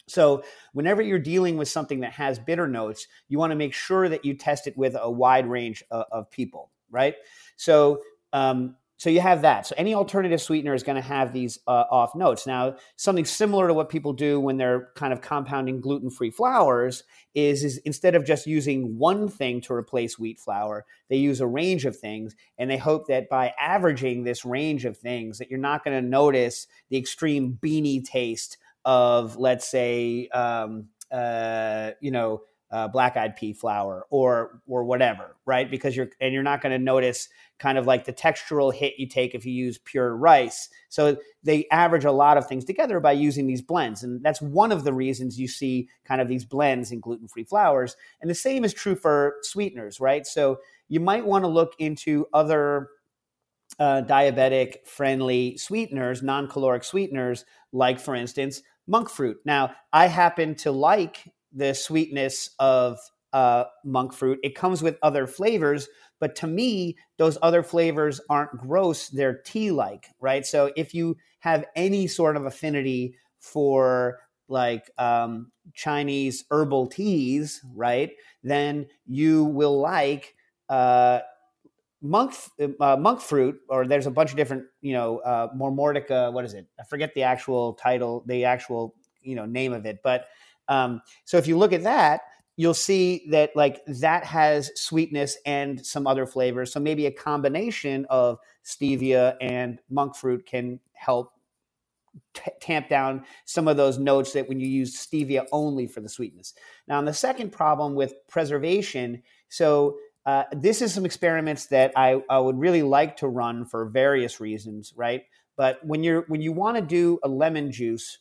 So, 0.08 0.42
whenever 0.72 1.02
you're 1.02 1.18
dealing 1.18 1.58
with 1.58 1.68
something 1.68 2.00
that 2.00 2.12
has 2.12 2.38
bitter 2.38 2.68
notes, 2.68 3.06
you 3.28 3.38
want 3.38 3.50
to 3.50 3.56
make 3.56 3.74
sure 3.74 4.08
that 4.08 4.24
you 4.24 4.34
test 4.34 4.66
it 4.66 4.78
with 4.78 4.96
a 4.98 5.10
wide 5.10 5.46
range 5.46 5.82
of, 5.90 6.04
of 6.10 6.30
people, 6.30 6.70
right? 6.90 7.16
So, 7.56 8.00
um, 8.32 8.76
so 8.98 9.10
you 9.10 9.20
have 9.20 9.42
that. 9.42 9.66
So 9.66 9.74
any 9.76 9.94
alternative 9.94 10.40
sweetener 10.40 10.72
is 10.72 10.82
going 10.82 10.96
to 10.96 11.02
have 11.02 11.32
these 11.32 11.58
uh, 11.66 11.84
off 11.90 12.14
notes. 12.14 12.46
Now, 12.46 12.76
something 12.96 13.26
similar 13.26 13.68
to 13.68 13.74
what 13.74 13.90
people 13.90 14.14
do 14.14 14.40
when 14.40 14.56
they're 14.56 14.88
kind 14.94 15.12
of 15.12 15.20
compounding 15.20 15.80
gluten-free 15.80 16.30
flours 16.30 17.04
is, 17.34 17.62
is 17.62 17.78
instead 17.78 18.14
of 18.14 18.24
just 18.24 18.46
using 18.46 18.98
one 18.98 19.28
thing 19.28 19.60
to 19.62 19.74
replace 19.74 20.18
wheat 20.18 20.40
flour, 20.40 20.86
they 21.10 21.16
use 21.16 21.40
a 21.40 21.46
range 21.46 21.84
of 21.84 21.96
things, 21.96 22.34
and 22.56 22.70
they 22.70 22.78
hope 22.78 23.06
that 23.08 23.28
by 23.28 23.52
averaging 23.60 24.24
this 24.24 24.44
range 24.44 24.86
of 24.86 24.96
things, 24.96 25.38
that 25.38 25.50
you're 25.50 25.58
not 25.58 25.84
going 25.84 26.02
to 26.02 26.08
notice 26.08 26.66
the 26.88 26.96
extreme 26.96 27.58
beanie 27.62 28.02
taste 28.02 28.56
of 28.86 29.36
let's 29.36 29.68
say 29.68 30.28
um, 30.28 30.86
uh, 31.10 31.90
you 32.00 32.10
know 32.10 32.40
uh, 32.76 32.86
black 32.86 33.16
eyed 33.16 33.34
pea 33.36 33.54
flour 33.54 34.06
or 34.10 34.60
or 34.66 34.84
whatever 34.84 35.34
right? 35.46 35.70
Because 35.70 35.96
you're 35.96 36.10
and 36.20 36.34
you're 36.34 36.42
not 36.42 36.60
going 36.60 36.72
to 36.72 36.84
notice 36.84 37.30
kind 37.58 37.78
of 37.78 37.86
like 37.86 38.04
the 38.04 38.12
textural 38.12 38.74
hit 38.74 38.94
you 38.98 39.08
take 39.08 39.34
if 39.34 39.46
you 39.46 39.52
use 39.52 39.78
pure 39.78 40.14
rice. 40.14 40.68
So 40.90 41.16
they 41.42 41.66
average 41.70 42.04
a 42.04 42.12
lot 42.12 42.36
of 42.36 42.46
things 42.46 42.66
together 42.66 43.00
by 43.00 43.12
using 43.12 43.46
these 43.46 43.62
blends 43.62 44.02
and 44.02 44.22
that's 44.22 44.42
one 44.42 44.72
of 44.72 44.84
the 44.84 44.92
reasons 44.92 45.40
you 45.40 45.48
see 45.48 45.88
kind 46.04 46.20
of 46.20 46.28
these 46.28 46.44
blends 46.44 46.92
in 46.92 47.00
gluten 47.00 47.28
free 47.28 47.44
flours. 47.44 47.96
And 48.20 48.28
the 48.28 48.34
same 48.34 48.62
is 48.62 48.74
true 48.74 48.94
for 48.94 49.36
sweeteners 49.40 49.98
right? 49.98 50.26
So 50.26 50.58
you 50.88 51.00
might 51.00 51.24
want 51.24 51.44
to 51.44 51.48
look 51.48 51.72
into 51.78 52.26
other 52.34 52.90
uh, 53.78 54.02
diabetic 54.06 54.86
friendly 54.86 55.56
sweeteners 55.56 56.22
non 56.22 56.46
caloric 56.46 56.84
sweeteners 56.84 57.46
like 57.72 57.98
for 57.98 58.14
instance 58.14 58.60
monk 58.86 59.08
fruit. 59.08 59.38
Now, 59.44 59.74
I 59.92 60.06
happen 60.06 60.54
to 60.56 60.70
like 60.70 61.24
the 61.56 61.74
sweetness 61.74 62.50
of 62.58 62.98
uh, 63.32 63.64
monk 63.84 64.12
fruit. 64.12 64.38
It 64.42 64.54
comes 64.54 64.82
with 64.82 64.98
other 65.02 65.26
flavors, 65.26 65.88
but 66.20 66.34
to 66.36 66.46
me, 66.46 66.96
those 67.18 67.36
other 67.42 67.62
flavors 67.62 68.20
aren't 68.30 68.56
gross. 68.58 69.08
They're 69.08 69.38
tea 69.38 69.70
like, 69.70 70.08
right? 70.20 70.46
So 70.46 70.72
if 70.76 70.94
you 70.94 71.16
have 71.40 71.64
any 71.74 72.06
sort 72.06 72.36
of 72.36 72.46
affinity 72.46 73.16
for 73.40 74.20
like 74.48 74.90
um, 74.98 75.50
Chinese 75.74 76.44
herbal 76.50 76.86
teas, 76.86 77.60
right, 77.74 78.12
then 78.42 78.86
you 79.06 79.44
will 79.44 79.80
like 79.80 80.34
uh, 80.68 81.20
monk 82.00 82.34
uh, 82.80 82.96
monk 82.96 83.20
fruit, 83.20 83.58
or 83.68 83.86
there's 83.86 84.06
a 84.06 84.10
bunch 84.10 84.30
of 84.30 84.36
different, 84.36 84.64
you 84.80 84.92
know, 84.92 85.18
uh, 85.18 85.48
Momordica. 85.54 86.32
What 86.32 86.44
is 86.44 86.54
it? 86.54 86.66
I 86.78 86.84
forget 86.84 87.12
the 87.14 87.22
actual 87.22 87.74
title, 87.74 88.24
the 88.26 88.44
actual 88.44 88.94
you 89.22 89.34
know 89.34 89.46
name 89.46 89.72
of 89.72 89.84
it. 89.86 89.98
But 90.02 90.26
um, 90.68 91.00
so 91.24 91.36
if 91.36 91.46
you 91.46 91.56
look 91.56 91.72
at 91.72 91.82
that, 91.84 92.22
you'll 92.56 92.74
see 92.74 93.26
that 93.30 93.50
like 93.54 93.82
that 93.86 94.24
has 94.24 94.70
sweetness 94.74 95.36
and 95.44 95.84
some 95.84 96.06
other 96.06 96.26
flavors. 96.26 96.72
So 96.72 96.80
maybe 96.80 97.06
a 97.06 97.10
combination 97.10 98.06
of 98.08 98.38
stevia 98.64 99.36
and 99.40 99.78
monk 99.90 100.16
fruit 100.16 100.46
can 100.46 100.80
help 100.94 101.32
t- 102.34 102.50
tamp 102.60 102.88
down 102.88 103.24
some 103.44 103.68
of 103.68 103.76
those 103.76 103.98
notes 103.98 104.32
that 104.32 104.48
when 104.48 104.58
you 104.58 104.68
use 104.68 104.96
stevia 104.96 105.46
only 105.52 105.86
for 105.86 106.00
the 106.00 106.08
sweetness. 106.08 106.54
Now, 106.88 106.98
on 106.98 107.04
the 107.04 107.12
second 107.12 107.50
problem 107.50 107.94
with 107.94 108.14
preservation, 108.28 109.22
so 109.48 109.98
uh, 110.24 110.44
this 110.52 110.82
is 110.82 110.92
some 110.92 111.04
experiments 111.04 111.66
that 111.66 111.92
I, 111.94 112.22
I 112.28 112.38
would 112.38 112.58
really 112.58 112.82
like 112.82 113.16
to 113.18 113.28
run 113.28 113.64
for 113.64 113.84
various 113.86 114.40
reasons, 114.40 114.92
right? 114.96 115.22
But 115.56 115.78
when 115.84 116.02
you're 116.02 116.22
when 116.28 116.42
you 116.42 116.52
want 116.52 116.76
to 116.76 116.82
do 116.82 117.18
a 117.22 117.28
lemon 117.28 117.72
juice, 117.72 118.18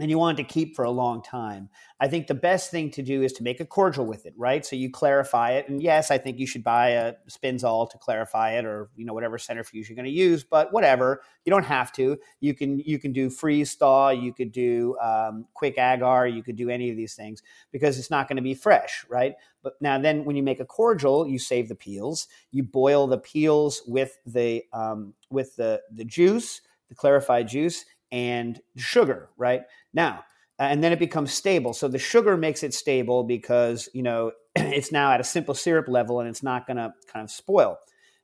and 0.00 0.10
you 0.10 0.18
want 0.18 0.38
to 0.38 0.44
keep 0.44 0.74
for 0.74 0.84
a 0.84 0.90
long 0.90 1.22
time. 1.22 1.68
I 2.00 2.08
think 2.08 2.26
the 2.26 2.34
best 2.34 2.70
thing 2.70 2.90
to 2.92 3.02
do 3.02 3.22
is 3.22 3.32
to 3.34 3.42
make 3.42 3.60
a 3.60 3.66
cordial 3.66 4.06
with 4.06 4.24
it, 4.24 4.32
right? 4.36 4.64
So 4.64 4.74
you 4.74 4.90
clarify 4.90 5.52
it, 5.52 5.68
and 5.68 5.82
yes, 5.82 6.10
I 6.10 6.16
think 6.16 6.38
you 6.38 6.46
should 6.46 6.64
buy 6.64 6.90
a 6.90 7.14
Spinzall 7.28 7.90
to 7.90 7.98
clarify 7.98 8.52
it, 8.52 8.64
or 8.64 8.88
you 8.96 9.04
know 9.04 9.12
whatever 9.12 9.38
centrifuge 9.38 9.88
you're 9.88 9.96
going 9.96 10.06
to 10.06 10.10
use. 10.10 10.42
But 10.42 10.72
whatever, 10.72 11.22
you 11.44 11.50
don't 11.50 11.64
have 11.64 11.92
to. 11.92 12.18
You 12.40 12.54
can 12.54 12.78
you 12.80 12.98
can 12.98 13.12
do 13.12 13.28
freeze 13.28 13.74
thaw, 13.74 14.10
you 14.10 14.32
could 14.32 14.52
do 14.52 14.96
um, 15.00 15.46
quick 15.54 15.78
agar, 15.78 16.26
you 16.26 16.42
could 16.42 16.56
do 16.56 16.70
any 16.70 16.90
of 16.90 16.96
these 16.96 17.14
things 17.14 17.42
because 17.70 17.98
it's 17.98 18.10
not 18.10 18.26
going 18.28 18.36
to 18.36 18.42
be 18.42 18.54
fresh, 18.54 19.04
right? 19.08 19.34
But 19.62 19.74
now 19.80 19.98
then, 19.98 20.24
when 20.24 20.36
you 20.36 20.42
make 20.42 20.60
a 20.60 20.64
cordial, 20.64 21.28
you 21.28 21.38
save 21.38 21.68
the 21.68 21.74
peels. 21.74 22.26
You 22.50 22.62
boil 22.62 23.06
the 23.06 23.18
peels 23.18 23.82
with 23.86 24.18
the 24.24 24.64
um, 24.72 25.12
with 25.30 25.56
the 25.56 25.82
the 25.94 26.04
juice, 26.04 26.62
the 26.88 26.94
clarified 26.94 27.48
juice, 27.48 27.84
and 28.12 28.60
sugar, 28.76 29.28
right? 29.36 29.62
Now, 29.92 30.24
and 30.58 30.84
then 30.84 30.92
it 30.92 30.98
becomes 30.98 31.32
stable. 31.32 31.72
So 31.72 31.88
the 31.88 31.98
sugar 31.98 32.36
makes 32.36 32.62
it 32.62 32.74
stable 32.74 33.24
because, 33.24 33.88
you 33.94 34.02
know, 34.02 34.32
it's 34.56 34.92
now 34.92 35.12
at 35.12 35.20
a 35.20 35.24
simple 35.24 35.54
syrup 35.54 35.88
level 35.88 36.20
and 36.20 36.28
it's 36.28 36.42
not 36.42 36.66
going 36.66 36.76
to 36.76 36.92
kind 37.10 37.24
of 37.24 37.30
spoil, 37.30 37.78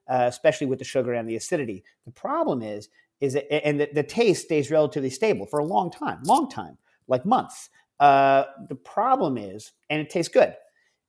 uh, 0.09 0.27
especially 0.29 0.67
with 0.67 0.79
the 0.79 0.85
sugar 0.85 1.15
and 1.15 1.29
the 1.29 1.37
acidity. 1.37 1.83
The 2.05 2.13
problem 2.13 2.63
is, 2.63 2.89
is 3.21 3.35
it, 3.35 3.47
and 3.51 3.81
the, 3.81 3.89
the, 3.95 4.03
taste 4.03 4.45
stays 4.45 4.71
relatively 4.71 5.09
stable 5.09 5.47
for 5.47 5.59
a 5.59 5.65
long 5.65 5.91
time, 5.91 6.23
long 6.25 6.51
time, 6.51 6.77
like 7.09 7.25
months. 7.25 7.71
Uh, 7.99 8.45
the 8.69 8.75
problem 8.75 9.39
is, 9.39 9.73
and 9.89 10.03
it 10.03 10.11
tastes 10.11 10.31
good, 10.31 10.55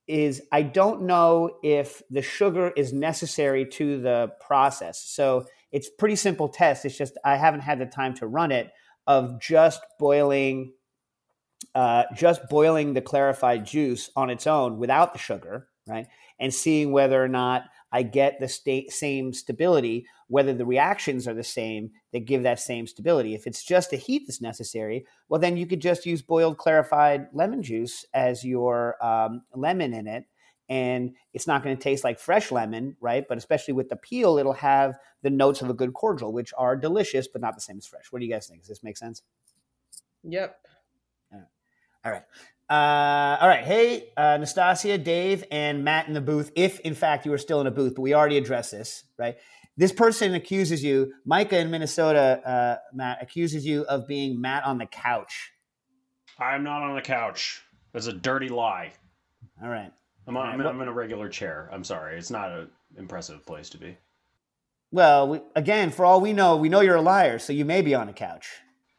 is 0.07 0.41
I 0.53 0.61
don't 0.61 1.01
know 1.01 1.57
if 1.63 2.01
the 2.09 2.21
sugar 2.21 2.71
is 2.77 2.93
necessary 2.93 3.65
to 3.71 3.99
the 3.99 4.31
process. 4.39 5.01
So 5.01 5.45
it's 5.73 5.89
pretty 5.89 6.15
simple 6.15 6.47
test. 6.47 6.85
It's 6.85 6.97
just 6.97 7.17
I 7.25 7.35
haven't 7.35 7.59
had 7.59 7.79
the 7.79 7.85
time 7.85 8.13
to 8.15 8.27
run 8.27 8.53
it 8.53 8.71
of 9.07 9.39
just 9.41 9.81
boiling 9.99 10.73
uh, 11.75 12.03
just 12.15 12.41
boiling 12.49 12.93
the 12.93 13.01
clarified 13.01 13.65
juice 13.65 14.09
on 14.15 14.29
its 14.29 14.47
own 14.47 14.77
without 14.77 15.13
the 15.13 15.19
sugar, 15.19 15.67
right? 15.87 16.07
And 16.39 16.53
seeing 16.53 16.91
whether 16.91 17.23
or 17.23 17.27
not 17.27 17.65
I 17.91 18.03
get 18.03 18.39
the 18.39 18.87
same 18.89 19.33
stability, 19.33 20.05
whether 20.27 20.53
the 20.53 20.65
reactions 20.65 21.27
are 21.27 21.33
the 21.33 21.43
same 21.43 21.91
that 22.13 22.25
give 22.25 22.43
that 22.43 22.59
same 22.59 22.85
stability. 22.85 23.33
If 23.33 23.47
it's 23.47 23.63
just 23.63 23.93
a 23.93 23.97
heat 23.97 24.23
that's 24.27 24.41
necessary, 24.41 25.05
well, 25.29 25.39
then 25.39 25.55
you 25.55 25.65
could 25.65 25.79
just 25.79 26.05
use 26.05 26.21
boiled 26.21 26.57
clarified 26.57 27.27
lemon 27.31 27.63
juice 27.63 28.05
as 28.13 28.43
your 28.43 29.03
um, 29.03 29.43
lemon 29.55 29.93
in 29.93 30.07
it. 30.07 30.25
And 30.69 31.15
it's 31.33 31.47
not 31.47 31.63
going 31.63 31.77
to 31.77 31.81
taste 31.81 32.03
like 32.03 32.19
fresh 32.19 32.51
lemon, 32.51 32.97
right? 32.99 33.25
But 33.27 33.37
especially 33.37 33.73
with 33.73 33.89
the 33.89 33.95
peel, 33.95 34.37
it'll 34.37 34.53
have 34.53 34.95
the 35.23 35.29
notes 35.29 35.61
of 35.61 35.69
a 35.69 35.73
good 35.73 35.93
cordial, 35.93 36.33
which 36.33 36.53
are 36.57 36.75
delicious, 36.75 37.27
but 37.27 37.41
not 37.41 37.55
the 37.55 37.61
same 37.61 37.77
as 37.77 37.85
fresh. 37.85 38.05
What 38.11 38.19
do 38.19 38.25
you 38.25 38.31
guys 38.33 38.47
think? 38.47 38.61
Does 38.61 38.69
this 38.69 38.83
make 38.83 38.97
sense? 38.97 39.21
Yep. 40.23 40.57
All 42.07 42.13
right. 42.13 42.23
Uh, 42.69 43.37
all 43.41 43.47
right. 43.47 43.65
Hey, 43.65 44.09
uh, 44.15 44.37
Nastassia, 44.37 45.01
Dave, 45.03 45.43
and 45.51 45.83
Matt 45.83 46.07
in 46.07 46.13
the 46.13 46.21
booth, 46.21 46.51
if 46.55 46.79
in 46.81 46.95
fact 46.95 47.25
you 47.25 47.33
are 47.33 47.37
still 47.37 47.59
in 47.59 47.67
a 47.67 47.71
booth, 47.71 47.95
but 47.95 48.01
we 48.01 48.13
already 48.13 48.37
addressed 48.37 48.71
this, 48.71 49.03
right? 49.17 49.35
This 49.75 49.91
person 49.91 50.33
accuses 50.33 50.83
you, 50.83 51.13
Micah 51.25 51.59
in 51.59 51.69
Minnesota, 51.69 52.41
uh, 52.45 52.77
Matt, 52.93 53.21
accuses 53.21 53.65
you 53.65 53.83
of 53.83 54.07
being 54.07 54.39
Matt 54.39 54.63
on 54.63 54.77
the 54.77 54.85
couch. 54.85 55.51
I'm 56.39 56.63
not 56.63 56.81
on 56.81 56.95
the 56.95 57.01
couch. 57.01 57.61
That's 57.93 58.07
a 58.07 58.13
dirty 58.13 58.49
lie. 58.49 58.93
All 59.61 59.69
right. 59.69 59.91
I'm, 60.27 60.35
on, 60.37 60.47
I'm, 60.47 60.61
in, 60.61 60.67
I'm 60.67 60.81
in 60.81 60.87
a 60.87 60.93
regular 60.93 61.29
chair. 61.29 61.69
I'm 61.71 61.83
sorry. 61.83 62.17
It's 62.17 62.31
not 62.31 62.51
an 62.51 62.69
impressive 62.97 63.45
place 63.45 63.69
to 63.69 63.77
be. 63.77 63.97
Well, 64.91 65.27
we, 65.29 65.41
again, 65.55 65.89
for 65.91 66.05
all 66.05 66.21
we 66.21 66.33
know, 66.33 66.55
we 66.57 66.69
know 66.69 66.81
you're 66.81 66.95
a 66.95 67.01
liar, 67.01 67.39
so 67.39 67.53
you 67.53 67.65
may 67.65 67.81
be 67.81 67.93
on 67.95 68.09
a 68.09 68.13
couch. 68.13 68.49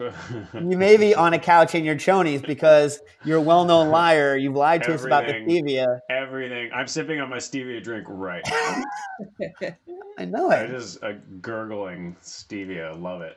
You 0.01 0.77
may 0.79 0.97
be 0.97 1.15
on 1.15 1.35
a 1.35 1.41
couch 1.41 1.75
in 1.75 1.85
your 1.85 1.97
chonies 1.97 2.47
because 2.47 3.01
you're 3.25 3.39
a 3.39 3.43
well-known 3.43 3.89
liar. 3.91 4.37
You've 4.37 4.55
lied 4.55 4.85
to 4.85 4.95
us 4.95 5.05
about 5.05 5.27
the 5.27 5.35
Everything. 5.35 5.67
stevia. 5.67 5.99
Everything. 6.09 6.71
I'm 6.73 6.87
sipping 6.87 7.21
on 7.21 7.29
my 7.29 7.39
stevia 7.39 7.83
drink 7.83 8.05
right. 8.09 8.43
Now. 8.49 8.85
I 10.19 10.25
know 10.25 10.51
I 10.53 10.61
it. 10.61 10.69
just 10.69 11.03
a 11.03 11.15
gurgling 11.41 12.17
stevia. 12.23 13.01
Love 13.01 13.23
it. 13.23 13.37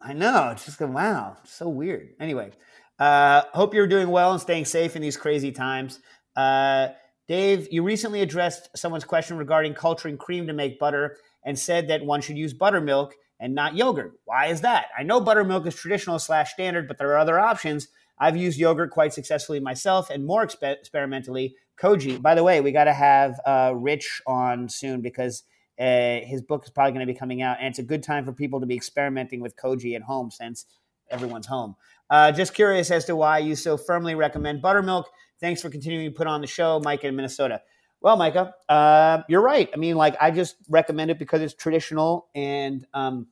I 0.00 0.12
know. 0.12 0.48
It's 0.50 0.64
just 0.64 0.80
wow, 0.80 1.36
so 1.44 1.68
weird. 1.68 2.10
Anyway, 2.18 2.50
uh, 2.98 3.42
hope 3.52 3.72
you're 3.72 3.86
doing 3.86 4.08
well 4.08 4.32
and 4.32 4.40
staying 4.40 4.64
safe 4.64 4.96
in 4.96 5.02
these 5.02 5.16
crazy 5.16 5.52
times. 5.52 6.00
Uh, 6.34 6.88
Dave, 7.30 7.68
you 7.70 7.84
recently 7.84 8.22
addressed 8.22 8.76
someone's 8.76 9.04
question 9.04 9.36
regarding 9.36 9.72
culturing 9.72 10.18
cream 10.18 10.48
to 10.48 10.52
make 10.52 10.80
butter 10.80 11.16
and 11.44 11.56
said 11.56 11.86
that 11.86 12.04
one 12.04 12.20
should 12.20 12.36
use 12.36 12.52
buttermilk 12.52 13.14
and 13.38 13.54
not 13.54 13.76
yogurt. 13.76 14.14
Why 14.24 14.46
is 14.46 14.62
that? 14.62 14.86
I 14.98 15.04
know 15.04 15.20
buttermilk 15.20 15.64
is 15.64 15.76
traditional 15.76 16.18
slash 16.18 16.52
standard, 16.52 16.88
but 16.88 16.98
there 16.98 17.12
are 17.12 17.18
other 17.18 17.38
options. 17.38 17.86
I've 18.18 18.36
used 18.36 18.58
yogurt 18.58 18.90
quite 18.90 19.12
successfully 19.12 19.60
myself 19.60 20.10
and 20.10 20.26
more 20.26 20.44
expe- 20.44 20.80
experimentally. 20.80 21.54
Koji, 21.80 22.20
by 22.20 22.34
the 22.34 22.42
way, 22.42 22.60
we 22.60 22.72
got 22.72 22.86
to 22.86 22.92
have 22.92 23.40
uh, 23.46 23.74
Rich 23.76 24.22
on 24.26 24.68
soon 24.68 25.00
because 25.00 25.44
uh, 25.78 26.18
his 26.24 26.42
book 26.42 26.64
is 26.64 26.70
probably 26.70 26.94
going 26.94 27.06
to 27.06 27.12
be 27.12 27.16
coming 27.16 27.42
out, 27.42 27.58
and 27.60 27.68
it's 27.68 27.78
a 27.78 27.84
good 27.84 28.02
time 28.02 28.24
for 28.24 28.32
people 28.32 28.58
to 28.58 28.66
be 28.66 28.74
experimenting 28.74 29.40
with 29.40 29.54
Koji 29.54 29.94
at 29.94 30.02
home 30.02 30.32
since 30.32 30.66
everyone's 31.12 31.46
home. 31.46 31.76
Uh, 32.10 32.32
just 32.32 32.54
curious 32.54 32.90
as 32.90 33.04
to 33.04 33.14
why 33.14 33.38
you 33.38 33.54
so 33.54 33.76
firmly 33.76 34.16
recommend 34.16 34.60
buttermilk. 34.60 35.08
Thanks 35.40 35.62
for 35.62 35.70
continuing 35.70 36.10
to 36.10 36.14
put 36.14 36.26
on 36.26 36.40
the 36.40 36.46
show, 36.46 36.80
Micah 36.80 37.08
in 37.08 37.16
Minnesota. 37.16 37.62
Well, 38.02 38.16
Micah, 38.16 38.54
uh, 38.68 39.22
you're 39.28 39.42
right. 39.42 39.68
I 39.72 39.76
mean, 39.76 39.96
like, 39.96 40.16
I 40.20 40.30
just 40.30 40.56
recommend 40.68 41.10
it 41.10 41.18
because 41.18 41.42
it's 41.42 41.54
traditional, 41.54 42.28
and 42.34 42.86
um, 42.94 43.26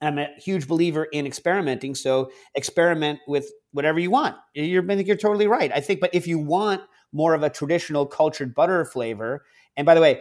I'm 0.00 0.18
a 0.18 0.28
huge 0.38 0.66
believer 0.66 1.04
in 1.04 1.26
experimenting. 1.26 1.94
So 1.94 2.30
experiment 2.54 3.20
with 3.28 3.50
whatever 3.72 4.00
you 4.00 4.10
want. 4.10 4.36
You're, 4.54 4.82
I 4.90 4.96
think 4.96 5.06
you're 5.06 5.16
totally 5.16 5.46
right. 5.46 5.70
I 5.72 5.80
think, 5.80 6.00
but 6.00 6.10
if 6.12 6.26
you 6.26 6.38
want 6.38 6.82
more 7.12 7.34
of 7.34 7.42
a 7.42 7.50
traditional 7.50 8.06
cultured 8.06 8.54
butter 8.54 8.84
flavor, 8.84 9.44
and 9.76 9.86
by 9.86 9.94
the 9.94 10.00
way, 10.00 10.20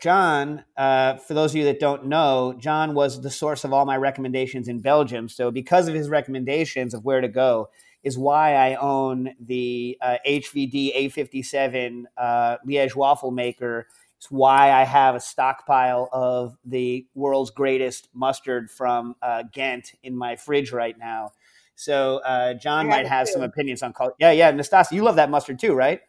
John, 0.00 0.64
uh, 0.76 1.16
for 1.16 1.34
those 1.34 1.52
of 1.52 1.56
you 1.56 1.64
that 1.64 1.80
don't 1.80 2.06
know, 2.06 2.54
John 2.58 2.94
was 2.94 3.20
the 3.20 3.30
source 3.30 3.64
of 3.64 3.72
all 3.72 3.84
my 3.84 3.96
recommendations 3.96 4.68
in 4.68 4.80
Belgium. 4.80 5.28
So, 5.28 5.50
because 5.50 5.88
of 5.88 5.94
his 5.94 6.08
recommendations 6.08 6.94
of 6.94 7.04
where 7.04 7.20
to 7.20 7.28
go, 7.28 7.68
is 8.02 8.16
why 8.16 8.54
I 8.54 8.74
own 8.76 9.34
the 9.40 9.98
uh, 10.00 10.16
HVD 10.26 11.10
A57 11.10 12.04
uh, 12.16 12.56
Liège 12.66 12.94
waffle 12.94 13.30
maker. 13.30 13.86
It's 14.16 14.30
why 14.30 14.72
I 14.72 14.84
have 14.84 15.14
a 15.14 15.20
stockpile 15.20 16.08
of 16.12 16.56
the 16.64 17.06
world's 17.14 17.50
greatest 17.50 18.08
mustard 18.14 18.70
from 18.70 19.14
uh, 19.22 19.44
Ghent 19.52 19.92
in 20.02 20.16
my 20.16 20.36
fridge 20.36 20.72
right 20.72 20.98
now. 20.98 21.32
So, 21.76 22.18
uh, 22.24 22.54
John 22.54 22.88
might 22.88 23.06
have 23.06 23.28
too. 23.28 23.34
some 23.34 23.42
opinions 23.42 23.84
on 23.84 23.92
color. 23.92 24.12
Yeah, 24.18 24.32
yeah, 24.32 24.50
Nastassia, 24.50 24.92
you 24.92 25.02
love 25.04 25.16
that 25.16 25.30
mustard 25.30 25.60
too, 25.60 25.74
right? 25.74 26.00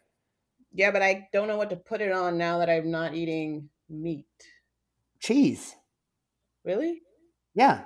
Yeah, 0.72 0.90
but 0.90 1.02
I 1.02 1.28
don't 1.32 1.46
know 1.46 1.56
what 1.56 1.70
to 1.70 1.76
put 1.76 2.00
it 2.00 2.12
on 2.12 2.38
now 2.38 2.58
that 2.58 2.68
I'm 2.68 2.90
not 2.90 3.14
eating 3.14 3.68
meat. 3.88 4.26
Cheese. 5.20 5.76
Really? 6.64 7.02
Yeah, 7.54 7.82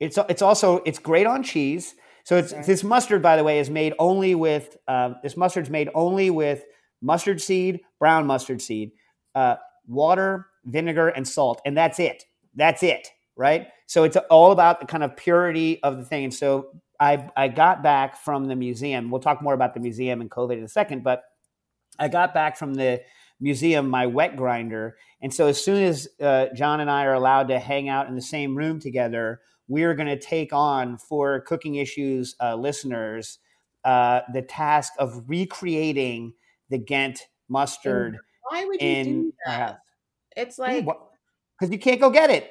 it's 0.00 0.18
it's 0.28 0.42
also 0.42 0.78
it's 0.84 0.98
great 0.98 1.26
on 1.26 1.42
cheese. 1.42 1.94
So 2.24 2.36
it's 2.36 2.52
this 2.66 2.84
mustard, 2.84 3.22
by 3.22 3.36
the 3.36 3.44
way, 3.44 3.58
is 3.58 3.68
made 3.68 3.94
only 3.98 4.34
with 4.34 4.76
um, 4.86 5.16
this 5.22 5.36
mustard's 5.36 5.70
made 5.70 5.88
only 5.94 6.30
with 6.30 6.64
mustard 7.00 7.40
seed, 7.40 7.80
brown 7.98 8.26
mustard 8.26 8.62
seed, 8.62 8.92
uh, 9.34 9.56
water, 9.86 10.46
vinegar, 10.64 11.08
and 11.08 11.26
salt, 11.26 11.60
and 11.64 11.76
that's 11.76 11.98
it. 11.98 12.24
That's 12.54 12.82
it, 12.82 13.08
right? 13.36 13.68
So 13.86 14.04
it's 14.04 14.16
all 14.30 14.52
about 14.52 14.80
the 14.80 14.86
kind 14.86 15.02
of 15.02 15.16
purity 15.16 15.82
of 15.82 15.96
the 15.96 16.04
thing. 16.04 16.24
And 16.24 16.34
so 16.34 16.68
I 17.00 17.28
I 17.36 17.48
got 17.48 17.82
back 17.82 18.16
from 18.16 18.46
the 18.46 18.56
museum. 18.56 19.10
We'll 19.10 19.20
talk 19.20 19.42
more 19.42 19.54
about 19.54 19.74
the 19.74 19.80
museum 19.80 20.20
and 20.20 20.30
COVID 20.30 20.58
in 20.58 20.64
a 20.64 20.68
second, 20.68 21.02
but 21.02 21.24
I 21.98 22.08
got 22.08 22.32
back 22.32 22.56
from 22.56 22.74
the 22.74 23.02
museum 23.40 23.88
my 23.88 24.06
wet 24.06 24.36
grinder, 24.36 24.96
and 25.20 25.34
so 25.34 25.48
as 25.48 25.62
soon 25.62 25.82
as 25.82 26.08
uh, 26.20 26.46
John 26.54 26.80
and 26.80 26.88
I 26.90 27.04
are 27.04 27.14
allowed 27.14 27.48
to 27.48 27.58
hang 27.58 27.88
out 27.88 28.06
in 28.06 28.14
the 28.14 28.22
same 28.22 28.56
room 28.56 28.78
together, 28.78 29.40
we 29.72 29.84
are 29.84 29.94
going 29.94 30.06
to 30.08 30.18
take 30.18 30.52
on 30.52 30.98
for 30.98 31.40
Cooking 31.40 31.76
Issues 31.76 32.36
uh, 32.42 32.54
listeners 32.56 33.38
uh, 33.86 34.20
the 34.34 34.42
task 34.42 34.92
of 34.98 35.24
recreating 35.26 36.34
the 36.68 36.76
Ghent 36.76 37.26
mustard 37.48 38.18
Why 38.50 38.66
would 38.66 38.80
you 38.82 38.86
in 38.88 39.04
do 39.04 39.32
that? 39.46 39.58
house. 39.70 39.78
It's 40.36 40.58
like, 40.58 40.84
Because 40.84 41.72
you 41.72 41.78
can't 41.78 42.00
go 42.00 42.10
get 42.10 42.28
it. 42.30 42.50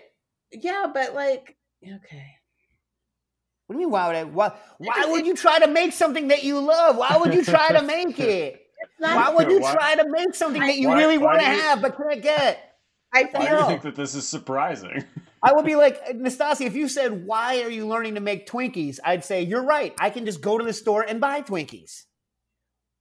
yeah, 0.51 0.87
but 0.91 1.13
like, 1.13 1.55
okay. 1.83 2.25
What 3.67 3.75
do 3.75 3.79
you 3.79 3.85
mean? 3.85 3.91
Why 3.91 4.07
would 4.07 4.15
I? 4.15 4.23
Why, 4.23 4.51
why 4.79 5.05
would 5.05 5.25
you 5.25 5.35
try 5.35 5.59
to 5.59 5.67
make 5.67 5.93
something 5.93 6.27
that 6.29 6.43
you 6.43 6.59
love? 6.59 6.97
Why 6.97 7.17
would 7.17 7.33
you 7.35 7.45
try 7.45 7.71
to 7.71 7.81
make 7.85 8.19
it? 8.19 8.61
Why 8.97 9.29
would 9.29 9.49
you 9.49 9.59
try 9.59 9.95
to 9.95 10.09
make 10.09 10.33
something 10.33 10.61
that 10.61 10.75
you 10.75 10.89
Why- 10.89 10.97
really 10.97 11.17
want 11.19 11.39
to 11.39 11.45
have 11.45 11.81
but 11.83 11.95
can't 11.95 12.21
get? 12.21 12.73
I 13.13 13.29
Why 13.31 13.47
do 13.49 13.55
you 13.57 13.65
think 13.67 13.81
that 13.83 13.95
this 13.95 14.15
is 14.15 14.27
surprising? 14.27 15.03
I 15.43 15.53
would 15.53 15.65
be 15.65 15.75
like, 15.75 16.05
Nastasi, 16.09 16.65
if 16.67 16.75
you 16.75 16.87
said, 16.87 17.25
Why 17.25 17.61
are 17.63 17.69
you 17.69 17.87
learning 17.87 18.15
to 18.15 18.21
make 18.21 18.47
Twinkies? 18.47 18.99
I'd 19.03 19.25
say, 19.25 19.41
You're 19.41 19.65
right. 19.65 19.93
I 19.99 20.09
can 20.09 20.25
just 20.25 20.41
go 20.41 20.57
to 20.57 20.63
the 20.63 20.73
store 20.73 21.03
and 21.07 21.19
buy 21.19 21.41
Twinkies. 21.41 22.03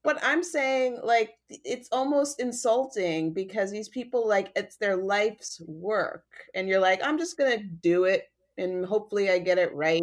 But 0.03 0.19
I'm 0.23 0.43
saying, 0.43 1.01
like, 1.03 1.35
it's 1.51 1.89
almost 1.93 2.41
insulting 2.41 3.35
because 3.35 3.71
these 3.71 3.91
people, 3.91 4.27
like, 4.27 4.51
it's 4.57 4.77
their 4.77 4.97
life's 4.97 5.61
work. 5.67 6.25
And 6.55 6.69
you're 6.69 6.81
like, 6.81 7.01
I'm 7.05 7.19
just 7.19 7.37
going 7.37 7.59
to 7.59 7.65
do 7.65 8.05
it 8.05 8.25
and 8.57 8.85
hopefully 8.85 9.31
I 9.31 9.39
get 9.39 9.59
it 9.59 9.75
right. 9.75 10.03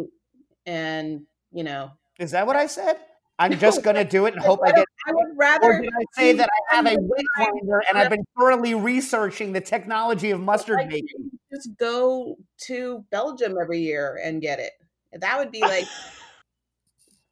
And, 0.66 1.22
you 1.50 1.64
know, 1.64 1.90
Is 2.20 2.30
that 2.30 2.46
what 2.46 2.56
I 2.56 2.66
said? 2.66 2.98
I'm 3.38 3.58
just 3.58 3.82
going 3.82 3.96
to 3.96 4.04
do 4.04 4.26
it 4.26 4.34
and 4.34 4.42
hope 4.42 4.60
I 4.64 4.72
get. 4.72 4.87
I 5.06 5.12
would 5.12 5.36
rather. 5.36 5.72
Or 5.72 5.80
did 5.80 5.92
I 5.92 6.04
say 6.12 6.32
that 6.34 6.48
I 6.72 6.76
have 6.76 6.86
a 6.86 6.96
wet 7.00 7.24
grinder 7.36 7.82
and 7.88 7.98
I've 7.98 8.10
been 8.10 8.24
thoroughly 8.36 8.74
researching 8.74 9.52
the 9.52 9.60
technology 9.60 10.30
of 10.30 10.40
mustard 10.40 10.76
like, 10.76 10.88
making? 10.88 11.30
just 11.52 11.76
go 11.78 12.36
to 12.66 13.04
Belgium 13.10 13.56
every 13.60 13.80
year 13.80 14.20
and 14.22 14.42
get 14.42 14.58
it. 14.58 14.72
That 15.12 15.38
would 15.38 15.50
be 15.50 15.62
like 15.62 15.86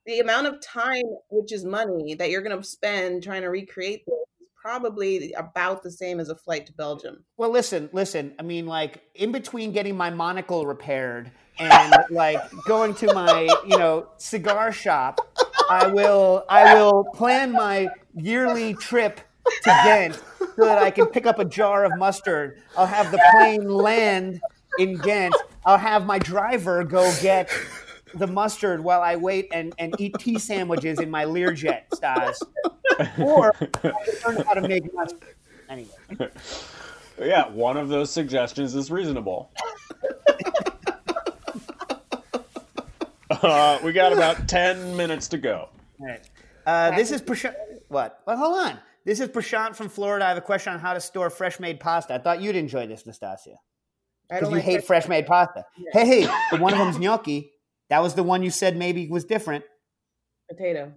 the 0.06 0.20
amount 0.20 0.46
of 0.46 0.60
time, 0.60 1.04
which 1.30 1.52
is 1.52 1.64
money, 1.64 2.14
that 2.14 2.30
you're 2.30 2.42
going 2.42 2.56
to 2.56 2.66
spend 2.66 3.22
trying 3.22 3.42
to 3.42 3.48
recreate 3.48 4.04
this 4.06 4.14
is 4.40 4.48
probably 4.60 5.32
about 5.34 5.82
the 5.82 5.90
same 5.90 6.20
as 6.20 6.28
a 6.28 6.36
flight 6.36 6.66
to 6.66 6.72
Belgium. 6.72 7.24
Well, 7.36 7.50
listen, 7.50 7.90
listen. 7.92 8.34
I 8.38 8.42
mean, 8.42 8.66
like 8.66 9.02
in 9.14 9.32
between 9.32 9.72
getting 9.72 9.96
my 9.96 10.10
monocle 10.10 10.66
repaired 10.66 11.30
and 11.58 11.94
like 12.10 12.40
going 12.66 12.94
to 12.94 13.12
my, 13.12 13.48
you 13.66 13.76
know, 13.76 14.08
cigar 14.16 14.72
shop, 14.72 15.20
I 15.68 15.86
will, 15.86 16.44
I 16.48 16.74
will 16.74 17.04
plan 17.14 17.52
my 17.52 17.88
yearly 18.14 18.74
trip 18.74 19.20
to 19.62 19.80
Ghent 19.84 20.20
so 20.56 20.64
that 20.64 20.78
I 20.78 20.90
can 20.90 21.06
pick 21.06 21.26
up 21.26 21.38
a 21.38 21.44
jar 21.44 21.84
of 21.84 21.96
mustard. 21.98 22.62
I'll 22.76 22.86
have 22.86 23.10
the 23.10 23.20
plane 23.32 23.68
land 23.68 24.40
in 24.78 24.96
Ghent. 24.98 25.34
I'll 25.64 25.78
have 25.78 26.06
my 26.06 26.18
driver 26.18 26.84
go 26.84 27.12
get 27.20 27.50
the 28.14 28.26
mustard 28.26 28.82
while 28.82 29.02
I 29.02 29.16
wait 29.16 29.48
and, 29.52 29.74
and 29.78 29.94
eat 29.98 30.16
tea 30.18 30.38
sandwiches 30.38 31.00
in 31.00 31.10
my 31.10 31.24
Learjet, 31.24 31.82
Stas. 31.94 32.42
Or 33.18 33.52
I 33.60 33.66
can 33.66 33.92
learn 34.24 34.46
how 34.46 34.54
to 34.54 34.66
make 34.66 34.92
mustard. 34.94 35.34
Anyway. 35.68 35.90
yeah, 37.20 37.48
one 37.48 37.76
of 37.76 37.88
those 37.88 38.10
suggestions 38.10 38.74
is 38.74 38.90
reasonable. 38.90 39.50
uh, 43.30 43.78
we 43.82 43.92
got 43.92 44.12
about 44.12 44.48
10 44.48 44.96
minutes 44.96 45.28
to 45.28 45.38
go. 45.38 45.68
All 46.00 46.06
right. 46.06 46.20
Uh, 46.66 46.90
this 46.96 47.10
is 47.12 47.22
Prashant. 47.22 47.54
What? 47.88 48.20
Well, 48.26 48.36
hold 48.36 48.58
on. 48.58 48.78
This 49.04 49.20
is 49.20 49.28
Prashant 49.28 49.76
from 49.76 49.88
Florida. 49.88 50.24
I 50.24 50.28
have 50.28 50.36
a 50.36 50.42
question 50.42 50.72
on 50.72 50.80
how 50.80 50.92
to 50.94 51.00
store 51.00 51.30
fresh 51.30 51.60
made 51.60 51.78
pasta. 51.78 52.14
I 52.14 52.18
thought 52.18 52.40
you'd 52.42 52.56
enjoy 52.56 52.86
this, 52.88 53.04
Nastassia, 53.04 53.56
because 54.28 54.48
you 54.48 54.56
like 54.56 54.64
hate 54.64 54.84
fresh 54.84 55.06
made 55.08 55.26
pasta. 55.26 55.64
Hey, 55.92 56.06
hey, 56.22 56.28
but 56.50 56.60
one 56.60 56.72
of 56.72 56.78
them's 56.78 56.98
gnocchi. 56.98 57.52
That 57.88 58.02
was 58.02 58.14
the 58.14 58.24
one 58.24 58.42
you 58.42 58.50
said 58.50 58.76
maybe 58.76 59.06
was 59.06 59.24
different. 59.24 59.64
potato. 60.50 60.92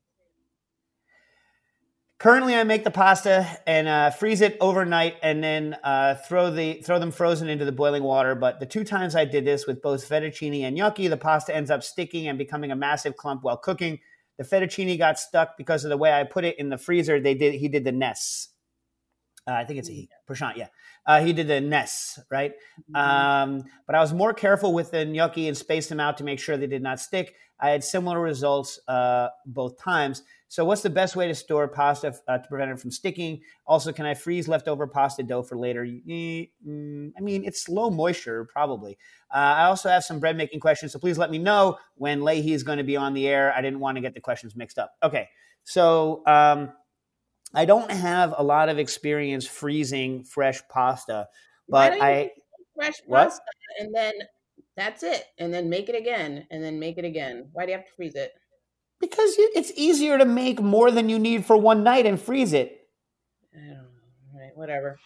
Currently, 2.20 2.53
I 2.53 2.65
make 2.65 2.84
the 2.84 2.91
pasta 2.91 3.47
and 3.65 3.88
uh, 3.88 4.11
freeze 4.11 4.41
it 4.41 4.57
overnight, 4.59 5.15
and 5.24 5.41
then 5.41 5.78
uh, 5.86 6.15
throw 6.15 6.51
the 6.51 6.82
throw 6.82 6.99
them 6.99 7.11
frozen 7.11 7.47
into 7.47 7.63
the 7.63 7.72
boiling 7.72 8.03
water. 8.03 8.36
But 8.36 8.59
the 8.59 8.65
two 8.65 8.84
times 8.84 9.15
I 9.15 9.24
did 9.24 9.45
this 9.45 9.65
with 9.65 9.82
both 9.82 10.07
fettuccine 10.07 10.63
and 10.63 10.76
gnocchi, 10.76 11.07
the 11.07 11.15
pasta 11.15 11.55
ends 11.55 11.72
up 11.72 11.82
sticking 11.82 12.28
and 12.28 12.38
becoming 12.38 12.74
a 12.74 12.76
massive 12.76 13.15
clump 13.15 13.43
while 13.43 13.55
cooking. 13.55 13.99
The 14.38 14.43
fettuccine 14.43 14.97
got 14.97 15.17
stuck 15.17 15.55
because 15.57 15.86
of 15.86 15.91
the 15.91 15.97
way 15.97 16.11
I 16.11 16.26
put 16.26 16.43
it 16.43 16.59
in 16.59 16.67
the 16.67 16.78
freezer. 16.78 17.22
They 17.22 17.36
did 17.36 17.53
he 17.53 17.70
did 17.70 17.86
the 17.86 17.93
Ness. 17.93 18.49
Uh, 19.47 19.53
I 19.53 19.63
think 19.63 19.80
it's 19.80 19.89
a 19.89 20.09
Prashant. 20.30 20.57
Yeah, 20.57 20.67
uh, 21.10 21.20
he 21.20 21.34
did 21.34 21.47
the 21.47 21.60
Ness, 21.60 22.20
right? 22.30 22.53
Um, 22.93 23.64
but 23.88 23.95
I 23.95 23.99
was 23.99 24.14
more 24.14 24.32
careful 24.32 24.76
with 24.76 24.91
the 24.91 25.03
gnocchi 25.03 25.47
and 25.47 25.57
spaced 25.57 25.89
them 25.89 25.99
out 25.99 26.20
to 26.20 26.24
make 26.24 26.39
sure 26.39 26.55
they 26.55 26.68
did 26.68 26.84
not 26.84 26.99
stick. 26.99 27.34
I 27.60 27.72
had 27.72 27.84
similar 27.84 28.22
results 28.22 28.80
uh, 28.88 29.30
both 29.47 29.82
times. 29.82 30.22
So, 30.49 30.64
what's 30.66 30.84
the 30.84 30.89
best 30.91 31.16
way 31.16 31.28
to 31.28 31.34
store 31.34 31.68
pasta 31.68 32.14
uh, 32.28 32.38
to 32.38 32.47
prevent 32.47 32.70
it 32.70 32.80
from 32.80 32.91
sticking? 32.91 33.41
Also, 33.66 33.91
can 33.91 34.05
I 34.05 34.14
freeze 34.14 34.47
leftover 34.47 34.86
pasta 34.86 35.24
dough 35.24 35.41
for 35.41 35.57
later? 35.57 35.84
Mm, 35.84 37.12
I 37.18 37.22
mean, 37.22 37.43
it's 37.43 37.68
low 37.68 37.89
moisture, 37.89 38.45
probably. 38.45 38.95
Uh, 39.34 39.38
I 39.38 39.64
also 39.64 39.89
have 39.89 40.03
some 40.03 40.20
bread 40.20 40.38
making 40.38 40.60
questions, 40.60 40.93
so 40.93 40.99
please 40.99 41.18
let 41.18 41.32
me 41.32 41.39
know 41.39 41.80
when 41.95 42.20
Lahey 42.20 42.51
is 42.51 42.62
going 42.62 42.78
to 42.78 42.84
be 42.84 42.97
on 42.97 43.16
the 43.16 43.28
air. 43.28 43.51
I 43.55 43.62
didn't 43.62 43.80
want 43.80 43.97
to 43.97 44.01
get 44.01 44.14
the 44.14 44.22
questions 44.22 44.55
mixed 44.55 44.78
up. 44.78 44.93
Okay, 45.01 45.28
so 45.64 46.22
um, 46.28 46.72
I 47.54 47.66
don't 47.66 47.89
have 47.91 48.34
a 48.38 48.43
lot 48.43 48.70
of 48.70 48.78
experience 48.80 49.45
freezing 49.45 50.24
fresh 50.24 50.62
pasta, 50.70 51.28
but 51.68 51.93
I 52.02 52.32
fresh 52.76 52.95
What? 53.06 53.30
pasta 53.30 53.41
and 53.80 53.93
then 53.93 54.14
that's 54.76 55.04
it, 55.04 55.26
and 55.38 55.54
then 55.54 55.70
make 55.70 55.89
it 55.89 55.95
again, 55.95 56.45
and 56.52 56.64
then 56.64 56.80
make 56.80 56.97
it 56.97 57.06
again. 57.06 57.50
Why 57.52 57.66
do 57.66 57.72
you 57.72 57.78
have 57.78 57.86
to 57.88 57.93
freeze 57.93 58.16
it? 58.16 58.32
because 59.02 59.38
you- 59.38 59.50
it's 59.56 59.72
easier 59.78 60.18
to 60.18 60.26
make 60.26 60.60
more 60.60 60.91
than 60.91 61.08
you 61.08 61.18
need 61.18 61.45
for 61.45 61.56
one 61.56 61.84
night 61.84 62.06
and 62.06 62.20
freeze 62.22 62.52
it. 62.52 62.86
I 63.56 63.60
don't 63.60 63.70
know. 63.70 63.80
All 64.34 64.39
right, 64.41 64.52
whatever. 64.58 65.00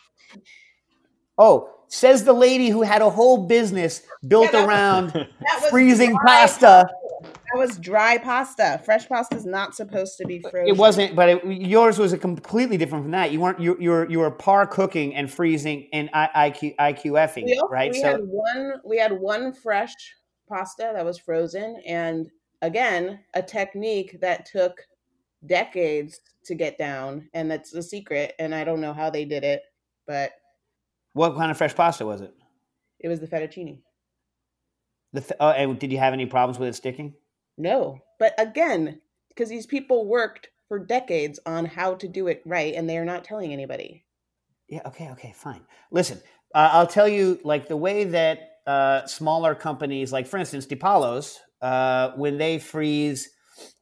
Oh, 1.38 1.70
says 1.89 2.24
the 2.24 2.34
lady 2.34 2.70
who 2.70 2.82
had 2.82 3.04
a 3.04 3.10
whole 3.12 3.46
business 3.46 4.02
built 4.28 4.46
Yeah, 4.46 4.52
that- 4.62 4.68
around 4.68 5.14
was 5.41 5.70
freezing 5.70 6.18
pasta. 6.26 6.88
That 7.24 7.57
was 7.57 7.78
dry 7.78 8.17
pasta. 8.17 8.82
Fresh 8.86 9.07
pasta 9.07 9.36
is 9.36 9.45
not 9.45 9.76
supposed 9.76 10.17
to 10.17 10.26
be 10.26 10.39
frozen. 10.39 10.67
It 10.67 10.78
wasn't, 10.78 11.15
but 11.15 11.30
it, 11.30 11.45
yours 11.45 11.97
was 11.97 12.13
a 12.13 12.17
completely 12.17 12.78
different 12.78 13.03
from 13.03 13.11
that. 13.11 13.32
You 13.32 13.39
weren't 13.39 13.59
you 13.59 13.78
you 13.80 13.89
were 13.89 14.09
you 14.09 14.19
were 14.19 14.32
par 14.32 14.67
cooking 14.67 15.15
and 15.15 15.32
freezing 15.32 15.88
and 15.93 16.09
I, 16.13 16.51
IQ 16.51 16.76
IQFing, 16.78 17.45
We, 17.45 17.57
also, 17.57 17.71
right? 17.71 17.91
we 17.91 17.99
so 17.99 18.11
had 18.11 18.21
one. 18.21 18.74
We 18.86 18.97
had 18.97 19.11
one 19.11 19.53
fresh 19.53 19.93
pasta 20.47 20.91
that 20.93 21.05
was 21.05 21.17
frozen, 21.17 21.82
and 21.88 22.30
again, 22.61 23.19
a 23.34 23.41
technique 23.41 24.19
that 24.21 24.45
took 24.45 24.82
decades 25.45 26.19
to 26.45 26.55
get 26.55 26.78
down, 26.78 27.30
and 27.34 27.49
that's 27.49 27.71
the 27.71 27.84
secret. 27.84 28.34
And 28.39 28.53
I 28.53 28.63
don't 28.63 28.82
know 28.82 28.93
how 28.93 29.09
they 29.09 29.26
did 29.26 29.43
it, 29.43 29.61
but 30.05 30.32
what 31.13 31.36
kind 31.36 31.51
of 31.51 31.57
fresh 31.57 31.76
pasta 31.76 32.05
was 32.05 32.21
it? 32.21 32.34
it 33.03 33.09
was 33.09 33.19
the 33.19 33.28
fettuccine. 33.28 33.80
The 35.14 35.22
th- 35.22 35.34
oh, 35.39 35.49
and 35.49 35.80
did 35.80 35.91
you 35.91 35.99
have 35.99 36.14
any 36.14 36.26
problems 36.26 36.59
with 36.59 36.70
it 36.70 36.76
sticking? 36.76 37.14
No, 37.57 37.99
but 38.20 38.34
again, 38.39 38.99
because 39.30 39.49
these 39.49 39.66
people 39.66 40.07
worked 40.07 40.49
for 40.68 40.80
decades 40.80 41.39
on 41.45 41.66
how 41.66 41.95
to 41.95 42.07
do 42.07 42.28
it 42.28 42.41
right, 42.45 42.74
and 42.74 42.89
they 42.89 42.97
are 42.97 43.05
not 43.05 43.24
telling 43.24 43.53
anybody. 43.53 44.05
Yeah. 44.68 44.82
Okay. 44.88 45.09
Okay. 45.11 45.34
Fine. 45.36 45.61
Listen, 45.91 46.20
uh, 46.55 46.70
I'll 46.74 46.88
tell 46.88 47.07
you 47.07 47.39
like 47.43 47.68
the 47.68 47.78
way 47.78 48.05
that 48.05 48.39
uh, 48.66 49.05
smaller 49.05 49.55
companies, 49.55 50.11
like 50.11 50.26
for 50.26 50.38
instance, 50.38 50.66
Di 50.66 50.76
Palo's, 50.76 51.39
uh, 51.61 52.11
when 52.16 52.38
they 52.38 52.59
freeze 52.59 53.30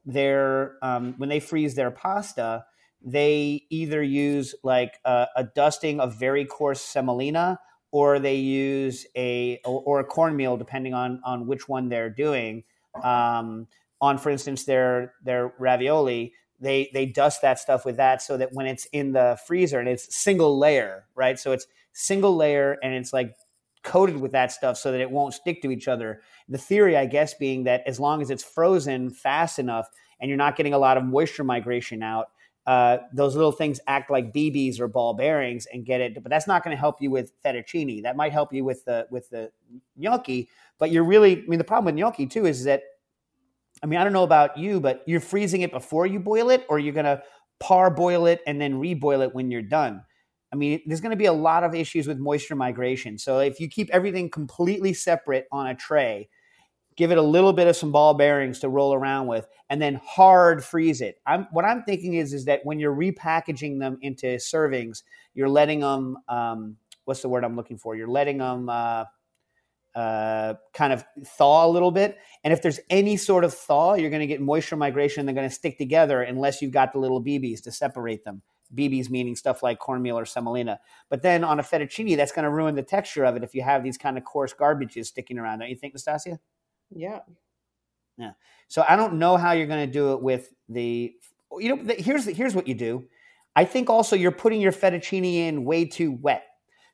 their 0.05 0.75
um, 0.81 1.15
when 1.17 1.29
they 1.29 1.39
freeze 1.39 1.75
their 1.75 1.91
pasta, 1.91 2.65
they 3.03 3.63
either 3.69 4.01
use 4.01 4.55
like 4.63 4.93
a, 5.05 5.27
a 5.35 5.43
dusting 5.55 5.99
of 5.99 6.19
very 6.19 6.45
coarse 6.45 6.81
semolina, 6.81 7.59
or 7.91 8.19
they 8.19 8.35
use 8.35 9.05
a 9.15 9.59
or, 9.65 9.99
a 9.99 10.03
cornmeal, 10.03 10.57
depending 10.57 10.93
on 10.93 11.21
on 11.25 11.47
which 11.47 11.67
one 11.67 11.89
they're 11.89 12.09
doing. 12.09 12.63
Um, 13.03 13.67
on, 13.99 14.17
for 14.17 14.29
instance, 14.29 14.63
their 14.65 15.13
their 15.23 15.53
ravioli, 15.59 16.33
they 16.59 16.89
they 16.93 17.05
dust 17.05 17.41
that 17.41 17.59
stuff 17.59 17.85
with 17.85 17.97
that 17.97 18.21
so 18.21 18.37
that 18.37 18.53
when 18.53 18.65
it's 18.65 18.85
in 18.85 19.11
the 19.11 19.37
freezer 19.45 19.79
and 19.79 19.89
it's 19.89 20.15
single 20.15 20.57
layer, 20.57 21.05
right? 21.15 21.37
So 21.37 21.51
it's 21.51 21.67
single 21.93 22.35
layer 22.35 22.77
and 22.81 22.93
it's 22.93 23.11
like 23.13 23.35
coated 23.83 24.17
with 24.17 24.31
that 24.31 24.51
stuff 24.51 24.77
so 24.77 24.91
that 24.91 25.01
it 25.01 25.11
won't 25.11 25.33
stick 25.33 25.61
to 25.61 25.71
each 25.71 25.87
other. 25.87 26.21
The 26.47 26.57
theory, 26.57 26.95
I 26.95 27.05
guess, 27.05 27.33
being 27.33 27.63
that 27.63 27.81
as 27.85 27.99
long 27.99 28.21
as 28.21 28.29
it's 28.29 28.43
frozen 28.43 29.09
fast 29.09 29.59
enough 29.59 29.89
and 30.19 30.29
you're 30.29 30.37
not 30.37 30.55
getting 30.55 30.73
a 30.73 30.77
lot 30.77 30.97
of 30.97 31.03
moisture 31.03 31.43
migration 31.43 32.03
out, 32.03 32.27
uh, 32.67 32.97
those 33.13 33.35
little 33.35 33.51
things 33.51 33.79
act 33.87 34.11
like 34.11 34.33
BBs 34.33 34.79
or 34.79 34.87
ball 34.87 35.13
bearings 35.13 35.65
and 35.71 35.85
get 35.85 36.01
it. 36.01 36.13
But 36.21 36.29
that's 36.29 36.47
not 36.47 36.63
going 36.63 36.75
to 36.75 36.79
help 36.79 37.01
you 37.01 37.09
with 37.09 37.33
fettuccine. 37.43 38.03
That 38.03 38.15
might 38.15 38.31
help 38.31 38.53
you 38.53 38.63
with 38.63 38.85
the 38.85 39.07
with 39.09 39.29
the 39.29 39.51
gnocchi. 39.95 40.49
But 40.77 40.91
you're 40.91 41.03
really, 41.03 41.37
I 41.37 41.45
mean, 41.47 41.57
the 41.57 41.63
problem 41.63 41.85
with 41.85 41.99
gnocchi 41.99 42.27
too 42.27 42.45
is 42.45 42.63
that, 42.65 42.83
I 43.83 43.87
mean, 43.87 43.99
I 43.99 44.03
don't 44.03 44.13
know 44.13 44.23
about 44.23 44.57
you, 44.57 44.79
but 44.79 45.03
you're 45.07 45.19
freezing 45.19 45.61
it 45.61 45.71
before 45.71 46.05
you 46.05 46.19
boil 46.19 46.49
it, 46.49 46.65
or 46.69 46.77
you're 46.77 46.93
going 46.93 47.05
to 47.05 47.23
parboil 47.59 48.25
it 48.25 48.41
and 48.45 48.59
then 48.59 48.81
reboil 48.81 49.23
it 49.23 49.33
when 49.33 49.49
you're 49.51 49.61
done. 49.61 50.03
I 50.53 50.55
mean, 50.55 50.81
there's 50.85 51.01
going 51.01 51.11
to 51.11 51.17
be 51.17 51.25
a 51.25 51.33
lot 51.33 51.63
of 51.63 51.73
issues 51.73 52.07
with 52.07 52.17
moisture 52.17 52.55
migration. 52.55 53.17
So 53.17 53.39
if 53.39 53.59
you 53.59 53.69
keep 53.69 53.89
everything 53.91 54.29
completely 54.29 54.93
separate 54.93 55.47
on 55.51 55.67
a 55.67 55.75
tray, 55.75 56.29
give 57.01 57.11
it 57.11 57.17
a 57.17 57.21
little 57.23 57.51
bit 57.51 57.67
of 57.67 57.75
some 57.75 57.91
ball 57.91 58.13
bearings 58.13 58.59
to 58.59 58.69
roll 58.69 58.93
around 58.93 59.25
with, 59.25 59.47
and 59.71 59.81
then 59.81 59.99
hard 60.05 60.63
freeze 60.63 61.01
it. 61.01 61.19
I'm, 61.25 61.47
what 61.51 61.65
I'm 61.65 61.81
thinking 61.81 62.13
is 62.13 62.31
is 62.31 62.45
that 62.45 62.59
when 62.63 62.79
you're 62.79 62.95
repackaging 62.95 63.79
them 63.79 63.97
into 64.01 64.27
servings, 64.35 65.01
you're 65.33 65.49
letting 65.49 65.79
them. 65.79 66.17
Um, 66.27 66.77
what's 67.05 67.23
the 67.23 67.29
word 67.29 67.43
I'm 67.43 67.55
looking 67.55 67.79
for? 67.79 67.95
You're 67.95 68.07
letting 68.07 68.37
them 68.37 68.69
uh, 68.69 69.05
uh, 69.95 70.53
kind 70.75 70.93
of 70.93 71.03
thaw 71.25 71.65
a 71.65 71.69
little 71.69 71.89
bit. 71.89 72.19
And 72.43 72.53
if 72.53 72.61
there's 72.61 72.79
any 72.91 73.17
sort 73.17 73.43
of 73.43 73.51
thaw, 73.51 73.95
you're 73.95 74.11
going 74.11 74.21
to 74.21 74.27
get 74.27 74.39
moisture 74.39 74.75
migration. 74.75 75.25
They're 75.25 75.33
going 75.33 75.49
to 75.49 75.55
stick 75.55 75.79
together 75.79 76.21
unless 76.21 76.61
you've 76.61 76.71
got 76.71 76.93
the 76.93 76.99
little 76.99 77.21
BBs 77.23 77.63
to 77.63 77.71
separate 77.71 78.23
them. 78.23 78.43
BBs 78.75 79.09
meaning 79.09 79.35
stuff 79.35 79.63
like 79.63 79.79
cornmeal 79.79 80.17
or 80.17 80.25
semolina. 80.25 80.79
But 81.09 81.23
then 81.23 81.43
on 81.43 81.59
a 81.59 81.63
fettuccine, 81.63 82.15
that's 82.15 82.31
going 82.31 82.43
to 82.43 82.51
ruin 82.51 82.75
the 82.75 82.83
texture 82.83 83.25
of 83.25 83.35
it 83.35 83.43
if 83.43 83.53
you 83.55 83.63
have 83.63 83.83
these 83.83 83.97
kind 83.97 84.17
of 84.17 84.23
coarse 84.23 84.53
garbages 84.53 85.07
sticking 85.07 85.39
around. 85.39 85.59
Don't 85.59 85.69
you 85.69 85.75
think, 85.75 85.95
Nastassia? 85.95 86.37
Yeah. 86.95 87.19
Yeah. 88.17 88.31
So 88.67 88.83
I 88.87 88.95
don't 88.95 89.15
know 89.15 89.37
how 89.37 89.51
you're 89.53 89.67
going 89.67 89.85
to 89.85 89.91
do 89.91 90.13
it 90.13 90.21
with 90.21 90.53
the. 90.69 91.13
You 91.59 91.75
know, 91.75 91.83
the, 91.83 91.95
here's 91.95 92.25
the, 92.25 92.31
here's 92.31 92.55
what 92.55 92.67
you 92.67 92.75
do. 92.75 93.05
I 93.55 93.65
think 93.65 93.89
also 93.89 94.15
you're 94.15 94.31
putting 94.31 94.61
your 94.61 94.71
fettuccine 94.71 95.35
in 95.35 95.65
way 95.65 95.85
too 95.85 96.13
wet. 96.13 96.43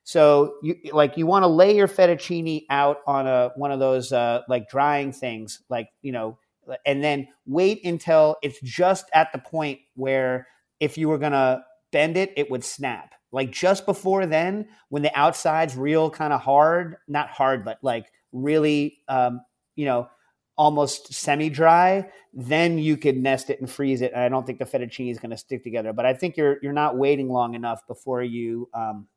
So 0.03 0.55
you 0.63 0.75
like 0.93 1.17
you 1.17 1.27
want 1.27 1.43
to 1.43 1.47
lay 1.47 1.75
your 1.75 1.87
fettuccine 1.87 2.65
out 2.69 2.99
on 3.05 3.27
a 3.27 3.51
one 3.57 3.71
of 3.71 3.79
those 3.79 4.11
uh, 4.13 4.41
like 4.47 4.69
drying 4.69 5.11
things, 5.11 5.61
like 5.69 5.89
you 6.01 6.13
know, 6.13 6.39
and 6.85 7.03
then 7.03 7.27
wait 7.45 7.85
until 7.85 8.37
it's 8.41 8.59
just 8.61 9.05
at 9.13 9.31
the 9.33 9.39
point 9.39 9.79
where 9.95 10.47
if 10.79 10.97
you 10.97 11.09
were 11.09 11.17
gonna 11.17 11.63
bend 11.91 12.15
it, 12.17 12.31
it 12.37 12.49
would 12.49 12.63
snap. 12.63 13.15
Like 13.31 13.51
just 13.51 13.85
before 13.85 14.25
then, 14.25 14.69
when 14.89 15.03
the 15.03 15.11
outside's 15.13 15.75
real 15.75 16.09
kind 16.09 16.31
of 16.31 16.41
hard, 16.41 16.95
not 17.07 17.29
hard, 17.29 17.65
but 17.65 17.77
like 17.81 18.09
really, 18.31 18.99
um, 19.09 19.41
you 19.77 19.85
know, 19.85 20.09
almost 20.57 21.13
semi-dry, 21.13 22.09
then 22.33 22.77
you 22.77 22.97
could 22.97 23.15
nest 23.15 23.49
it 23.49 23.61
and 23.61 23.69
freeze 23.69 24.01
it. 24.01 24.11
And 24.13 24.21
I 24.21 24.27
don't 24.27 24.45
think 24.45 24.59
the 24.59 24.65
fettuccine 24.65 25.09
is 25.11 25.19
going 25.19 25.29
to 25.31 25.37
stick 25.37 25.63
together. 25.63 25.93
But 25.93 26.05
I 26.05 26.13
think 26.13 26.35
you're 26.35 26.57
you're 26.61 26.73
not 26.73 26.97
waiting 26.97 27.29
long 27.29 27.53
enough 27.53 27.87
before 27.87 28.21
you 28.23 28.67
um, 28.73 29.07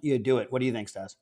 you 0.00 0.18
do 0.18 0.38
it. 0.38 0.50
What 0.50 0.60
do 0.60 0.66
you 0.66 0.72
think, 0.72 0.88
Stas? 0.88 1.16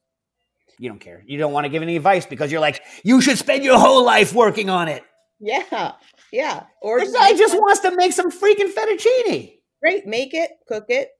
You 0.78 0.88
don't 0.90 1.00
care. 1.00 1.24
You 1.26 1.38
don't 1.38 1.52
want 1.52 1.64
to 1.64 1.70
give 1.70 1.82
any 1.82 1.96
advice 1.96 2.26
because 2.26 2.52
you're 2.52 2.60
like 2.60 2.82
you 3.02 3.20
should 3.20 3.38
spend 3.38 3.64
your 3.64 3.78
whole 3.78 4.04
life 4.04 4.32
working 4.34 4.70
on 4.70 4.88
it. 4.88 5.02
Yeah. 5.40 5.92
Yeah. 6.32 6.64
Or 6.82 7.00
This 7.00 7.12
guy 7.12 7.32
just 7.36 7.54
wants 7.54 7.80
to 7.80 7.94
make 7.96 8.12
some 8.12 8.30
freaking 8.30 8.72
fettuccine. 8.72 9.58
great. 9.82 10.06
Make 10.06 10.34
it, 10.34 10.50
cook 10.66 10.86
it, 10.88 11.10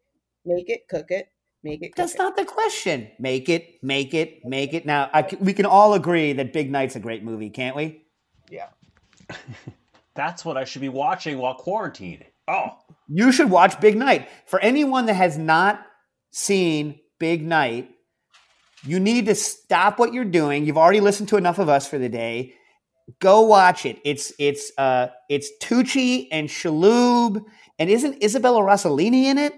make 0.44 0.68
it, 0.68 0.88
cook 0.88 1.07
it, 1.11 1.28
make 1.66 1.82
it. 1.82 1.88
Cook 1.88 1.96
That's 1.96 2.16
not 2.16 2.36
the 2.36 2.44
question. 2.44 3.10
Make 3.18 3.48
it, 3.48 3.82
make 3.82 4.14
it, 4.14 4.44
make 4.44 4.72
it. 4.74 4.86
Now 4.86 5.10
I 5.12 5.28
c 5.28 5.36
we 5.40 5.52
can 5.52 5.66
all 5.66 5.94
agree 5.94 6.32
that 6.32 6.52
Big 6.52 6.70
Night's 6.70 6.96
a 6.96 7.00
great 7.00 7.22
movie, 7.22 7.50
can't 7.50 7.76
we? 7.76 8.02
Yeah. 8.50 8.68
That's 10.14 10.44
what 10.44 10.56
I 10.56 10.64
should 10.64 10.80
be 10.80 10.88
watching 10.88 11.38
while 11.38 11.54
quarantined. 11.54 12.24
Oh, 12.48 12.70
You 13.08 13.32
should 13.32 13.50
watch 13.50 13.80
Big 13.80 13.96
Night. 13.96 14.28
For 14.46 14.60
anyone 14.60 15.06
that 15.06 15.14
has 15.14 15.36
not 15.36 15.84
seen 16.30 17.00
Big 17.18 17.44
Night, 17.44 17.90
you 18.84 19.00
need 19.00 19.26
to 19.26 19.34
stop 19.34 19.98
what 19.98 20.14
you're 20.14 20.24
doing. 20.24 20.64
You've 20.64 20.78
already 20.78 21.00
listened 21.00 21.28
to 21.30 21.36
enough 21.36 21.58
of 21.58 21.68
us 21.68 21.88
for 21.88 21.98
the 21.98 22.08
day. 22.08 22.54
Go 23.18 23.42
watch 23.42 23.84
it. 23.84 23.98
It's 24.04 24.32
it's 24.38 24.72
uh 24.78 25.08
it's 25.28 25.50
Tucci 25.62 26.28
and 26.30 26.48
Shalhoub, 26.48 27.42
and 27.78 27.90
isn't 27.90 28.22
Isabella 28.22 28.60
Rossellini 28.62 29.24
in 29.24 29.38
it? 29.38 29.52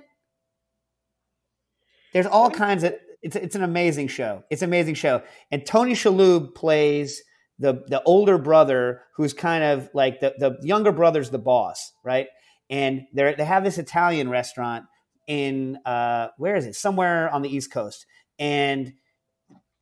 There's 2.12 2.26
all 2.26 2.50
kinds 2.50 2.84
of. 2.84 2.94
It's 3.22 3.36
it's 3.36 3.56
an 3.56 3.64
amazing 3.64 4.08
show. 4.08 4.44
It's 4.50 4.62
an 4.62 4.68
amazing 4.68 4.94
show, 4.94 5.22
and 5.50 5.66
Tony 5.66 5.92
Shalhoub 5.92 6.54
plays 6.54 7.22
the 7.58 7.82
the 7.88 8.02
older 8.04 8.38
brother 8.38 9.02
who's 9.16 9.32
kind 9.32 9.64
of 9.64 9.90
like 9.92 10.20
the 10.20 10.34
the 10.38 10.56
younger 10.62 10.92
brother's 10.92 11.30
the 11.30 11.38
boss, 11.38 11.92
right? 12.04 12.28
And 12.70 13.02
they 13.12 13.34
they 13.34 13.44
have 13.44 13.64
this 13.64 13.78
Italian 13.78 14.28
restaurant 14.28 14.84
in 15.26 15.78
uh 15.84 16.28
where 16.38 16.56
is 16.56 16.66
it? 16.66 16.76
Somewhere 16.76 17.28
on 17.30 17.42
the 17.42 17.48
East 17.48 17.72
Coast, 17.72 18.06
and 18.38 18.92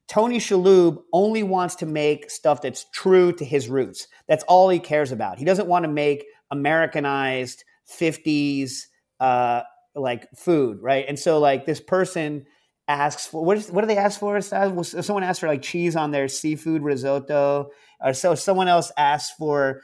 Tony 0.08 0.38
Shalhoub 0.38 1.02
only 1.12 1.42
wants 1.42 1.74
to 1.76 1.86
make 1.86 2.30
stuff 2.30 2.62
that's 2.62 2.86
true 2.92 3.32
to 3.32 3.44
his 3.44 3.68
roots. 3.68 4.06
That's 4.28 4.44
all 4.44 4.68
he 4.68 4.78
cares 4.78 5.12
about. 5.12 5.38
He 5.38 5.44
doesn't 5.44 5.66
want 5.66 5.84
to 5.84 5.90
make 5.90 6.24
Americanized 6.50 7.64
50s 7.90 8.86
uh, 9.18 9.62
like 9.96 10.28
food, 10.36 10.78
right? 10.82 11.04
And 11.08 11.18
so 11.18 11.38
like 11.38 11.66
this 11.66 11.80
person 11.80 12.46
asks 12.88 13.26
for 13.26 13.44
what 13.44 13.56
is 13.56 13.70
what 13.70 13.80
do 13.80 13.86
they 13.88 13.96
ask 13.96 14.20
for? 14.20 14.40
Someone 14.40 15.24
asked 15.24 15.40
for 15.40 15.48
like 15.48 15.62
cheese 15.62 15.96
on 15.96 16.10
their 16.10 16.28
seafood 16.28 16.82
risotto, 16.82 17.70
or 18.00 18.12
so 18.12 18.34
someone 18.34 18.68
else 18.68 18.92
asked 18.96 19.36
for 19.36 19.80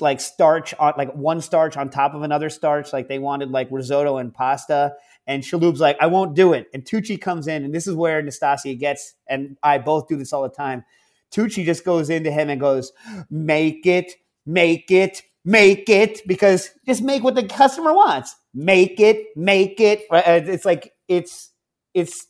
like 0.00 0.20
starch 0.20 0.74
on 0.74 0.94
like 0.96 1.12
one 1.14 1.40
starch 1.40 1.76
on 1.76 1.90
top 1.90 2.14
of 2.14 2.22
another 2.22 2.50
starch, 2.50 2.92
like 2.92 3.08
they 3.08 3.18
wanted 3.18 3.50
like 3.50 3.68
risotto 3.70 4.16
and 4.16 4.32
pasta. 4.32 4.94
And 5.28 5.42
Shalhoub's 5.42 5.80
like, 5.80 5.96
I 6.00 6.06
won't 6.06 6.36
do 6.36 6.52
it. 6.52 6.68
And 6.72 6.84
Tucci 6.84 7.20
comes 7.20 7.48
in, 7.48 7.64
and 7.64 7.74
this 7.74 7.88
is 7.88 7.94
where 7.96 8.22
Nastassia 8.22 8.78
gets, 8.78 9.14
and 9.26 9.56
I 9.62 9.78
both 9.78 10.06
do 10.06 10.16
this 10.16 10.32
all 10.32 10.44
the 10.44 10.48
time. 10.48 10.84
Tucci 11.32 11.64
just 11.64 11.84
goes 11.84 12.10
into 12.10 12.30
him 12.30 12.48
and 12.48 12.60
goes, 12.60 12.92
Make 13.28 13.86
it, 13.86 14.12
make 14.46 14.90
it, 14.90 15.22
make 15.46 15.88
it, 15.88 16.20
because 16.26 16.70
just 16.84 17.02
make 17.02 17.22
what 17.22 17.36
the 17.36 17.46
customer 17.46 17.94
wants. 17.94 18.34
Make 18.52 19.00
it, 19.00 19.24
make 19.36 19.80
it. 19.80 20.02
It's 20.10 20.64
like, 20.64 20.92
it's, 21.08 21.52
it's, 21.94 22.26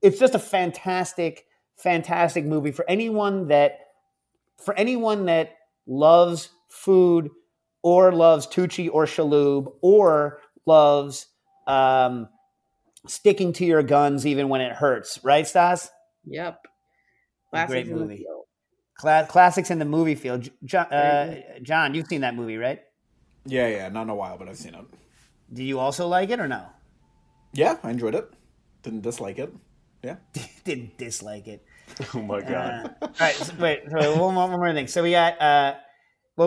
it's 0.00 0.18
just 0.18 0.34
a 0.34 0.38
fantastic, 0.38 1.44
fantastic 1.76 2.46
movie 2.46 2.70
for 2.70 2.88
anyone 2.88 3.48
that, 3.48 3.80
for 4.64 4.72
anyone 4.78 5.26
that 5.26 5.56
loves 5.86 6.50
food 6.68 7.30
or 7.82 8.12
loves 8.12 8.46
Tucci 8.46 8.88
or 8.90 9.04
Shalhoub 9.04 9.72
or 9.82 10.38
loves, 10.64 11.26
um, 11.66 12.28
sticking 13.06 13.52
to 13.54 13.64
your 13.64 13.82
guns 13.82 14.26
even 14.26 14.48
when 14.48 14.60
it 14.60 14.72
hurts, 14.72 15.18
right, 15.24 15.46
Stas? 15.46 15.90
Yep. 16.26 16.66
Classics 17.50 17.70
Great 17.70 17.88
movie. 17.88 18.24
Cla- 19.00 19.24
classics 19.26 19.70
in 19.70 19.78
the 19.78 19.86
movie 19.86 20.14
field. 20.14 20.46
John, 20.62 20.84
uh, 20.92 21.40
John, 21.62 21.94
you've 21.94 22.06
seen 22.06 22.20
that 22.20 22.34
movie, 22.34 22.58
right? 22.58 22.80
Yeah, 23.46 23.66
yeah, 23.68 23.88
not 23.88 24.02
in 24.02 24.10
a 24.10 24.14
while, 24.14 24.36
but 24.36 24.46
I've 24.46 24.58
seen 24.58 24.74
it. 24.74 24.84
Do 25.50 25.64
you 25.64 25.78
also 25.78 26.06
like 26.06 26.28
it 26.28 26.38
or 26.38 26.46
no? 26.46 26.66
Yeah, 27.54 27.78
I 27.82 27.90
enjoyed 27.90 28.14
it. 28.14 28.28
Didn't 28.82 29.00
dislike 29.00 29.38
it. 29.38 29.54
Yeah. 30.02 30.16
Didn't 30.64 30.98
dislike 30.98 31.48
it. 31.48 31.64
Oh 32.14 32.22
my 32.22 32.40
god! 32.40 32.94
Uh, 33.02 33.06
all 33.06 33.10
right, 33.18 33.34
so, 33.34 33.52
wait, 33.58 33.82
so 33.90 34.20
one, 34.20 34.34
more, 34.34 34.48
one 34.48 34.60
more 34.60 34.72
thing. 34.72 34.86
So 34.86 35.02
we 35.02 35.10
got 35.12 35.40
uh, 35.40 35.74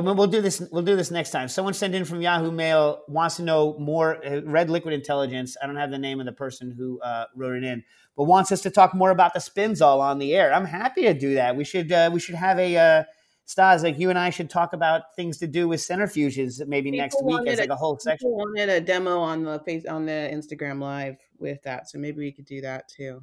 well, 0.02 0.16
we'll 0.16 0.28
do 0.28 0.42
this. 0.42 0.62
We'll 0.72 0.82
do 0.82 0.96
this 0.96 1.12
next 1.12 1.30
time. 1.30 1.48
Someone 1.48 1.74
sent 1.74 1.94
in 1.94 2.04
from 2.04 2.20
Yahoo 2.20 2.52
Mail 2.52 3.04
wants 3.08 3.36
to 3.36 3.44
know 3.44 3.78
more. 3.78 4.26
Uh, 4.26 4.42
Red 4.44 4.70
Liquid 4.70 4.94
Intelligence. 4.94 5.56
I 5.62 5.68
don't 5.68 5.76
have 5.76 5.92
the 5.92 6.00
name 6.00 6.20
of 6.20 6.26
the 6.26 6.32
person 6.32 6.72
who 6.72 7.00
uh, 7.02 7.26
wrote 7.36 7.58
it 7.58 7.64
in, 7.64 7.84
but 8.18 8.24
wants 8.24 8.52
us 8.52 8.62
to 8.62 8.72
talk 8.72 8.96
more 8.96 9.12
about 9.12 9.34
the 9.34 9.40
Spinzall 9.40 10.00
on 10.00 10.18
the 10.18 10.34
air. 10.34 10.52
I'm 10.52 10.66
happy 10.66 11.04
to 11.04 11.14
do 11.14 11.36
that. 11.36 11.56
We 11.56 11.64
should. 11.64 11.92
Uh, 11.92 12.10
we 12.12 12.20
should 12.20 12.36
have 12.36 12.58
a. 12.60 12.78
Uh, 12.78 13.04
Stas, 13.46 13.84
like 13.84 14.00
you 14.00 14.10
and 14.10 14.18
I 14.18 14.30
should 14.30 14.50
talk 14.50 14.72
about 14.72 15.16
things 15.18 15.38
to 15.40 15.48
do 15.48 15.68
with 15.68 15.82
centrifuges 15.82 16.66
maybe 16.66 16.92
people 16.92 17.04
next 17.04 17.24
week 17.24 17.46
as 17.46 17.60
like 17.60 17.70
a 17.70 17.76
whole 17.76 18.00
section. 18.00 18.30
Wanted 18.30 18.70
a 18.70 18.80
demo 18.80 19.20
on 19.20 19.44
the 19.44 19.60
face 19.60 19.86
on 19.86 20.06
the 20.06 20.12
Instagram 20.12 20.80
live 20.80 21.18
with 21.40 21.62
that, 21.64 21.90
so 21.90 22.00
maybe 22.00 22.20
we 22.20 22.32
could 22.32 22.46
do 22.46 22.62
that 22.62 22.88
too. 22.88 23.22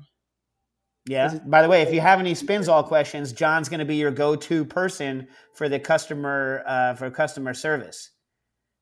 Yeah. 1.07 1.39
By 1.47 1.63
the 1.63 1.69
way, 1.69 1.83
if 1.83 1.93
you 1.93 2.01
have 2.01 2.21
any 2.21 2.35
Spinzall 2.35 2.87
questions, 2.87 3.33
John's 3.33 3.69
going 3.69 3.81
to 3.81 3.87
be 3.87 3.97
your 3.97 4.11
go-to 4.11 4.65
person 4.65 5.29
for 5.55 5.69
the 5.69 5.79
customer 5.79 6.63
uh, 6.67 6.95
for 6.95 7.11
customer 7.11 7.55
service, 7.55 8.11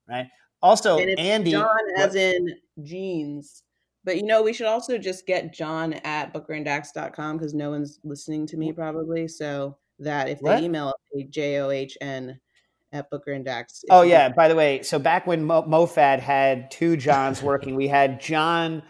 right? 0.09 0.29
Also, 0.61 0.99
and 0.99 1.19
Andy, 1.19 1.53
John, 1.53 1.69
as 1.97 2.15
in 2.15 2.49
jeans. 2.83 3.63
But 4.05 4.17
you 4.17 4.25
know, 4.25 4.43
we 4.43 4.53
should 4.53 4.67
also 4.67 4.99
just 4.99 5.27
get 5.27 5.53
John 5.53 5.95
at 5.95 6.33
bookerandax.com 6.35 7.37
because 7.37 7.55
no 7.55 7.71
one's 7.71 8.01
listening 8.03 8.47
to 8.49 8.57
me 8.57 8.73
probably. 8.73 9.29
So 9.29 9.77
that 10.01 10.29
if 10.29 10.41
they 10.41 10.51
what? 10.51 10.63
email 10.63 10.93
J 11.31 11.61
O 11.61 11.71
H 11.71 11.97
N 12.01 12.41
at 12.93 13.11
Booker 13.11 13.33
and 13.33 13.45
Dax. 13.45 13.85
Oh 13.91 14.03
yeah. 14.03 14.29
By 14.29 14.49
the 14.49 14.57
way, 14.57 14.83
so 14.83 14.99
back 14.99 15.27
when 15.27 15.45
Mo- 15.45 15.65
MoFad 15.65 16.21
had 16.21 16.71
two 16.71 16.97
Johns 16.97 17.43
working, 17.43 17.77
we 17.77 17.89
had 17.89 18.21
John 18.21 18.83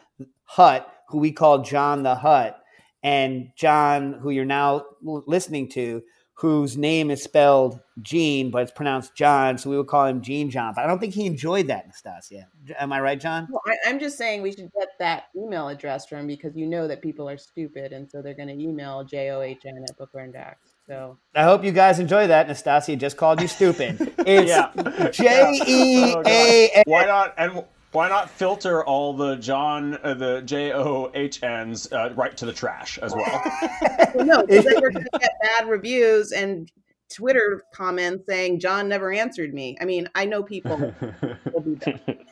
Hutt, 0.44 0.90
who 1.08 1.18
we 1.18 1.32
called 1.32 1.64
John 1.64 2.02
the 2.02 2.14
Hut, 2.14 2.60
and 3.02 3.50
John, 3.56 4.14
who 4.14 4.30
you're 4.30 4.44
now 4.44 4.84
listening 5.02 5.68
to, 5.70 6.02
whose 6.38 6.76
name 6.76 7.10
is 7.10 7.22
spelled 7.22 7.80
Jean, 8.00 8.50
but 8.50 8.62
it's 8.62 8.70
pronounced 8.70 9.16
John, 9.16 9.58
so 9.58 9.70
we 9.70 9.76
would 9.76 9.88
call 9.88 10.06
him 10.06 10.22
Gene 10.22 10.50
John. 10.50 10.72
But 10.72 10.84
I 10.84 10.86
don't 10.86 11.00
think 11.00 11.12
he 11.12 11.26
enjoyed 11.26 11.66
that, 11.66 11.86
Nastassia. 11.88 12.44
Am 12.78 12.92
I 12.92 13.00
right, 13.00 13.20
John? 13.20 13.48
Well, 13.50 13.60
I, 13.66 13.88
am 13.88 13.98
just 13.98 14.16
saying 14.16 14.42
we 14.42 14.52
should 14.52 14.70
get 14.78 14.90
that 15.00 15.24
email 15.36 15.66
address 15.68 16.06
from 16.06 16.20
him 16.20 16.26
because 16.28 16.54
you 16.54 16.66
know 16.66 16.86
that 16.86 17.02
people 17.02 17.28
are 17.28 17.36
stupid, 17.36 17.92
and 17.92 18.08
so 18.08 18.22
they're 18.22 18.34
going 18.34 18.48
to 18.48 18.54
email 18.54 19.02
J 19.02 19.30
O 19.30 19.40
H 19.40 19.66
N 19.66 19.84
at 19.88 19.98
Booker 19.98 20.20
and 20.20 20.32
Dax. 20.32 20.58
So 20.86 21.18
I 21.34 21.42
hope 21.42 21.64
you 21.64 21.72
guys 21.72 21.98
enjoy 21.98 22.28
that. 22.28 22.46
Nastassia 22.46 22.96
just 22.96 23.16
called 23.16 23.40
you 23.40 23.48
stupid. 23.48 24.14
It's 24.26 25.16
J 25.16 25.60
E 25.66 26.14
A. 26.24 26.82
Why 26.86 27.04
not? 27.04 27.34
And 27.36 27.64
why 27.92 28.08
not 28.08 28.30
filter 28.30 28.84
all 28.84 29.14
the 29.14 29.36
John, 29.36 29.98
uh, 30.02 30.14
the 30.14 30.42
J 30.42 30.72
O 30.72 31.10
H 31.14 31.42
N's 31.42 31.90
uh, 31.92 32.12
right 32.14 32.36
to 32.36 32.46
the 32.46 32.52
trash 32.52 32.98
as 32.98 33.14
well? 33.14 33.42
well 34.14 34.26
no, 34.26 34.46
because 34.46 34.64
then 34.64 34.78
you're 34.80 34.90
going 34.90 35.04
to 35.04 35.18
get 35.18 35.32
bad 35.42 35.68
reviews 35.68 36.32
and 36.32 36.70
Twitter 37.10 37.62
comments 37.72 38.26
saying 38.26 38.60
John 38.60 38.88
never 38.88 39.12
answered 39.12 39.54
me. 39.54 39.76
I 39.80 39.86
mean, 39.86 40.08
I 40.14 40.26
know 40.26 40.42
people 40.42 40.76
will 41.52 41.60
do 41.60 41.76
that. 41.76 42.26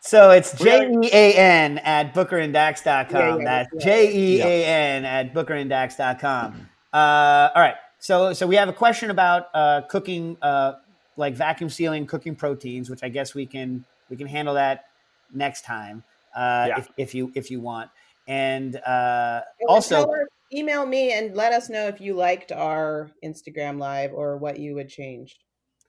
So 0.00 0.30
it's 0.30 0.56
J 0.56 0.90
E 0.90 1.10
A 1.12 1.34
N 1.34 1.78
at 1.78 2.14
bookerandax.com. 2.14 3.14
Yeah, 3.14 3.36
yeah, 3.36 3.44
That's 3.44 3.84
J 3.84 4.12
E 4.16 4.40
A 4.40 4.64
N 4.64 5.04
at 5.04 5.34
bookerandax.com. 5.34 6.68
Uh, 6.92 7.50
all 7.54 7.62
right. 7.62 7.76
So 7.98 8.32
so 8.32 8.46
we 8.46 8.56
have 8.56 8.70
a 8.70 8.72
question 8.72 9.10
about 9.10 9.48
uh, 9.52 9.82
cooking, 9.82 10.38
uh, 10.40 10.74
like 11.18 11.34
vacuum 11.34 11.68
sealing 11.68 12.06
cooking 12.06 12.34
proteins, 12.34 12.88
which 12.88 13.02
I 13.02 13.10
guess 13.10 13.34
we 13.34 13.44
can 13.44 13.84
we 14.10 14.16
can 14.16 14.26
handle 14.26 14.54
that 14.54 14.84
next 15.32 15.64
time 15.64 16.04
uh, 16.36 16.66
yeah. 16.68 16.78
if, 16.78 16.88
if 16.96 17.14
you 17.14 17.32
if 17.34 17.50
you 17.50 17.60
want. 17.60 17.90
And 18.28 18.76
uh, 18.76 19.40
also, 19.68 20.12
email 20.52 20.86
me 20.86 21.12
and 21.12 21.34
let 21.34 21.52
us 21.52 21.68
know 21.68 21.86
if 21.88 22.00
you 22.00 22.14
liked 22.14 22.52
our 22.52 23.10
Instagram 23.24 23.78
live 23.78 24.12
or 24.12 24.36
what 24.36 24.58
you 24.58 24.74
would 24.74 24.88
change 24.88 25.38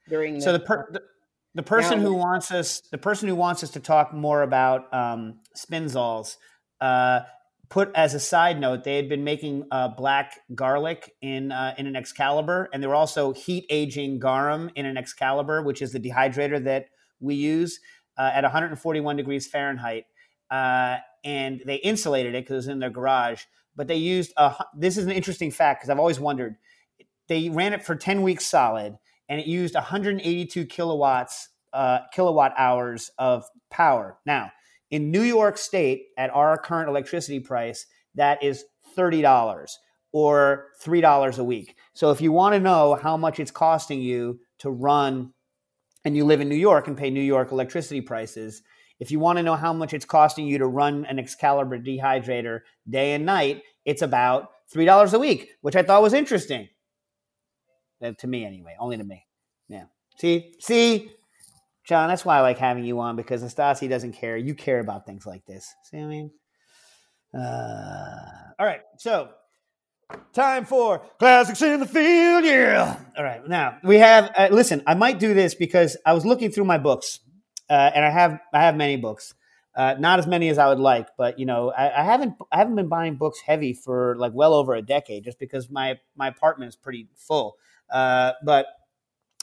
during. 0.10 0.36
The- 0.36 0.42
so 0.42 0.54
the, 0.54 0.60
per- 0.60 0.92
the, 0.92 1.02
the 1.56 1.64
person 1.64 2.00
now, 2.00 2.06
who 2.06 2.14
wants 2.16 2.52
us 2.52 2.82
the 2.92 2.98
person 2.98 3.28
who 3.28 3.36
wants 3.36 3.64
us 3.64 3.72
to 3.72 3.80
talk 3.80 4.14
more 4.14 4.42
about 4.42 4.92
um, 4.94 5.40
Spinzalls 5.56 6.38
uh, 6.80 7.22
put 7.70 7.92
as 7.96 8.14
a 8.14 8.20
side 8.20 8.60
note 8.60 8.84
they 8.84 8.96
had 8.96 9.10
been 9.10 9.24
making 9.24 9.66
uh, 9.72 9.90
black 9.90 10.40
garlic 10.56 11.14
in 11.22 11.52
uh, 11.52 11.74
in 11.78 11.88
an 11.88 11.96
Excalibur, 11.96 12.70
and 12.74 12.82
they 12.82 12.88
were 12.88 12.96
also 12.96 13.34
heat 13.34 13.66
aging 13.70 14.20
garum 14.20 14.70
in 14.76 14.86
an 14.86 14.98
Excalibur, 14.98 15.62
which 15.62 15.82
is 15.82 15.92
the 15.92 16.00
dehydrator 16.00 16.64
that 16.64 16.88
we 17.20 17.36
use 17.36 17.80
uh, 18.22 18.30
at 18.36 18.44
141 18.44 19.16
degrees 19.16 19.48
Fahrenheit, 19.48 20.06
uh, 20.52 20.98
and 21.24 21.62
they 21.66 21.78
insulated 21.78 22.36
it 22.36 22.44
because 22.44 22.54
it 22.54 22.58
was 22.58 22.68
in 22.68 22.78
their 22.78 22.92
garage. 22.92 23.46
But 23.76 23.88
they 23.88 23.96
used 23.96 24.32
a. 24.38 24.54
This 24.78 24.98
is 24.98 25.06
an 25.06 25.12
interesting 25.12 25.50
fact 25.50 25.82
because 25.82 25.90
I've 25.90 25.98
always 25.98 26.20
wondered. 26.20 26.58
They 27.28 27.50
ran 27.50 27.74
it 27.74 27.84
for 27.84 27.96
10 27.96 28.22
weeks 28.22 28.46
solid, 28.46 28.98
and 29.28 29.40
it 29.40 29.48
used 29.48 29.74
182 29.74 30.66
kilowatts 30.66 31.50
uh, 31.74 32.00
kilowatt 32.14 32.54
hours 32.58 33.10
of 33.18 33.46
power. 33.72 34.18
Now, 34.26 34.52
in 34.92 35.10
New 35.10 35.22
York 35.22 35.58
State, 35.58 36.08
at 36.16 36.30
our 36.30 36.58
current 36.60 36.90
electricity 36.90 37.40
price, 37.40 37.88
that 38.16 38.44
is 38.44 38.66
thirty 38.96 39.22
dollars 39.24 39.80
or 40.12 40.68
three 40.80 41.02
dollars 41.02 41.40
a 41.40 41.44
week. 41.44 41.76
So 41.94 42.12
if 42.12 42.22
you 42.22 42.32
want 42.32 42.54
to 42.54 42.60
know 42.60 43.00
how 43.02 43.18
much 43.18 43.40
it's 43.40 43.52
costing 43.52 44.02
you 44.02 44.42
to 44.60 44.70
run 44.70 45.34
and 46.04 46.16
you 46.16 46.26
live 46.26 46.42
in 46.42 46.50
New 46.50 46.56
York 46.56 46.88
and 46.88 46.98
pay 46.98 47.10
New 47.10 47.22
York 47.22 47.52
electricity 47.52 48.02
prices, 48.02 48.62
if 49.00 49.12
you 49.12 49.20
want 49.20 49.38
to 49.38 49.44
know 49.44 49.56
how 49.56 49.74
much 49.74 49.94
it's 49.94 50.06
costing 50.06 50.46
you 50.46 50.60
to 50.60 50.68
run 50.68 51.06
an 51.06 51.20
Excalibur 51.20 51.80
dehydrator 51.80 52.62
day 52.90 53.14
and 53.14 53.26
night, 53.26 53.64
it's 53.86 54.02
about 54.02 54.50
$3 54.74 55.14
a 55.14 55.20
week, 55.20 55.50
which 55.62 55.76
I 55.76 55.84
thought 55.84 56.02
was 56.02 56.14
interesting. 56.14 56.70
Uh, 58.02 58.12
to 58.20 58.28
me, 58.28 58.46
anyway, 58.46 58.76
only 58.80 58.98
to 58.98 59.04
me. 59.04 59.26
Yeah. 59.68 59.86
See, 60.18 60.54
see, 60.60 61.12
John, 61.84 62.10
that's 62.10 62.24
why 62.24 62.38
I 62.38 62.42
like 62.42 62.58
having 62.58 62.84
you 62.84 63.00
on 63.00 63.16
because 63.16 63.44
Nastasi 63.44 63.90
doesn't 63.90 64.14
care. 64.14 64.38
You 64.38 64.54
care 64.54 64.80
about 64.80 65.06
things 65.06 65.26
like 65.26 65.46
this. 65.46 65.74
See 65.84 65.98
what 65.98 66.04
I 66.04 66.08
mean? 66.08 66.32
Uh, 67.34 68.54
all 68.60 68.66
right. 68.66 68.82
So 68.98 69.30
Time 70.34 70.66
for 70.66 71.00
classics 71.20 71.62
in 71.62 71.80
the 71.80 71.86
field. 71.86 72.46
Yeah. 72.46 73.00
All 73.18 73.24
right. 73.24 73.46
Now 73.48 73.78
we 73.84 73.98
have. 73.98 74.32
Uh, 74.38 74.48
listen, 74.52 74.82
I 74.88 74.94
might 74.94 75.20
do 75.20 75.34
this 75.34 75.56
because 75.56 75.98
I 76.06 76.14
was 76.14 76.26
looking 76.26 76.52
through 76.52 76.66
my 76.66 76.78
books, 76.78 77.20
uh, 77.70 77.92
and 77.94 78.06
I 78.06 78.10
have 78.10 78.40
I 78.54 78.62
have 78.62 78.76
many 78.76 78.96
books. 78.96 79.34
Uh, 79.76 79.96
not 79.98 80.20
as 80.20 80.28
many 80.28 80.50
as 80.50 80.58
I 80.58 80.68
would 80.68 80.80
like, 80.80 81.08
but 81.18 81.40
you 81.40 81.46
know, 81.46 81.72
I, 81.72 82.02
I, 82.02 82.04
haven't 82.04 82.34
I 82.52 82.58
haven't 82.58 82.76
been 82.76 82.90
buying 82.90 83.16
books 83.16 83.40
heavy 83.40 83.72
for 83.74 84.18
like 84.18 84.34
well 84.34 84.54
over 84.54 84.74
a 84.74 84.82
decade, 84.82 85.24
just 85.24 85.40
because 85.40 85.70
my 85.70 85.98
my 86.16 86.28
apartment 86.28 86.70
is 86.70 86.76
pretty 86.76 87.08
full. 87.16 87.56
Uh, 87.90 88.34
but 88.44 88.68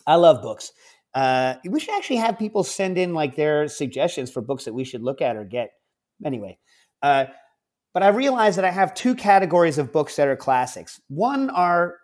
I 0.06 0.16
love 0.16 0.42
books. 0.42 0.72
Uh, 1.14 1.54
we 1.64 1.80
should 1.80 1.94
actually 1.96 2.16
have 2.16 2.38
people 2.38 2.62
send 2.62 2.98
in 2.98 3.14
like 3.14 3.36
their 3.36 3.68
suggestions 3.68 4.30
for 4.30 4.42
books 4.42 4.64
that 4.64 4.74
we 4.74 4.84
should 4.84 5.02
look 5.02 5.20
at 5.22 5.36
or 5.36 5.44
get. 5.44 5.70
Anyway, 6.24 6.58
uh, 7.02 7.26
but 7.98 8.04
I 8.04 8.10
realize 8.10 8.54
that 8.54 8.64
I 8.64 8.70
have 8.70 8.94
two 8.94 9.16
categories 9.16 9.76
of 9.76 9.90
books 9.90 10.14
that 10.14 10.28
are 10.28 10.36
classics. 10.36 11.00
One 11.08 11.50
are 11.50 11.96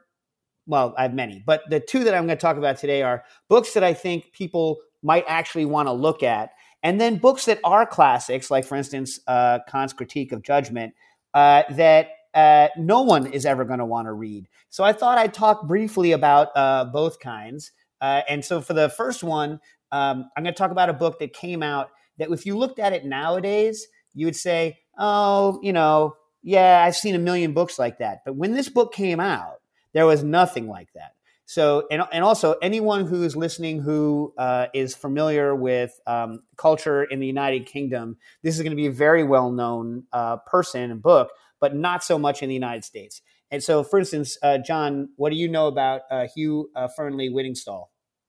well, 0.67 0.93
I 0.99 1.03
have 1.03 1.15
many, 1.15 1.41
but 1.47 1.63
the 1.71 1.79
two 1.79 2.03
that 2.03 2.15
I'm 2.15 2.27
going 2.27 2.37
to 2.37 2.43
talk 2.43 2.57
about 2.57 2.79
today 2.79 3.03
are 3.03 3.23
books 3.49 3.75
that 3.75 3.85
I 3.85 3.95
think 3.95 4.33
people 4.33 4.79
might 5.05 5.25
actually 5.29 5.67
want 5.67 5.87
to 5.87 5.93
look 5.93 6.25
at 6.25 6.51
and 6.83 7.01
then 7.01 7.19
books 7.19 7.45
that 7.45 7.61
are 7.63 7.87
classics, 7.87 8.51
like 8.51 8.65
for 8.65 8.75
instance, 8.75 9.21
uh, 9.29 9.61
Kant's 9.69 9.93
Critique 9.93 10.33
of 10.33 10.43
Judgment, 10.43 10.95
uh, 11.33 11.63
that 11.71 12.09
uh, 12.35 12.71
no 12.77 13.03
one 13.03 13.29
is 13.29 13.47
ever 13.47 13.65
going 13.65 13.79
to 13.79 13.87
want 13.87 14.09
to 14.09 14.15
read. 14.15 14.49
So 14.71 14.83
I 14.83 14.93
thought 14.93 15.17
I'd 15.17 15.33
talk 15.33 15.69
briefly 15.69 16.11
about 16.11 16.49
uh, 16.57 16.87
both 16.87 17.21
kinds. 17.21 17.71
Uh, 18.01 18.23
and 18.29 18.45
so 18.45 18.61
for 18.61 18.75
the 18.75 18.89
first 18.89 19.23
one, 19.23 19.61
um, 19.93 20.29
I'm 20.37 20.43
going 20.43 20.55
to 20.55 20.59
talk 20.59 20.73
about 20.73 20.91
a 20.91 20.93
book 20.93 21.21
that 21.21 21.33
came 21.33 21.63
out 21.63 21.91
that 22.19 22.33
if 22.33 22.45
you 22.47 22.59
looked 22.59 22.81
at 22.81 22.93
it 22.93 23.05
nowadays, 23.05 23.87
you 24.13 24.27
would 24.27 24.35
say, 24.35 24.79
oh, 24.99 25.61
you 25.63 25.73
know, 25.73 26.17
yeah, 26.43 26.85
I've 26.85 26.97
seen 26.97 27.15
a 27.15 27.19
million 27.19 27.55
books 27.55 27.79
like 27.79 27.99
that. 27.99 28.23
But 28.25 28.37
when 28.37 28.55
this 28.55 28.69
book 28.69 28.93
came 28.93 29.21
out, 29.21 29.61
there 29.93 30.07
was 30.07 30.23
nothing 30.23 30.69
like 30.69 30.93
that. 30.95 31.15
So, 31.47 31.87
and, 31.91 32.03
and 32.13 32.25
also 32.25 32.55
anyone 32.63 33.07
who 33.07 33.23
is 33.23 33.37
listening 33.37 33.81
who 33.81 34.33
uh, 34.39 34.67
is 34.73 34.95
familiar 34.95 35.55
with 35.55 35.99
um, 36.07 36.43
culture 36.57 37.05
in 37.05 37.21
the 37.21 37.27
United 37.27 37.67
Kingdom, 37.67 38.17
this 38.43 38.57
is 38.57 38.63
going 38.63 38.73
to 38.73 38.77
be 38.77 38.87
a 38.87 38.93
very 38.93 39.25
well 39.25 39.51
known 39.51 40.05
uh, 40.13 40.39
person 40.39 40.91
and 40.91 41.03
book, 41.03 41.31
but 41.61 41.75
not 41.75 42.03
so 42.03 42.19
much 42.19 42.43
in 42.43 42.49
the 42.49 42.55
United 42.55 42.85
States. 42.85 43.21
And 43.51 43.63
so, 43.63 43.85
for 43.85 43.99
instance, 43.99 44.39
uh, 44.43 44.59
John, 44.59 45.11
what 45.17 45.31
do 45.31 45.37
you 45.37 45.49
know 45.49 45.67
about 45.67 46.03
uh, 46.11 46.27
Hugh 46.35 46.71
uh, 46.75 46.89
Fearnley 46.99 47.31
Whittingstall? 47.31 47.87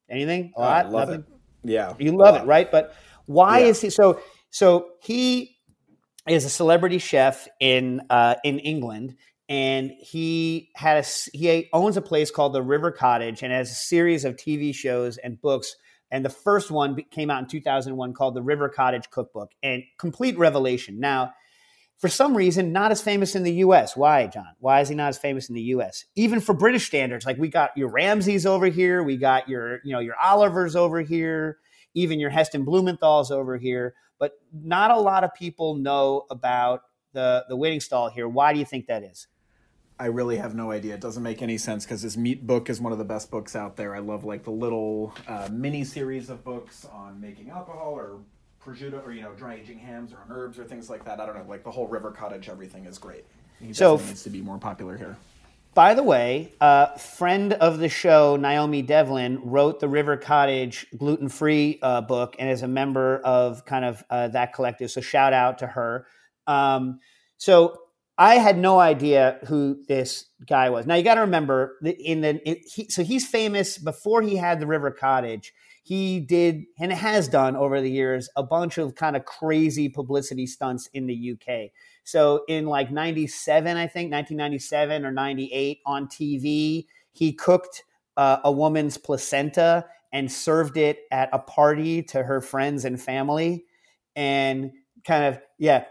Anything? 0.09 0.51
A 0.55 0.59
lot? 0.59 0.91
love 0.91 1.09
Nothing? 1.09 1.21
it. 1.21 1.71
Yeah, 1.71 1.93
you 1.97 2.15
love 2.15 2.35
it, 2.35 2.45
right? 2.45 2.69
But 2.69 2.93
why 3.25 3.59
yeah. 3.59 3.65
is 3.67 3.81
he 3.81 3.89
so? 3.89 4.19
So 4.51 4.91
he 5.01 5.54
is 6.27 6.45
a 6.45 6.49
celebrity 6.49 6.97
chef 6.97 7.47
in 7.59 8.01
uh, 8.09 8.35
in 8.43 8.59
England, 8.59 9.15
and 9.47 9.91
he 9.99 10.71
had 10.75 11.03
a 11.03 11.07
he 11.37 11.69
owns 11.73 11.97
a 11.97 12.01
place 12.01 12.31
called 12.31 12.53
the 12.53 12.63
River 12.63 12.91
Cottage 12.91 13.43
and 13.43 13.51
has 13.51 13.71
a 13.71 13.75
series 13.75 14.25
of 14.25 14.35
TV 14.35 14.73
shows 14.73 15.17
and 15.17 15.39
books. 15.41 15.75
And 16.11 16.23
the 16.23 16.29
first 16.29 16.71
one 16.71 16.97
came 17.11 17.29
out 17.29 17.41
in 17.41 17.47
2001 17.47 18.13
called 18.13 18.35
the 18.35 18.41
River 18.41 18.69
Cottage 18.69 19.09
Cookbook, 19.09 19.51
and 19.61 19.83
complete 19.97 20.37
revelation. 20.37 20.99
Now, 20.99 21.33
for 21.97 22.09
some 22.09 22.35
reason, 22.35 22.71
not 22.71 22.91
as 22.91 23.01
famous 23.01 23.35
in 23.35 23.43
the 23.43 23.53
U.S. 23.53 23.95
Why, 23.95 24.27
John? 24.27 24.53
Why 24.59 24.81
is 24.81 24.89
he 24.89 24.95
not 24.95 25.09
as 25.09 25.17
famous 25.17 25.49
in 25.49 25.55
the 25.55 25.61
U.S. 25.61 26.05
Even 26.15 26.39
for 26.39 26.53
British 26.53 26.85
standards, 26.85 27.25
like 27.25 27.37
we 27.37 27.49
got 27.49 27.75
your 27.77 27.89
Ramsays 27.89 28.45
over 28.45 28.67
here, 28.67 29.03
we 29.03 29.17
got 29.17 29.47
your 29.47 29.79
you 29.83 29.93
know 29.93 29.99
your 29.99 30.15
Olivers 30.23 30.75
over 30.75 31.01
here, 31.01 31.57
even 31.95 32.19
your 32.19 32.29
Heston 32.29 32.63
Blumenthal's 32.63 33.31
over 33.31 33.57
here, 33.57 33.95
but 34.19 34.33
not 34.53 34.91
a 34.91 34.99
lot 34.99 35.23
of 35.23 35.33
people 35.33 35.75
know 35.75 36.25
about 36.29 36.83
the 37.13 37.45
the 37.49 37.57
Whittingstall 37.57 38.11
here. 38.11 38.27
Why 38.27 38.53
do 38.53 38.59
you 38.59 38.65
think 38.65 38.85
that 38.87 39.01
is? 39.01 39.27
I 39.97 40.07
really 40.07 40.35
have 40.37 40.53
no 40.53 40.71
idea. 40.71 40.93
It 40.93 40.99
doesn't 40.99 41.23
make 41.23 41.41
any 41.41 41.57
sense 41.57 41.85
because 41.85 42.01
his 42.01 42.17
meat 42.17 42.45
book 42.45 42.69
is 42.69 42.81
one 42.81 42.91
of 42.91 42.97
the 42.97 43.05
best 43.05 43.31
books 43.31 43.55
out 43.55 43.77
there. 43.77 43.95
I 43.95 43.99
love 43.99 44.25
like 44.25 44.43
the 44.43 44.51
little 44.51 45.13
uh, 45.25 45.47
mini 45.49 45.85
series 45.85 46.29
of 46.29 46.43
books 46.43 46.85
on 46.91 47.19
making 47.21 47.49
alcohol 47.49 47.93
or 47.93 48.19
prosciutto 48.63 49.05
or 49.05 49.13
you 49.13 49.21
know 49.21 49.31
dry 49.33 49.55
aging 49.55 49.79
hams 49.79 50.11
or 50.11 50.17
on 50.17 50.27
herbs 50.29 50.59
or 50.59 50.65
things 50.65 50.89
like 50.89 51.05
that. 51.05 51.21
I 51.21 51.25
don't 51.25 51.35
know. 51.37 51.45
Like 51.47 51.63
the 51.63 51.71
whole 51.71 51.87
River 51.87 52.11
Cottage, 52.11 52.49
everything 52.49 52.85
is 52.85 52.97
great. 52.97 53.25
He 53.61 53.71
so 53.71 53.95
needs 53.95 54.23
to 54.23 54.29
be 54.29 54.41
more 54.41 54.57
popular 54.57 54.97
here. 54.97 55.15
By 55.75 55.93
the 55.93 56.03
way, 56.03 56.53
uh, 56.61 56.95
friend 56.95 57.51
of 57.51 57.79
the 57.79 57.89
show 57.89 58.37
Naomi 58.37 58.81
Devlin 58.81 59.41
wrote 59.43 59.81
the 59.81 59.89
River 59.89 60.15
Cottage 60.15 60.87
gluten 60.97 61.27
free 61.27 61.79
uh, 61.81 61.99
book 61.99 62.37
and 62.39 62.49
is 62.49 62.61
a 62.61 62.67
member 62.67 63.17
of 63.25 63.65
kind 63.65 63.83
of 63.83 64.01
uh, 64.09 64.29
that 64.29 64.53
collective. 64.53 64.89
So 64.89 65.01
shout 65.01 65.33
out 65.33 65.57
to 65.57 65.67
her. 65.67 66.07
Um, 66.47 66.99
so 67.35 67.77
I 68.17 68.35
had 68.35 68.57
no 68.57 68.79
idea 68.79 69.39
who 69.47 69.83
this 69.85 70.27
guy 70.47 70.69
was. 70.69 70.85
Now 70.85 70.95
you 70.95 71.03
got 71.03 71.15
to 71.15 71.21
remember 71.21 71.75
in 71.83 72.21
the 72.21 72.39
he, 72.73 72.87
so 72.87 73.03
he's 73.03 73.27
famous 73.27 73.77
before 73.77 74.21
he 74.21 74.37
had 74.37 74.61
the 74.61 74.67
River 74.67 74.91
Cottage. 74.91 75.51
He 75.85 76.19
did 76.19 76.63
and 76.79 76.91
has 76.91 77.27
done 77.27 77.55
over 77.55 77.79
the 77.79 77.91
years 77.91 78.27
a 78.35 78.41
bunch 78.41 78.79
of 78.79 78.95
kind 78.95 79.15
of 79.15 79.25
crazy 79.25 79.87
publicity 79.87 80.47
stunts 80.47 80.89
in 80.95 81.05
the 81.05 81.33
UK. 81.33 81.69
So 82.03 82.43
in 82.47 82.65
like 82.65 82.89
97, 82.89 83.77
I 83.77 83.85
think 83.85 84.11
1997 84.11 85.05
or 85.05 85.11
98 85.11 85.81
on 85.85 86.07
TV, 86.07 86.87
he 87.11 87.33
cooked 87.33 87.83
uh, 88.17 88.37
a 88.43 88.51
woman's 88.51 88.97
placenta 88.97 89.85
and 90.11 90.31
served 90.31 90.75
it 90.75 91.01
at 91.11 91.29
a 91.31 91.37
party 91.37 92.01
to 92.01 92.23
her 92.23 92.41
friends 92.41 92.83
and 92.83 92.99
family 92.99 93.65
and 94.15 94.71
kind 95.05 95.25
of 95.25 95.39
yeah, 95.59 95.83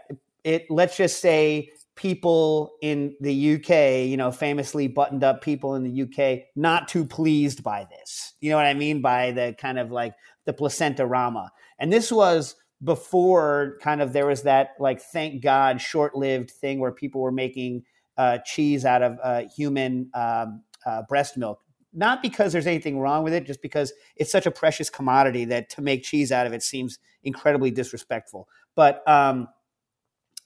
it 0.43 0.65
let's 0.69 0.97
just 0.97 1.21
say 1.21 1.69
people 1.95 2.75
in 2.81 3.15
the 3.21 3.55
UK, 3.55 4.07
you 4.07 4.17
know, 4.17 4.31
famously 4.31 4.87
buttoned 4.87 5.23
up 5.23 5.41
people 5.41 5.75
in 5.75 5.83
the 5.83 6.01
UK, 6.03 6.43
not 6.55 6.87
too 6.87 7.05
pleased 7.05 7.63
by 7.63 7.87
this. 7.89 8.33
You 8.41 8.49
know 8.49 8.57
what 8.57 8.65
I 8.65 8.73
mean? 8.73 9.01
By 9.01 9.31
the 9.31 9.55
kind 9.57 9.79
of 9.79 9.91
like 9.91 10.13
the 10.45 10.53
placenta 10.53 11.05
rama. 11.05 11.51
And 11.79 11.91
this 11.91 12.11
was 12.11 12.55
before 12.83 13.77
kind 13.81 14.01
of 14.01 14.13
there 14.13 14.27
was 14.27 14.43
that 14.43 14.71
like, 14.79 15.01
thank 15.01 15.41
God, 15.41 15.79
short 15.79 16.15
lived 16.15 16.51
thing 16.51 16.79
where 16.79 16.91
people 16.91 17.21
were 17.21 17.31
making 17.31 17.83
uh, 18.17 18.39
cheese 18.45 18.85
out 18.85 19.01
of 19.01 19.17
uh, 19.23 19.43
human 19.55 20.09
um, 20.13 20.61
uh, 20.85 21.01
breast 21.03 21.37
milk. 21.37 21.61
Not 21.93 22.21
because 22.21 22.51
there's 22.51 22.67
anything 22.67 22.99
wrong 22.99 23.23
with 23.23 23.33
it, 23.33 23.45
just 23.45 23.61
because 23.61 23.93
it's 24.17 24.31
such 24.31 24.45
a 24.45 24.51
precious 24.51 24.89
commodity 24.89 25.45
that 25.45 25.69
to 25.71 25.81
make 25.81 26.03
cheese 26.03 26.29
out 26.29 26.45
of 26.45 26.51
it 26.51 26.61
seems 26.61 26.99
incredibly 27.23 27.71
disrespectful. 27.71 28.49
But 28.75 29.07
um, 29.07 29.47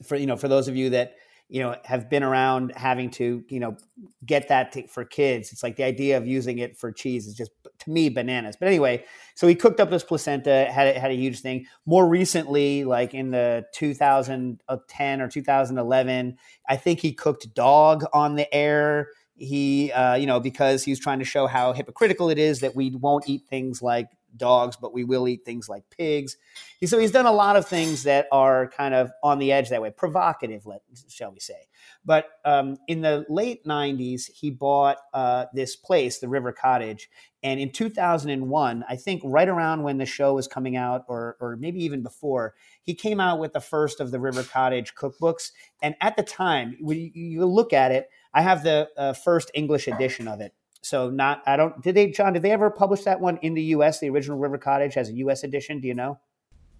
for 0.04 0.14
you 0.14 0.26
know, 0.26 0.36
for 0.36 0.46
those 0.46 0.68
of 0.68 0.76
you 0.76 0.90
that 0.90 1.14
you 1.50 1.60
know 1.60 1.74
have 1.84 2.08
been 2.08 2.22
around 2.22 2.72
having 2.76 3.10
to 3.10 3.44
you 3.48 3.58
know 3.58 3.76
get 4.24 4.48
that 4.48 4.72
to, 4.72 4.86
for 4.86 5.04
kids. 5.04 5.52
It's 5.52 5.62
like 5.62 5.76
the 5.76 5.84
idea 5.84 6.16
of 6.16 6.26
using 6.26 6.58
it 6.58 6.78
for 6.78 6.92
cheese 6.92 7.26
is 7.26 7.34
just 7.34 7.50
to 7.80 7.90
me 7.90 8.08
bananas. 8.08 8.56
But 8.58 8.68
anyway 8.68 9.04
so 9.34 9.48
he 9.48 9.54
cooked 9.54 9.80
up 9.80 9.90
this 9.90 10.04
placenta 10.04 10.70
had 10.70 10.96
had 10.96 11.10
a 11.10 11.14
huge 11.14 11.40
thing. 11.40 11.66
More 11.86 12.06
recently 12.06 12.84
like 12.84 13.14
in 13.14 13.30
the 13.30 13.64
2010 13.74 15.20
or 15.20 15.28
2011 15.28 16.36
i 16.68 16.76
think 16.76 17.00
he 17.00 17.12
cooked 17.12 17.52
dog 17.54 18.04
on 18.12 18.36
the 18.36 18.52
air. 18.54 19.08
He 19.34 19.90
uh, 19.92 20.14
you 20.14 20.26
know 20.26 20.38
because 20.38 20.84
he's 20.84 21.00
trying 21.00 21.18
to 21.18 21.24
show 21.24 21.46
how 21.46 21.72
hypocritical 21.72 22.30
it 22.30 22.38
is 22.38 22.60
that 22.60 22.76
we 22.76 22.90
won't 22.90 23.28
eat 23.28 23.42
things 23.48 23.82
like 23.82 24.08
dogs, 24.36 24.76
but 24.76 24.92
we 24.92 25.04
will 25.04 25.28
eat 25.28 25.44
things 25.44 25.68
like 25.68 25.84
pigs. 25.90 26.36
So 26.84 26.98
he's 26.98 27.10
done 27.10 27.26
a 27.26 27.32
lot 27.32 27.56
of 27.56 27.66
things 27.66 28.04
that 28.04 28.26
are 28.32 28.68
kind 28.68 28.94
of 28.94 29.10
on 29.22 29.38
the 29.38 29.52
edge 29.52 29.68
that 29.70 29.82
way, 29.82 29.90
provocative, 29.90 30.66
let, 30.66 30.82
shall 31.08 31.32
we 31.32 31.40
say. 31.40 31.68
But 32.04 32.26
um, 32.44 32.78
in 32.88 33.02
the 33.02 33.26
late 33.28 33.64
90s, 33.64 34.30
he 34.30 34.50
bought 34.50 34.98
uh, 35.12 35.46
this 35.52 35.76
place, 35.76 36.18
the 36.18 36.28
River 36.28 36.52
Cottage. 36.52 37.10
And 37.42 37.60
in 37.60 37.70
2001, 37.70 38.84
I 38.88 38.96
think 38.96 39.22
right 39.24 39.48
around 39.48 39.82
when 39.82 39.98
the 39.98 40.06
show 40.06 40.34
was 40.34 40.46
coming 40.46 40.76
out, 40.76 41.04
or, 41.08 41.36
or 41.40 41.56
maybe 41.56 41.84
even 41.84 42.02
before, 42.02 42.54
he 42.82 42.94
came 42.94 43.20
out 43.20 43.38
with 43.38 43.52
the 43.52 43.60
first 43.60 44.00
of 44.00 44.10
the 44.10 44.20
River 44.20 44.42
Cottage 44.42 44.94
cookbooks. 44.94 45.52
And 45.82 45.94
at 46.00 46.16
the 46.16 46.22
time, 46.22 46.76
when 46.80 47.10
you 47.14 47.44
look 47.46 47.72
at 47.72 47.92
it, 47.92 48.08
I 48.32 48.42
have 48.42 48.62
the 48.62 48.88
uh, 48.96 49.12
first 49.12 49.50
English 49.54 49.88
edition 49.88 50.28
of 50.28 50.40
it 50.40 50.54
so 50.82 51.10
not 51.10 51.42
I 51.46 51.56
don't 51.56 51.80
did 51.82 51.94
they 51.94 52.10
John 52.10 52.32
did 52.32 52.42
they 52.42 52.50
ever 52.50 52.70
publish 52.70 53.02
that 53.04 53.20
one 53.20 53.38
in 53.42 53.54
the 53.54 53.62
US 53.62 54.00
the 54.00 54.10
original 54.10 54.38
River 54.38 54.58
Cottage 54.58 54.96
as 54.96 55.08
a 55.08 55.12
US 55.14 55.44
edition 55.44 55.80
do 55.80 55.88
you 55.88 55.94
know? 55.94 56.18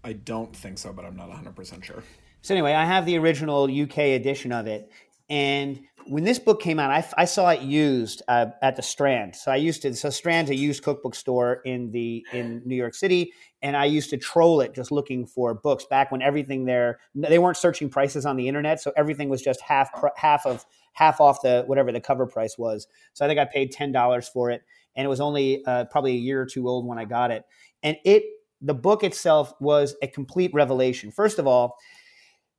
I 0.03 0.14
don't 0.14 0.55
think 0.55 0.78
so 0.78 0.92
but 0.92 1.05
I'm 1.05 1.16
not 1.16 1.30
100% 1.30 1.84
sure. 1.84 2.03
So 2.42 2.55
anyway, 2.55 2.72
I 2.72 2.86
have 2.86 3.05
the 3.05 3.18
original 3.18 3.64
UK 3.64 3.98
edition 3.98 4.53
of 4.53 4.66
it 4.66 4.90
and 5.28 5.80
when 6.07 6.24
this 6.24 6.38
book 6.38 6.61
came 6.61 6.78
out, 6.78 6.90
I, 6.90 7.07
I 7.16 7.24
saw 7.24 7.51
it 7.51 7.62
used 7.62 8.22
uh, 8.28 8.46
at 8.62 8.76
the 8.76 8.82
Strand. 8.82 9.36
So 9.36 9.53
I 9.53 9.57
used 9.57 9.82
to. 9.82 9.94
So 9.94 10.11
Strand's 10.11 10.51
a 10.51 10.55
used 10.55 10.82
cookbook 10.82 11.14
store 11.14 11.61
in 11.64 11.90
the 11.92 12.24
in 12.32 12.62
New 12.64 12.74
York 12.74 12.94
City, 12.94 13.32
and 13.62 13.76
I 13.76 13.84
used 13.84 14.11
to 14.11 14.16
troll 14.16 14.61
it 14.61 14.74
just 14.74 14.90
looking 14.90 15.26
for 15.26 15.55
books 15.55 15.84
back 15.84 16.11
when 16.11 16.22
everything 16.22 16.64
there 16.64 16.98
they 17.14 17.38
weren't 17.38 17.57
searching 17.57 17.88
prices 17.88 18.26
on 18.26 18.36
the 18.36 18.48
internet, 18.48 18.80
so 18.80 18.92
everything 18.96 19.28
was 19.28 19.42
just 19.42 19.61
half 19.61 19.90
half 20.16 20.46
of 20.46 20.64
half 20.93 21.20
off 21.20 21.43
the 21.43 21.64
whatever 21.66 21.93
the 21.93 22.01
cover 22.01 22.26
price 22.26 22.57
was. 22.59 22.86
So 23.12 23.24
I 23.24 23.28
think 23.28 23.41
I 23.41 23.45
paid 23.45 23.72
ten 23.72 23.93
dollars 23.93 24.28
for 24.28 24.51
it, 24.51 24.62
and 24.97 25.05
it 25.05 25.09
was 25.09 25.20
only 25.20 25.64
uh, 25.64 25.86
probably 25.86 26.12
a 26.12 26.20
year 26.20 26.41
or 26.41 26.47
two 26.47 26.68
old 26.68 26.86
when 26.86 26.99
I 26.99 27.05
got 27.05 27.30
it. 27.30 27.45
And 27.82 27.97
it 28.05 28.24
the 28.61 28.74
book 28.74 29.03
itself 29.03 29.55
was 29.61 29.97
a 30.03 30.07
complete 30.07 30.53
revelation. 30.53 31.11
First 31.11 31.38
of 31.38 31.47
all, 31.47 31.76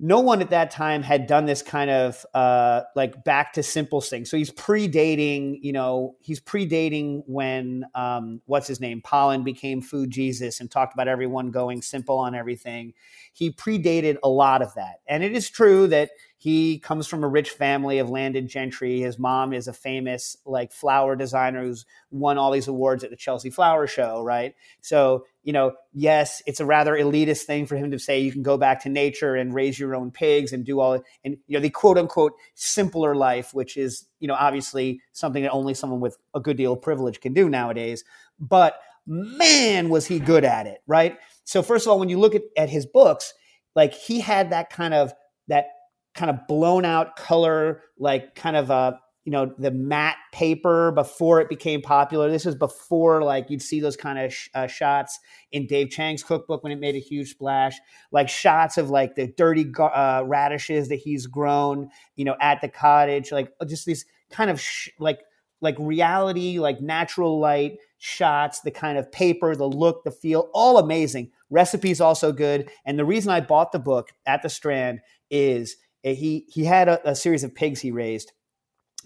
no 0.04 0.20
one 0.20 0.42
at 0.42 0.50
that 0.50 0.72
time 0.72 1.04
had 1.04 1.28
done 1.28 1.46
this 1.46 1.62
kind 1.62 1.92
of 1.92 2.26
uh, 2.34 2.82
like 2.96 3.24
back 3.24 3.54
to 3.54 3.62
simple 3.62 4.02
thing. 4.02 4.26
So 4.26 4.36
he's 4.36 4.50
predating, 4.50 5.60
you 5.62 5.72
know, 5.72 6.16
he's 6.22 6.42
predating 6.42 7.22
when 7.28 7.86
um, 7.94 8.42
what's 8.48 8.68
his 8.68 8.80
name, 8.80 9.04
Pollan 9.06 9.44
became 9.44 9.80
Food 9.80 10.10
Jesus 10.10 10.60
and 10.60 10.72
talked 10.72 10.96
about 10.96 11.08
everyone 11.08 11.52
going 11.52 11.84
simple 11.84 12.18
on 12.18 12.34
everything. 12.34 12.94
He 13.34 13.52
predated 13.52 14.18
a 14.24 14.30
lot 14.30 14.64
of 14.64 14.74
that, 14.74 15.02
and 15.08 15.24
it 15.24 15.34
is 15.34 15.52
true 15.52 15.86
that 15.90 16.10
he 16.42 16.80
comes 16.80 17.06
from 17.06 17.24
a 17.24 17.28
rich 17.28 17.52
family 17.52 18.00
of 18.00 18.10
landed 18.10 18.48
gentry. 18.48 19.00
His 19.00 19.20
mom 19.20 19.54
is 19.54 19.68
a 19.68 19.74
famous 19.74 20.36
like 20.44 20.72
flower 20.72 21.16
designer 21.16 21.62
who's 21.62 21.86
won 22.10 22.40
all 22.40 22.50
these 22.50 22.68
awards 22.68 23.04
at 23.04 23.12
the 23.12 23.16
Chelsea 23.16 23.52
Flower 23.52 23.86
Show, 23.86 24.24
right? 24.24 24.56
So, 24.82 25.28
you 25.44 25.54
know, 25.54 25.74
yes, 25.94 26.42
it's 26.48 26.60
a 26.60 26.66
rather 26.66 26.94
elitist 26.94 27.44
thing 27.44 27.68
for 27.68 27.76
him 27.76 27.92
to 27.92 28.00
say 28.00 28.22
you 28.22 28.32
can 28.32 28.42
go 28.42 28.58
back 28.58 28.82
to 28.82 28.90
nature 28.90 29.36
and 29.36 29.54
raise 29.54 29.78
your 29.78 29.96
own 29.96 30.10
pigs 30.10 30.52
and 30.52 30.66
do 30.66 30.80
all 30.80 31.04
and 31.24 31.38
you 31.46 31.58
know, 31.58 31.60
the 31.60 31.70
quote 31.70 32.00
unquote 32.00 32.34
simpler 32.56 33.14
life, 33.14 33.54
which 33.54 33.78
is, 33.78 34.08
you 34.20 34.28
know, 34.28 34.34
obviously 34.34 35.00
something 35.12 35.44
that 35.44 35.52
only 35.52 35.76
someone 35.76 36.00
with 36.00 36.18
a 36.34 36.40
good 36.40 36.58
deal 36.58 36.74
of 36.74 36.82
privilege 36.82 37.22
can 37.22 37.34
do 37.34 37.50
nowadays. 37.50 38.04
But 38.40 38.80
man, 39.06 39.90
was 39.90 40.08
he 40.08 40.18
good 40.18 40.44
at 40.44 40.66
it, 40.66 40.82
right? 40.88 41.20
So 41.44 41.62
first 41.62 41.86
of 41.86 41.92
all, 41.92 42.00
when 42.00 42.10
you 42.10 42.20
look 42.20 42.34
at, 42.34 42.42
at 42.58 42.72
his 42.72 42.88
books, 42.88 43.32
like 43.76 43.94
he 43.94 44.22
had 44.22 44.50
that 44.50 44.72
kind 44.72 44.96
of 44.96 45.14
that 45.48 45.68
kind 46.14 46.30
of 46.30 46.48
blown 46.48 46.86
out 46.86 47.16
color, 47.16 47.84
like 47.98 48.36
kind 48.36 48.56
of 48.56 48.70
a 48.70 49.00
you 49.24 49.32
know 49.32 49.54
the 49.60 49.70
matte 49.70 50.18
paper 50.32 50.92
before 50.92 51.42
it 51.42 51.50
became 51.50 51.82
popular. 51.82 52.30
This 52.30 52.46
was 52.46 52.56
before 52.56 53.24
like 53.24 53.50
you'd 53.50 53.62
see 53.62 53.80
those 53.80 53.96
kind 53.96 54.18
of 54.18 54.34
sh- 54.34 54.50
uh, 54.56 54.68
shots 54.68 55.20
in 55.52 55.68
Dave 55.68 55.90
Chang's 55.90 56.24
cookbook 56.24 56.64
when 56.64 56.72
it 56.72 56.80
made 56.80 56.96
a 56.96 57.00
huge 57.00 57.30
splash, 57.30 57.78
like 58.12 58.30
shots 58.30 58.78
of 58.78 58.90
like 58.90 59.16
the 59.16 59.28
dirty 59.38 59.72
uh, 59.78 60.24
radishes 60.26 60.90
that 60.90 60.96
he's 60.96 61.28
grown, 61.28 61.90
you 62.16 62.26
know, 62.26 62.36
at 62.42 62.62
the 62.62 62.68
cottage, 62.68 63.32
like 63.32 63.52
just 63.68 63.86
these 63.86 64.06
kind 64.32 64.50
of 64.50 64.60
sh- 64.60 64.90
like 65.00 65.20
like 65.62 65.76
reality, 65.78 66.58
like 66.58 66.82
natural 66.82 67.40
light 67.40 67.78
shots, 68.00 68.62
the 68.62 68.72
kind 68.72 68.98
of 68.98 69.12
paper, 69.12 69.56
the 69.56 69.70
look, 69.70 70.04
the 70.04 70.12
feel, 70.12 70.50
all 70.54 70.80
amazing. 70.80 71.30
Recipes 71.52 72.02
also 72.02 72.32
good. 72.32 72.72
And 72.86 72.98
the 72.98 73.06
reason 73.06 73.32
I 73.32 73.42
bought 73.42 73.72
the 73.72 73.80
book 73.80 74.10
at 74.26 74.42
the 74.42 74.50
Strand 74.50 75.02
is 75.30 75.76
he 76.04 76.46
he 76.50 76.66
had 76.66 76.90
a, 76.90 77.12
a 77.12 77.16
series 77.16 77.44
of 77.44 77.56
pigs 77.56 77.82
he 77.82 77.92
raised, 77.92 78.32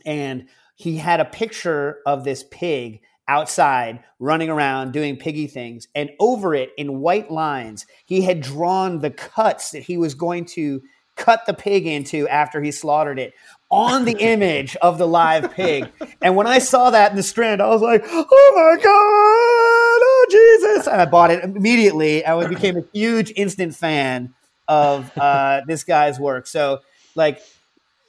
and 0.06 0.48
he 0.76 0.98
had 0.98 1.20
a 1.20 1.26
picture 1.26 2.00
of 2.06 2.24
this 2.24 2.44
pig 2.52 3.02
outside 3.28 4.04
running 4.20 4.50
around 4.50 4.92
doing 4.92 5.18
piggy 5.18 5.48
things 5.48 5.88
and 5.96 6.12
over 6.20 6.54
it 6.54 6.70
in 6.78 7.00
white 7.00 7.32
lines 7.32 7.88
he 8.06 8.22
had 8.22 8.40
drawn 8.40 9.00
the 9.00 9.10
cuts 9.10 9.72
that 9.72 9.82
he 9.82 9.98
was 9.98 10.14
going 10.14 10.46
to 10.46 10.80
cut 11.16 11.46
the 11.48 11.54
pig 11.54 11.88
into 11.88 12.28
after 12.28 12.62
he 12.62 12.72
slaughtered 12.72 13.18
it 13.18 13.34
on 13.72 14.06
the 14.06 14.12
image 14.20 14.76
of 14.78 14.98
the 14.98 15.08
live 15.08 15.52
pig. 15.52 15.90
And 16.22 16.36
when 16.36 16.46
i 16.46 16.60
saw 16.60 16.92
that 16.92 17.12
in 17.12 17.18
the 17.18 17.24
strand 17.24 17.62
i 17.62 17.68
was 17.68 17.82
like 17.82 18.04
oh 18.08 18.52
my 18.56 18.84
god 18.84 18.86
oh 18.88 20.26
jesus. 20.30 20.88
And 20.88 21.02
i 21.02 21.06
bought 21.06 21.32
it 21.32 21.44
immediately 21.44 22.24
i 22.26 22.48
became 22.48 22.78
a 22.78 22.84
huge 22.94 23.34
instant 23.36 23.76
fan 23.76 24.36
of 24.68 25.12
uh, 25.18 25.62
this 25.68 25.84
guy's 25.84 26.20
work. 26.20 26.48
So, 26.48 26.80
like, 27.16 27.42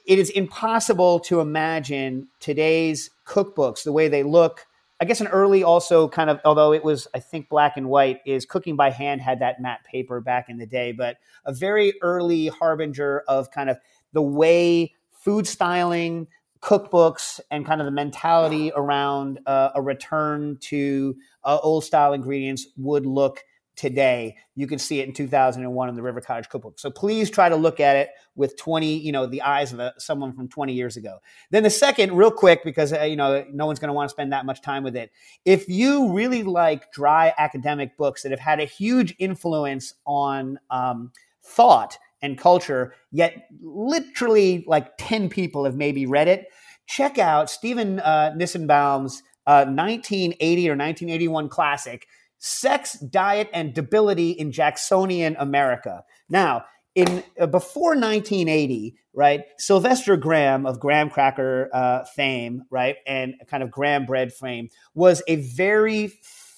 it 0.05 0.19
is 0.19 0.29
impossible 0.29 1.19
to 1.21 1.41
imagine 1.41 2.29
today's 2.39 3.09
cookbooks 3.25 3.83
the 3.83 3.91
way 3.91 4.07
they 4.07 4.23
look. 4.23 4.65
I 4.99 5.05
guess 5.05 5.21
an 5.21 5.27
early 5.27 5.63
also 5.63 6.07
kind 6.07 6.29
of, 6.29 6.39
although 6.43 6.73
it 6.73 6.83
was, 6.83 7.07
I 7.13 7.19
think, 7.19 7.49
black 7.49 7.77
and 7.77 7.87
white, 7.87 8.21
is 8.25 8.45
Cooking 8.45 8.75
by 8.75 8.89
Hand 8.89 9.21
had 9.21 9.39
that 9.41 9.61
matte 9.61 9.83
paper 9.83 10.21
back 10.21 10.49
in 10.49 10.57
the 10.57 10.65
day, 10.65 10.91
but 10.91 11.17
a 11.45 11.53
very 11.53 11.93
early 12.01 12.47
harbinger 12.47 13.23
of 13.27 13.51
kind 13.51 13.69
of 13.69 13.77
the 14.13 14.21
way 14.21 14.93
food 15.11 15.45
styling, 15.45 16.27
cookbooks, 16.61 17.39
and 17.51 17.65
kind 17.65 17.81
of 17.81 17.85
the 17.85 17.91
mentality 17.91 18.71
around 18.75 19.39
uh, 19.45 19.69
a 19.75 19.81
return 19.81 20.57
to 20.61 21.15
uh, 21.43 21.59
old 21.61 21.83
style 21.83 22.13
ingredients 22.13 22.67
would 22.77 23.05
look 23.05 23.43
today. 23.77 24.35
You 24.55 24.67
can 24.67 24.79
see 24.79 24.99
it 24.99 25.07
in 25.07 25.13
2001 25.13 25.89
in 25.89 25.95
the 25.95 26.01
River 26.01 26.19
Cottage 26.19 26.49
Cookbook. 26.49 26.79
So 26.79 26.89
please 26.89 27.29
try 27.29 27.47
to 27.47 27.55
look 27.55 27.79
at 27.79 27.95
it 27.95 28.09
with 28.35 28.57
20, 28.57 28.97
you 28.97 29.11
know, 29.11 29.27
the 29.27 29.43
eyes 29.43 29.71
of 29.71 29.79
a, 29.79 29.93
someone 29.99 30.33
from 30.33 30.49
20 30.49 30.73
years 30.73 30.97
ago. 30.97 31.19
Then 31.51 31.63
the 31.63 31.69
second, 31.69 32.13
real 32.17 32.31
quick, 32.31 32.63
because 32.63 32.91
uh, 32.91 33.03
you 33.03 33.15
know 33.15 33.45
no 33.53 33.67
one's 33.67 33.79
going 33.79 33.89
to 33.89 33.93
want 33.93 34.09
to 34.09 34.11
spend 34.11 34.33
that 34.33 34.45
much 34.45 34.61
time 34.61 34.83
with 34.83 34.95
it. 34.95 35.11
If 35.45 35.69
you 35.69 36.11
really 36.11 36.43
like 36.43 36.91
dry 36.91 37.33
academic 37.37 37.95
books 37.97 38.23
that 38.23 38.31
have 38.31 38.39
had 38.39 38.59
a 38.59 38.65
huge 38.65 39.15
influence 39.19 39.93
on 40.05 40.59
um, 40.71 41.11
thought 41.43 41.97
and 42.21 42.37
culture, 42.37 42.95
yet 43.11 43.47
literally 43.61 44.65
like 44.67 44.91
10 44.97 45.29
people 45.29 45.65
have 45.65 45.75
maybe 45.75 46.05
read 46.07 46.27
it. 46.27 46.47
Check 46.87 47.19
out 47.19 47.49
Stephen 47.49 47.99
uh, 47.99 48.33
Nissenbaum's 48.35 49.21
uh, 49.45 49.63
1980 49.65 50.69
or 50.69 50.73
1981 50.73 51.49
classic, 51.49 52.07
sex, 52.39 52.99
diet, 52.99 53.49
and 53.53 53.73
debility 53.73 54.31
in 54.31 54.51
Jacksonian 54.51 55.35
America. 55.39 56.03
Now, 56.29 56.65
in 56.95 57.23
uh, 57.39 57.45
before 57.45 57.91
1980, 57.91 58.95
right? 59.13 59.43
Sylvester 59.57 60.17
Graham 60.17 60.65
of 60.65 60.79
graham 60.79 61.09
cracker 61.09 61.69
uh, 61.71 62.03
fame, 62.05 62.63
right, 62.71 62.95
and 63.05 63.35
kind 63.47 63.61
of 63.61 63.69
graham 63.69 64.05
bread 64.05 64.33
fame, 64.33 64.69
was 64.95 65.21
a 65.27 65.35
very 65.35 66.07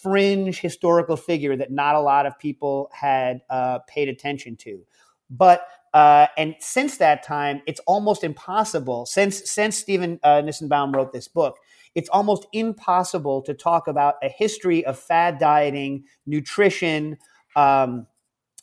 fringe 0.01 0.59
historical 0.59 1.17
figure 1.17 1.57
that 1.57 1.71
not 1.71 1.95
a 1.95 1.99
lot 1.99 2.25
of 2.25 2.39
people 2.39 2.89
had 2.93 3.41
uh, 3.49 3.80
paid 3.88 4.07
attention 4.07 4.55
to. 4.55 4.86
But 5.30 5.67
uh, 5.93 6.27
and 6.38 6.55
since 6.59 6.97
that 6.97 7.23
time, 7.23 7.61
it's 7.65 7.82
almost 7.88 8.23
impossible. 8.23 9.05
Since 9.05 9.49
since 9.49 9.77
Stephen 9.77 10.19
uh, 10.23 10.41
Nissenbaum 10.41 10.95
wrote 10.95 11.11
this 11.11 11.27
book, 11.27 11.57
it's 11.96 12.10
almost 12.10 12.48
impossible 12.54 13.42
to 13.44 13.54
talk 13.54 13.88
about 13.88 14.16
a 14.24 14.30
history 14.30 14.86
of 14.86 14.98
fad 14.98 15.40
dieting, 15.40 16.04
nutrition, 16.26 17.18
um, 17.56 18.08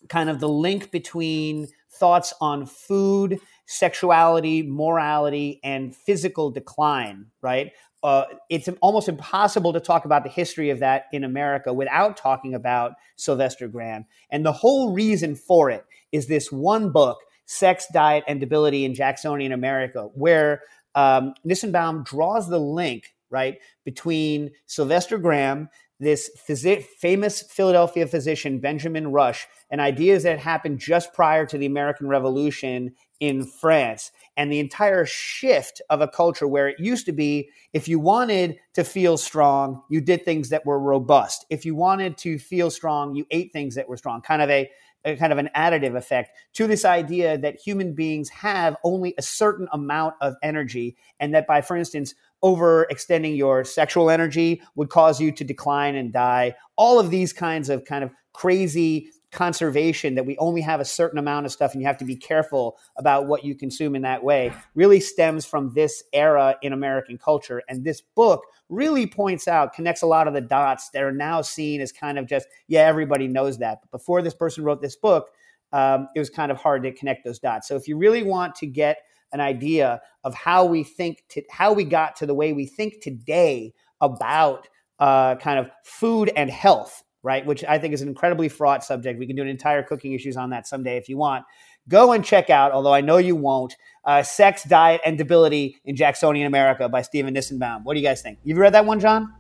kind 0.08 0.30
of 0.30 0.40
the 0.40 0.48
link 0.48 0.90
between 0.90 1.68
thoughts 1.90 2.32
on 2.40 2.66
food, 2.66 3.40
sexuality, 3.66 4.62
morality, 4.62 5.60
and 5.64 5.94
physical 5.94 6.50
decline, 6.50 7.26
right? 7.40 7.72
Uh, 8.02 8.24
it's 8.50 8.68
almost 8.82 9.08
impossible 9.08 9.72
to 9.72 9.80
talk 9.80 10.04
about 10.04 10.22
the 10.22 10.30
history 10.30 10.70
of 10.70 10.78
that 10.78 11.06
in 11.12 11.24
America 11.24 11.72
without 11.72 12.16
talking 12.16 12.54
about 12.54 12.92
Sylvester 13.16 13.66
Graham. 13.66 14.04
And 14.30 14.44
the 14.44 14.52
whole 14.52 14.92
reason 14.92 15.34
for 15.34 15.70
it 15.70 15.84
is 16.12 16.26
this 16.26 16.52
one 16.52 16.92
book, 16.92 17.18
Sex, 17.46 17.86
Diet, 17.92 18.22
and 18.28 18.38
Debility 18.38 18.84
in 18.84 18.94
Jacksonian 18.94 19.52
America, 19.52 20.08
where 20.14 20.62
um, 20.94 21.34
Nissenbaum 21.46 22.04
draws 22.04 22.48
the 22.48 22.60
link 22.60 23.14
right, 23.30 23.58
between 23.84 24.50
Sylvester 24.66 25.18
Graham, 25.18 25.68
this 25.98 26.30
phys- 26.48 26.84
famous 26.84 27.42
Philadelphia 27.42 28.06
physician, 28.06 28.58
Benjamin 28.58 29.12
Rush, 29.12 29.46
and 29.70 29.80
ideas 29.80 30.24
that 30.24 30.38
happened 30.38 30.78
just 30.78 31.14
prior 31.14 31.46
to 31.46 31.56
the 31.56 31.66
American 31.66 32.08
Revolution 32.08 32.94
in 33.18 33.44
France, 33.44 34.12
and 34.36 34.52
the 34.52 34.60
entire 34.60 35.06
shift 35.06 35.80
of 35.88 36.02
a 36.02 36.08
culture 36.08 36.46
where 36.46 36.68
it 36.68 36.78
used 36.78 37.06
to 37.06 37.12
be 37.12 37.48
if 37.72 37.88
you 37.88 37.98
wanted 37.98 38.58
to 38.74 38.84
feel 38.84 39.16
strong, 39.16 39.82
you 39.88 40.02
did 40.02 40.22
things 40.22 40.50
that 40.50 40.66
were 40.66 40.78
robust. 40.78 41.46
If 41.48 41.64
you 41.64 41.74
wanted 41.74 42.18
to 42.18 42.38
feel 42.38 42.70
strong, 42.70 43.14
you 43.14 43.24
ate 43.30 43.54
things 43.54 43.74
that 43.76 43.88
were 43.88 43.96
strong, 43.96 44.20
kind 44.20 44.42
of 44.42 44.50
a 44.50 44.70
a 45.06 45.16
kind 45.16 45.32
of 45.32 45.38
an 45.38 45.48
additive 45.56 45.96
effect 45.96 46.36
to 46.54 46.66
this 46.66 46.84
idea 46.84 47.38
that 47.38 47.56
human 47.56 47.94
beings 47.94 48.28
have 48.28 48.76
only 48.82 49.14
a 49.16 49.22
certain 49.22 49.68
amount 49.72 50.14
of 50.20 50.34
energy 50.42 50.96
and 51.20 51.32
that 51.32 51.46
by 51.46 51.60
for 51.60 51.76
instance 51.76 52.14
overextending 52.44 53.36
your 53.36 53.64
sexual 53.64 54.10
energy 54.10 54.62
would 54.74 54.88
cause 54.88 55.20
you 55.20 55.32
to 55.32 55.44
decline 55.44 55.94
and 55.96 56.12
die 56.12 56.54
all 56.76 56.98
of 56.98 57.10
these 57.10 57.32
kinds 57.32 57.68
of 57.68 57.84
kind 57.84 58.04
of 58.04 58.10
crazy 58.32 59.10
conservation 59.32 60.14
that 60.14 60.24
we 60.24 60.36
only 60.38 60.60
have 60.60 60.80
a 60.80 60.84
certain 60.84 61.18
amount 61.18 61.44
of 61.44 61.52
stuff 61.52 61.72
and 61.72 61.82
you 61.82 61.86
have 61.86 61.98
to 61.98 62.04
be 62.04 62.16
careful 62.16 62.78
about 62.96 63.26
what 63.26 63.44
you 63.44 63.54
consume 63.54 63.94
in 63.94 64.02
that 64.02 64.22
way 64.22 64.52
really 64.74 65.00
stems 65.00 65.44
from 65.44 65.72
this 65.74 66.02
era 66.12 66.56
in 66.62 66.72
American 66.72 67.18
culture. 67.18 67.62
And 67.68 67.84
this 67.84 68.00
book 68.00 68.42
really 68.68 69.06
points 69.06 69.46
out, 69.46 69.74
connects 69.74 70.02
a 70.02 70.06
lot 70.06 70.26
of 70.26 70.34
the 70.34 70.40
dots 70.40 70.90
that 70.90 71.02
are 71.02 71.12
now 71.12 71.42
seen 71.42 71.80
as 71.80 71.92
kind 71.92 72.18
of 72.18 72.26
just, 72.26 72.46
yeah, 72.68 72.82
everybody 72.82 73.28
knows 73.28 73.58
that. 73.58 73.80
But 73.82 73.90
before 73.90 74.22
this 74.22 74.34
person 74.34 74.64
wrote 74.64 74.80
this 74.80 74.96
book, 74.96 75.28
um, 75.72 76.08
it 76.14 76.18
was 76.18 76.30
kind 76.30 76.50
of 76.50 76.56
hard 76.56 76.82
to 76.84 76.92
connect 76.92 77.24
those 77.24 77.38
dots. 77.38 77.68
So 77.68 77.76
if 77.76 77.86
you 77.88 77.98
really 77.98 78.22
want 78.22 78.54
to 78.56 78.66
get 78.66 78.98
an 79.32 79.40
idea 79.40 80.00
of 80.24 80.34
how 80.34 80.64
we 80.64 80.84
think, 80.84 81.24
to, 81.30 81.42
how 81.50 81.72
we 81.72 81.84
got 81.84 82.16
to 82.16 82.26
the 82.26 82.34
way 82.34 82.52
we 82.52 82.66
think 82.66 83.00
today 83.00 83.72
about 84.00 84.68
uh, 84.98 85.36
kind 85.36 85.58
of 85.58 85.70
food 85.84 86.30
and 86.36 86.50
health, 86.50 87.02
right? 87.22 87.44
Which 87.44 87.64
I 87.64 87.78
think 87.78 87.94
is 87.94 88.02
an 88.02 88.08
incredibly 88.08 88.48
fraught 88.48 88.84
subject. 88.84 89.18
We 89.18 89.26
can 89.26 89.36
do 89.36 89.42
an 89.42 89.48
entire 89.48 89.82
cooking 89.82 90.12
issues 90.12 90.36
on 90.36 90.50
that 90.50 90.66
someday 90.66 90.96
if 90.96 91.08
you 91.08 91.16
want. 91.16 91.44
Go 91.88 92.12
and 92.12 92.24
check 92.24 92.50
out, 92.50 92.72
although 92.72 92.94
I 92.94 93.00
know 93.00 93.18
you 93.18 93.36
won't, 93.36 93.76
uh, 94.04 94.22
Sex, 94.22 94.64
Diet, 94.64 95.00
and 95.04 95.16
Debility 95.16 95.76
in 95.84 95.94
Jacksonian 95.94 96.46
America 96.46 96.88
by 96.88 97.02
stephen 97.02 97.34
Nissenbaum. 97.34 97.84
What 97.84 97.94
do 97.94 98.00
you 98.00 98.06
guys 98.06 98.22
think? 98.22 98.38
You've 98.42 98.58
read 98.58 98.74
that 98.74 98.84
one, 98.84 98.98
John? 98.98 99.32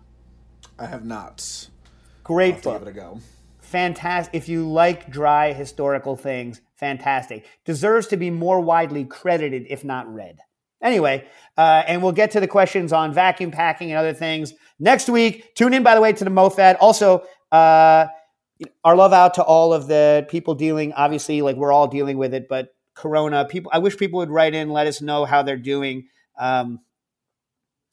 I 0.78 0.86
have 0.86 1.04
not. 1.04 1.68
Great 2.22 2.62
book. 2.62 2.80
Give 2.80 2.88
it 2.88 2.90
a 2.90 2.94
go. 2.94 3.20
Fantastic. 3.66 4.34
If 4.34 4.48
you 4.48 4.68
like 4.68 5.10
dry 5.10 5.52
historical 5.52 6.16
things, 6.16 6.60
fantastic. 6.76 7.46
Deserves 7.64 8.06
to 8.08 8.16
be 8.16 8.30
more 8.30 8.60
widely 8.60 9.04
credited, 9.04 9.66
if 9.68 9.84
not 9.84 10.12
read. 10.12 10.38
Anyway, 10.82 11.26
uh, 11.56 11.82
and 11.86 12.02
we'll 12.02 12.12
get 12.12 12.30
to 12.32 12.40
the 12.40 12.46
questions 12.46 12.92
on 12.92 13.12
vacuum 13.12 13.50
packing 13.50 13.90
and 13.90 13.98
other 13.98 14.12
things 14.12 14.54
next 14.78 15.08
week. 15.08 15.54
Tune 15.54 15.74
in, 15.74 15.82
by 15.82 15.94
the 15.94 16.00
way, 16.00 16.12
to 16.12 16.24
the 16.24 16.30
MoFad. 16.30 16.76
Also, 16.80 17.24
uh, 17.50 18.06
our 18.84 18.96
love 18.96 19.12
out 19.12 19.34
to 19.34 19.42
all 19.42 19.72
of 19.72 19.86
the 19.86 20.26
people 20.28 20.54
dealing. 20.54 20.92
Obviously, 20.92 21.42
like 21.42 21.56
we're 21.56 21.72
all 21.72 21.88
dealing 21.88 22.18
with 22.18 22.34
it, 22.34 22.48
but 22.48 22.74
Corona 22.94 23.44
people. 23.44 23.70
I 23.74 23.78
wish 23.78 23.96
people 23.96 24.18
would 24.18 24.30
write 24.30 24.54
in, 24.54 24.70
let 24.70 24.86
us 24.86 25.00
know 25.00 25.24
how 25.24 25.42
they're 25.42 25.56
doing. 25.56 26.08
Um, 26.38 26.80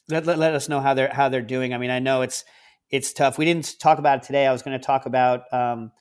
let, 0.09 0.25
let, 0.25 0.37
let 0.37 0.53
us 0.53 0.69
know 0.69 0.79
how 0.79 0.93
they're 0.93 1.11
how 1.11 1.29
they're 1.29 1.41
doing. 1.41 1.73
I 1.73 1.77
mean, 1.77 1.91
I 1.91 1.99
know 1.99 2.21
it's 2.21 2.45
it's 2.93 3.11
tough. 3.11 3.39
We 3.39 3.45
didn't 3.45 3.79
talk 3.79 3.97
about 3.97 4.19
it 4.19 4.23
today. 4.23 4.45
I 4.45 4.51
was 4.51 4.61
going 4.61 4.79
to 4.79 4.85
talk 4.85 5.07
about 5.07 5.51
um, 5.51 5.91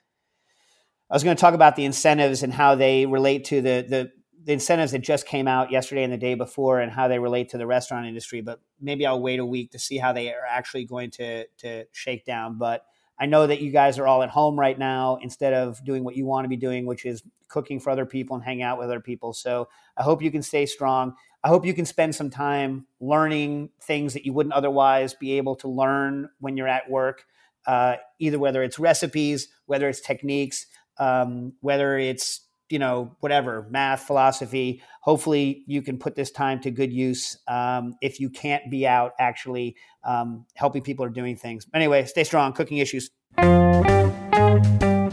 I 1.11 1.15
was 1.15 1.25
going 1.25 1.35
to 1.35 1.41
talk 1.41 1.55
about 1.55 1.75
the 1.75 1.87
incentives 1.87 2.43
and 2.43 2.53
how 2.53 2.75
they 2.75 3.07
relate 3.07 3.47
to 3.47 3.63
the 3.63 3.87
the 3.89 4.13
the 4.45 4.53
incentives 4.53 4.93
that 4.93 4.99
just 4.99 5.27
came 5.27 5.49
out 5.49 5.71
yesterday 5.71 6.03
and 6.03 6.13
the 6.13 6.19
day 6.19 6.35
before 6.35 6.81
and 6.81 6.93
how 6.93 7.09
they 7.09 7.19
relate 7.19 7.49
to 7.51 7.59
the 7.59 7.67
restaurant 7.67 8.07
industry 8.07 8.41
but 8.41 8.61
maybe 8.81 9.07
i'll 9.07 9.23
wait 9.23 9.39
a 9.39 9.47
week 9.47 9.71
to 9.71 9.79
see 9.79 9.99
how 9.99 10.13
they 10.13 10.33
are 10.33 10.45
actually 10.49 10.85
going 10.85 11.13
to 11.13 11.47
to 11.59 11.85
shake 11.93 12.25
down 12.25 12.59
but 12.59 12.85
i 13.21 13.27
know 13.27 13.47
that 13.47 13.61
you 13.61 13.71
guys 13.71 14.01
are 14.01 14.07
all 14.09 14.21
at 14.21 14.31
home 14.31 14.59
right 14.59 14.81
now 14.81 15.17
instead 15.23 15.53
of 15.53 15.85
doing 15.85 16.03
what 16.03 16.17
you 16.17 16.27
want 16.27 16.45
to 16.45 16.49
be 16.49 16.57
doing 16.57 16.87
which 16.87 17.05
is 17.05 17.23
cooking 17.47 17.79
for 17.79 17.91
other 17.91 18.05
people 18.05 18.35
and 18.35 18.45
hanging 18.45 18.65
out 18.65 18.79
with 18.79 18.87
other 18.87 18.99
people 18.99 19.33
so 19.33 19.69
i 19.97 20.03
hope 20.03 20.21
you 20.23 20.31
can 20.33 20.43
stay 20.43 20.67
strong 20.67 21.15
I 21.45 21.49
hope 21.49 21.67
you 21.67 21.75
can 21.75 21.87
spend 21.87 22.15
some 22.15 22.31
time 22.31 22.87
learning 23.01 23.71
things 23.83 24.15
that 24.15 24.25
you 24.25 24.33
wouldn't 24.33 24.55
otherwise 24.55 25.15
be 25.15 25.33
able 25.33 25.57
to 25.57 25.69
learn 25.69 26.29
when 26.39 26.57
you're 26.57 26.69
at 26.69 26.89
work, 26.89 27.25
uh, 27.67 27.97
either 28.21 28.39
whether 28.39 28.63
it's 28.63 28.79
recipes, 28.79 29.49
whether 29.67 29.89
it's 29.89 30.01
techniques, 30.01 30.67
um, 30.99 31.53
whether 31.61 31.99
it's 31.99 32.41
you 32.69 32.79
know 32.79 33.17
whatever 33.21 33.67
math, 33.71 34.03
philosophy. 34.03 34.83
Hopefully, 35.01 35.65
you 35.67 35.83
can 35.83 35.99
put 35.99 36.15
this 36.15 36.31
time 36.31 36.61
to 36.61 36.71
good 36.71 36.93
use 36.93 37.37
um, 37.49 37.95
if 38.01 38.21
you 38.21 38.31
can't 38.31 38.71
be 38.71 38.87
out 38.87 39.13
actually 39.19 39.77
um, 40.05 40.47
helping 40.55 40.83
people 40.83 41.05
or 41.05 41.11
doing 41.11 41.37
things. 41.37 41.67
Anyway, 41.75 42.05
stay 42.05 42.25
strong. 42.25 42.53
Cooking 42.53 42.79
issues. 42.79 43.11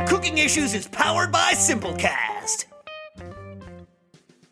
Cooking 0.07 0.37
Issues 0.37 0.73
is 0.73 0.87
powered 0.87 1.31
by 1.31 1.53
Simplecast. 1.53 2.65